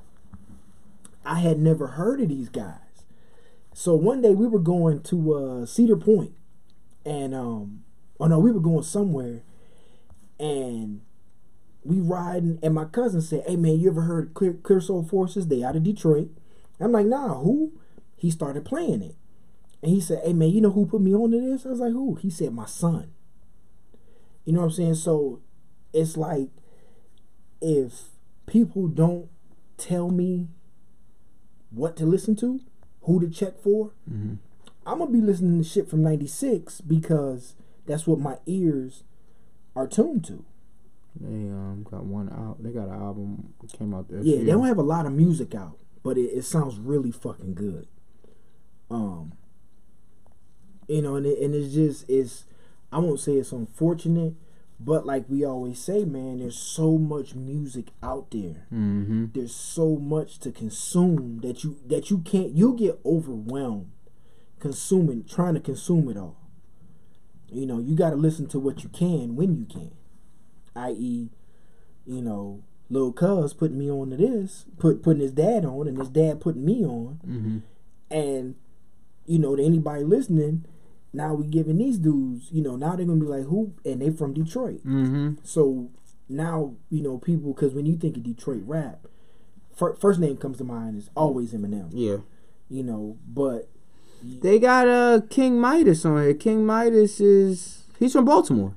I 1.25 1.39
had 1.39 1.59
never 1.59 1.87
heard 1.87 2.19
of 2.21 2.29
these 2.29 2.49
guys. 2.49 2.75
So 3.73 3.95
one 3.95 4.21
day 4.21 4.33
we 4.33 4.47
were 4.47 4.59
going 4.59 5.01
to 5.03 5.33
uh, 5.33 5.65
Cedar 5.65 5.95
Point, 5.95 6.33
and 7.05 7.33
um, 7.33 7.83
oh 8.19 8.27
no, 8.27 8.39
we 8.39 8.51
were 8.51 8.59
going 8.59 8.83
somewhere, 8.83 9.41
and 10.39 11.01
we 11.83 11.99
riding, 11.99 12.59
and 12.61 12.73
my 12.73 12.85
cousin 12.85 13.21
said, 13.21 13.43
"Hey 13.47 13.55
man, 13.55 13.79
you 13.79 13.89
ever 13.89 14.01
heard 14.01 14.33
Clear 14.33 14.53
Clear 14.53 14.81
Soul 14.81 15.03
Forces? 15.03 15.47
They 15.47 15.63
out 15.63 15.75
of 15.75 15.83
Detroit." 15.83 16.29
I'm 16.79 16.91
like, 16.91 17.05
"Nah, 17.07 17.39
who?" 17.39 17.73
He 18.15 18.29
started 18.31 18.65
playing 18.65 19.01
it, 19.01 19.15
and 19.81 19.91
he 19.91 20.01
said, 20.01 20.21
"Hey 20.23 20.33
man, 20.33 20.49
you 20.49 20.61
know 20.61 20.71
who 20.71 20.85
put 20.85 21.01
me 21.01 21.13
on 21.15 21.31
to 21.31 21.39
this?" 21.39 21.65
I 21.65 21.69
was 21.69 21.79
like, 21.79 21.93
"Who?" 21.93 22.15
He 22.15 22.29
said, 22.29 22.53
"My 22.53 22.65
son." 22.65 23.11
You 24.45 24.53
know 24.53 24.59
what 24.59 24.65
I'm 24.67 24.71
saying? 24.71 24.95
So 24.95 25.41
it's 25.93 26.17
like 26.17 26.49
if 27.61 28.09
people 28.45 28.87
don't 28.87 29.29
tell 29.77 30.09
me 30.09 30.47
what 31.71 31.95
to 31.97 32.05
listen 32.05 32.35
to, 32.37 32.59
who 33.01 33.19
to 33.19 33.29
check 33.29 33.57
for, 33.61 33.91
Mm-hmm. 34.09 34.35
I'm 34.85 34.99
gonna 34.99 35.11
be 35.11 35.21
listening 35.21 35.61
to 35.61 35.67
shit 35.67 35.87
from 35.87 36.01
'96 36.01 36.81
because 36.81 37.53
that's 37.85 38.07
what 38.07 38.19
my 38.19 38.37
ears 38.47 39.03
are 39.75 39.87
tuned 39.87 40.25
to. 40.25 40.45
They 41.19 41.49
um 41.49 41.85
got 41.89 42.05
one 42.05 42.29
out. 42.29 42.63
They 42.63 42.71
got 42.71 42.87
an 42.87 42.93
album 42.93 43.53
came 43.77 43.93
out 43.93 44.07
this 44.09 44.25
Yeah, 44.25 44.35
year. 44.37 44.45
they 44.45 44.51
don't 44.51 44.65
have 44.67 44.77
a 44.77 44.83
lot 44.83 45.05
of 45.05 45.11
music 45.13 45.53
out, 45.53 45.77
but 46.03 46.17
it, 46.17 46.27
it 46.31 46.43
sounds 46.43 46.77
really 46.77 47.11
fucking 47.11 47.53
good. 47.55 47.87
Um, 48.89 49.33
you 50.87 51.01
know, 51.01 51.15
and 51.15 51.25
it, 51.25 51.39
and 51.39 51.53
it's 51.53 51.73
just 51.73 52.09
it's 52.09 52.45
I 52.91 52.99
won't 52.99 53.19
say 53.19 53.33
it's 53.33 53.51
unfortunate, 53.51 54.33
but 54.79 55.05
like 55.05 55.25
we 55.29 55.43
always 55.45 55.77
say, 55.79 56.05
man, 56.05 56.39
there's 56.39 56.57
so 56.57 56.97
much 56.97 57.35
music 57.35 57.87
out 58.01 58.31
there. 58.31 58.65
Mm-hmm. 58.73 59.25
There's 59.33 59.53
so 59.53 59.97
much 59.97 60.39
to 60.39 60.51
consume 60.51 61.39
that 61.41 61.63
you 61.63 61.77
that 61.85 62.09
you 62.09 62.19
can't 62.19 62.51
you'll 62.51 62.73
get 62.73 62.99
overwhelmed 63.05 63.91
consuming 64.59 65.23
trying 65.25 65.53
to 65.53 65.59
consume 65.59 66.09
it 66.09 66.17
all. 66.17 66.37
You 67.51 67.65
know, 67.65 67.79
you 67.79 67.95
got 67.95 68.11
to 68.11 68.15
listen 68.15 68.47
to 68.49 68.59
what 68.59 68.83
you 68.83 68.89
can 68.89 69.35
when 69.35 69.55
you 69.55 69.65
can. 69.65 69.91
I.e., 70.79 71.29
you 72.05 72.21
know, 72.21 72.63
little 72.89 73.11
cuz 73.13 73.53
putting 73.53 73.77
me 73.77 73.89
on 73.91 74.09
to 74.11 74.17
this, 74.17 74.65
put 74.77 75.03
putting 75.03 75.21
his 75.21 75.31
dad 75.31 75.65
on, 75.65 75.87
and 75.87 75.97
his 75.97 76.09
dad 76.09 76.39
putting 76.41 76.65
me 76.65 76.83
on, 76.85 77.19
Mm-hmm. 77.27 77.57
and 78.09 78.55
you 79.25 79.37
know, 79.37 79.55
to 79.55 79.63
anybody 79.63 80.03
listening, 80.03 80.65
now 81.13 81.35
we 81.35 81.45
giving 81.45 81.77
these 81.77 81.99
dudes, 81.99 82.51
you 82.51 82.63
know, 82.63 82.75
now 82.75 82.95
they're 82.95 83.05
gonna 83.05 83.19
be 83.19 83.27
like, 83.27 83.45
who? 83.45 83.73
And 83.85 84.01
they 84.01 84.09
from 84.09 84.33
Detroit, 84.33 84.81
Mm-hmm. 84.85 85.33
so 85.43 85.89
now 86.27 86.75
you 86.89 87.01
know 87.01 87.17
people 87.17 87.53
because 87.53 87.73
when 87.73 87.85
you 87.85 87.95
think 87.97 88.17
of 88.17 88.23
Detroit 88.23 88.63
rap, 88.65 89.07
fir- 89.75 89.95
first 89.95 90.19
name 90.19 90.37
comes 90.37 90.57
to 90.59 90.63
mind 90.63 90.97
is 90.97 91.09
always 91.15 91.53
Eminem, 91.53 91.89
Yeah. 91.91 92.17
you 92.69 92.83
know, 92.83 93.17
but 93.27 93.69
They 94.23 94.59
got 94.59 94.87
uh 94.87 95.21
King 95.29 95.61
Midas 95.61 96.05
on 96.05 96.21
here. 96.21 96.33
King 96.33 96.65
Midas 96.65 97.21
is 97.21 97.83
he's 97.99 98.13
from 98.13 98.25
Baltimore. 98.25 98.73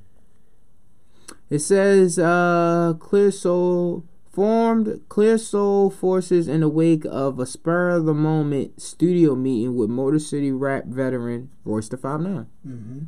It 1.52 1.60
says 1.60 2.18
uh 2.18 2.94
Clear 2.98 3.30
Soul 3.30 4.04
formed 4.32 5.00
Clear 5.08 5.36
Soul 5.36 5.90
forces 5.90 6.48
in 6.48 6.60
the 6.60 6.68
wake 6.68 7.04
of 7.04 7.38
a 7.38 7.44
spur 7.46 7.90
of 7.90 8.06
the 8.06 8.14
moment 8.14 8.80
studio 8.80 9.34
meeting 9.34 9.76
with 9.76 9.90
Motor 9.90 10.18
City 10.18 10.50
rap 10.50 10.84
veteran 10.86 11.50
Royce 11.64 11.88
the 11.88 11.96
Five 11.98 12.20
Nine. 12.20 12.46
hmm 12.62 12.98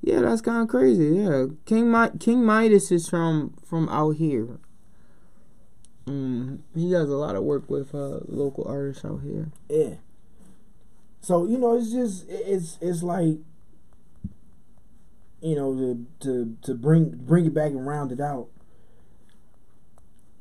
Yeah, 0.00 0.20
that's 0.20 0.40
kind 0.40 0.62
of 0.62 0.68
crazy. 0.68 1.08
Yeah, 1.16 1.46
King 1.66 1.90
Mi- 1.90 2.16
King 2.18 2.44
Midas 2.44 2.90
is 2.90 3.08
from 3.08 3.54
from 3.64 3.88
out 3.90 4.16
here. 4.16 4.58
Mm, 6.06 6.60
he 6.74 6.90
does 6.90 7.10
a 7.10 7.16
lot 7.16 7.34
of 7.34 7.42
work 7.42 7.68
with 7.68 7.94
uh, 7.94 8.20
local 8.28 8.64
artists 8.68 9.04
out 9.04 9.20
here. 9.22 9.48
Yeah. 9.68 9.96
So 11.20 11.46
you 11.46 11.58
know, 11.58 11.76
it's 11.76 11.90
just 11.90 12.26
it's 12.30 12.78
it's 12.80 13.02
like 13.02 13.38
you 15.40 15.54
know 15.54 15.74
to 15.74 16.06
to 16.20 16.56
to 16.62 16.74
bring 16.74 17.10
bring 17.10 17.46
it 17.46 17.54
back 17.54 17.70
and 17.70 17.86
round 17.86 18.12
it 18.12 18.20
out. 18.20 18.48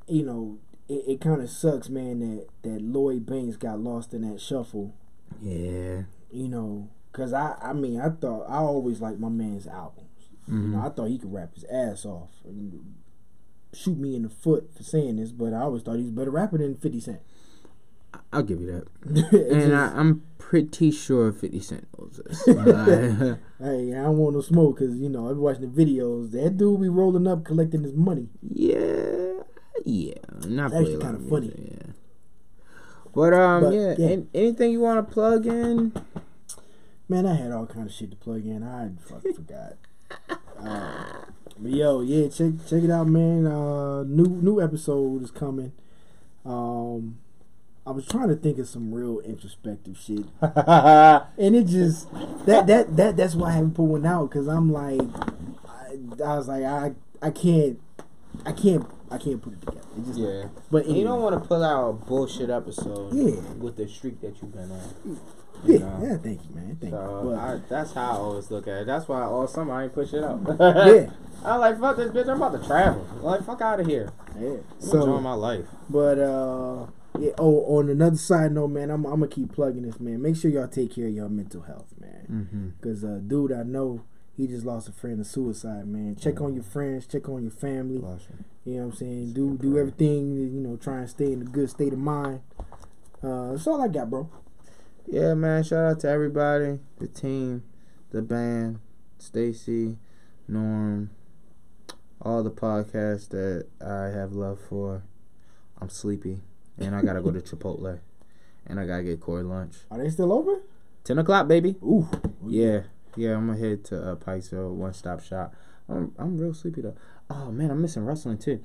You 0.07 0.23
know, 0.23 0.59
it, 0.87 1.03
it 1.07 1.21
kind 1.21 1.41
of 1.41 1.49
sucks, 1.49 1.89
man, 1.89 2.19
that 2.19 2.47
that 2.63 2.81
Lloyd 2.81 3.25
Banks 3.25 3.57
got 3.57 3.79
lost 3.79 4.13
in 4.13 4.29
that 4.29 4.39
shuffle. 4.39 4.93
Yeah. 5.41 6.03
You 6.31 6.47
know, 6.47 6.89
cause 7.11 7.33
I 7.33 7.55
I 7.61 7.73
mean 7.73 7.99
I 7.99 8.09
thought 8.09 8.45
I 8.49 8.57
always 8.57 9.01
liked 9.01 9.19
my 9.19 9.29
man's 9.29 9.67
albums. 9.67 10.09
You 10.47 10.53
know, 10.53 10.77
mm-hmm. 10.77 10.85
I 10.85 10.89
thought 10.89 11.09
he 11.09 11.17
could 11.17 11.33
rap 11.33 11.55
his 11.55 11.63
ass 11.65 12.05
off. 12.05 12.29
And 12.43 12.95
shoot 13.73 13.97
me 13.97 14.15
in 14.15 14.23
the 14.23 14.29
foot 14.29 14.69
for 14.75 14.83
saying 14.83 15.17
this, 15.17 15.31
but 15.31 15.53
I 15.53 15.61
always 15.61 15.83
thought 15.83 15.95
he 15.95 16.03
was 16.03 16.11
a 16.11 16.13
better 16.13 16.31
rapper 16.31 16.57
than 16.57 16.75
Fifty 16.75 16.99
Cent. 16.99 17.19
I'll 18.33 18.43
give 18.43 18.61
you 18.61 18.67
that. 18.71 19.31
And 19.31 19.61
just- 19.71 19.71
I, 19.73 19.99
I'm 19.99 20.23
pretty 20.37 20.91
sure 20.91 21.31
50 21.31 21.59
Cent 21.59 21.87
knows 21.97 22.21
this. 22.25 22.47
Uh, 22.57 23.35
Hey, 23.59 23.93
I 23.93 24.03
don't 24.03 24.17
want 24.17 24.35
no 24.35 24.41
smoke 24.41 24.77
because 24.79 24.97
you 24.97 25.07
know 25.09 25.29
I 25.29 25.33
be 25.33 25.39
watching 25.39 25.61
the 25.71 25.85
videos. 25.85 26.31
That 26.31 26.57
dude 26.57 26.81
be 26.81 26.89
rolling 26.89 27.25
up 27.27 27.43
collecting 27.45 27.83
his 27.83 27.93
money. 27.93 28.27
yeah, 28.41 29.41
yeah. 29.85 30.13
Not 30.47 30.73
actually 30.73 30.97
lot 30.97 31.13
kinda 31.15 31.29
funny. 31.29 31.53
Yeah. 31.57 31.91
But 33.13 33.33
um, 33.33 33.63
But, 33.63 33.73
yeah. 33.73 33.95
yeah. 33.97 34.07
an- 34.09 34.29
anything 34.33 34.71
you 34.71 34.81
want 34.81 35.07
to 35.07 35.13
plug 35.13 35.45
in? 35.45 35.93
Man, 37.07 37.25
I 37.25 37.35
had 37.35 37.51
all 37.51 37.65
kind 37.65 37.87
of 37.87 37.93
shit 37.93 38.11
to 38.11 38.17
plug 38.17 38.45
in. 38.45 38.61
I 38.63 38.89
fucking 39.07 39.33
forgot. 39.35 39.77
Uh, 40.59 41.25
but 41.57 41.71
yo, 41.71 42.01
yeah, 42.01 42.27
check 42.27 42.51
check 42.67 42.83
it 42.83 42.89
out, 42.91 43.07
man. 43.07 43.45
Uh, 43.47 44.03
new 44.03 44.25
new 44.27 44.61
episode 44.61 45.23
is 45.23 45.31
coming. 45.31 45.71
Um, 46.45 47.19
I'm 47.87 47.95
was 47.97 48.07
trying 48.07 48.29
to 48.29 48.35
think 48.35 48.57
of 48.57 48.67
some 48.67 48.91
real 48.91 49.19
introspective 49.19 49.95
shit, 49.95 50.25
and 50.41 51.55
it 51.55 51.67
just 51.67 52.11
that 52.45 52.65
that 52.65 52.97
that 52.97 53.15
that's 53.15 53.35
why 53.35 53.49
I 53.49 53.53
haven't 53.53 53.75
put 53.75 53.83
one 53.83 54.05
out 54.07 54.31
because 54.31 54.47
I'm 54.47 54.71
like, 54.71 55.01
I, 55.67 56.23
I 56.23 56.35
was 56.35 56.47
like 56.47 56.63
I 56.63 56.93
I 57.21 57.29
can't 57.29 57.79
I 58.43 58.53
can't 58.53 58.87
I 59.11 59.19
can't 59.19 59.39
put 59.39 59.53
it 59.53 59.59
together. 59.59 59.81
It 59.97 60.05
just 60.05 60.19
yeah. 60.19 60.45
but 60.71 60.85
anyway, 60.85 60.97
you 60.97 61.03
don't 61.05 61.21
want 61.21 61.41
to 61.41 61.47
pull 61.47 61.63
out 61.63 61.89
a 61.89 61.93
bullshit 61.93 62.49
episode. 62.49 63.13
Yeah. 63.13 63.39
With 63.59 63.77
the 63.77 63.87
streak 63.87 64.19
that 64.21 64.41
you've 64.41 64.51
been 64.51 64.71
on. 64.71 65.19
yeah, 65.63 65.77
know. 65.77 65.99
yeah, 66.01 66.17
thank 66.17 66.41
you, 66.43 66.55
man, 66.55 66.77
thank 66.81 66.91
So 66.91 67.21
you. 67.23 67.29
But, 67.29 67.37
I, 67.37 67.59
that's 67.69 67.93
how 67.93 68.01
I 68.01 68.15
always 68.15 68.49
look 68.49 68.67
at 68.67 68.81
it. 68.81 68.87
That's 68.87 69.07
why 69.07 69.21
all 69.21 69.47
summer 69.47 69.75
I 69.75 69.83
ain't 69.83 69.93
push 69.93 70.11
it 70.11 70.23
out. 70.23 70.41
yeah, 70.59 71.11
I'm 71.45 71.59
like, 71.59 71.79
fuck 71.79 71.97
this 71.97 72.11
bitch. 72.11 72.27
I'm 72.27 72.41
about 72.41 72.59
to 72.59 72.67
travel. 72.67 73.07
like, 73.21 73.45
fuck 73.45 73.61
out 73.61 73.79
of 73.79 73.85
here. 73.85 74.11
yeah. 74.39 74.47
I'm 74.49 74.63
So 74.79 75.01
enjoying 75.01 75.21
my 75.21 75.33
life. 75.33 75.65
But 75.87 76.17
uh 76.17 76.87
yeah, 77.19 77.31
oh 77.37 77.77
on 77.77 77.89
another 77.89 78.17
side 78.17 78.51
note, 78.51 78.69
man, 78.69 78.89
I'm 78.89 79.05
I'm 79.05 79.19
gonna 79.19 79.27
keep 79.27 79.53
plugging 79.53 79.83
this, 79.83 79.99
man. 79.99 80.21
Make 80.21 80.35
sure 80.35 80.51
y'all 80.51 80.67
take 80.67 80.95
care 80.95 81.07
of 81.07 81.13
your 81.13 81.29
mental 81.29 81.61
health, 81.61 81.93
man. 81.99 82.27
Mm-hmm. 82.29 82.69
Cause 82.81 83.03
uh 83.03 83.19
dude 83.25 83.51
I 83.51 83.63
know 83.63 84.03
he 84.35 84.47
just 84.47 84.65
lost 84.65 84.89
a 84.89 84.91
friend 84.91 85.17
to 85.19 85.23
suicide, 85.23 85.87
man. 85.87 86.15
Check 86.15 86.41
on 86.41 86.53
your 86.53 86.63
friends, 86.63 87.07
check 87.07 87.29
on 87.29 87.43
your 87.43 87.51
family. 87.51 87.95
You 88.65 88.75
know 88.75 88.85
what 88.85 88.85
I'm 88.85 88.93
saying? 88.93 89.33
Do 89.33 89.57
do 89.57 89.77
everything, 89.77 90.35
you 90.35 90.59
know, 90.59 90.77
try 90.77 90.99
and 90.99 91.09
stay 91.09 91.31
in 91.31 91.41
a 91.41 91.45
good 91.45 91.69
state 91.69 91.93
of 91.93 91.99
mind. 91.99 92.41
Uh 93.23 93.51
that's 93.51 93.67
all 93.67 93.81
I 93.81 93.87
got, 93.87 94.09
bro. 94.09 94.29
Yeah, 95.07 95.35
man. 95.35 95.63
Shout 95.63 95.85
out 95.85 95.99
to 96.01 96.09
everybody, 96.09 96.79
the 96.99 97.07
team, 97.07 97.63
the 98.11 98.21
band, 98.21 98.79
Stacy, 99.19 99.97
Norm, 100.47 101.11
all 102.21 102.43
the 102.43 102.51
podcasts 102.51 103.29
that 103.29 103.67
I 103.85 104.17
have 104.17 104.33
love 104.33 104.59
for. 104.67 105.03
I'm 105.79 105.89
sleepy, 105.89 106.39
and 106.77 106.95
I 106.95 107.01
gotta 107.01 107.21
go 107.21 107.31
to 107.31 107.39
Chipotle, 107.39 107.99
and 108.67 108.79
I 108.79 108.85
gotta 108.85 109.03
get 109.03 109.19
Corey 109.19 109.43
lunch. 109.43 109.75
Are 109.91 109.97
they 109.97 110.09
still 110.09 110.33
open? 110.33 110.61
Ten 111.03 111.19
o'clock, 111.19 111.47
baby. 111.47 111.75
Ooh. 111.83 112.07
Yeah, 112.45 112.81
yeah. 113.15 113.35
I'm 113.35 113.47
gonna 113.47 113.59
head 113.59 113.83
to 113.85 114.11
uh, 114.11 114.15
Pikesville, 114.15 114.73
one 114.73 114.93
stop 114.93 115.21
shop. 115.21 115.53
I'm 115.87 116.13
I'm 116.17 116.37
real 116.37 116.53
sleepy 116.53 116.81
though. 116.81 116.95
Oh 117.29 117.51
man, 117.51 117.71
I'm 117.71 117.81
missing 117.81 118.05
wrestling 118.05 118.37
too. 118.37 118.59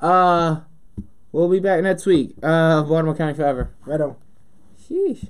Uh, 0.00 0.60
we'll 1.32 1.48
be 1.48 1.60
back 1.60 1.82
next 1.82 2.06
week. 2.06 2.34
Uh, 2.42 2.82
Baltimore 2.82 3.14
County 3.14 3.34
forever. 3.34 3.70
Right 3.84 4.00
on. 4.00 4.16
Sheesh. 4.88 5.28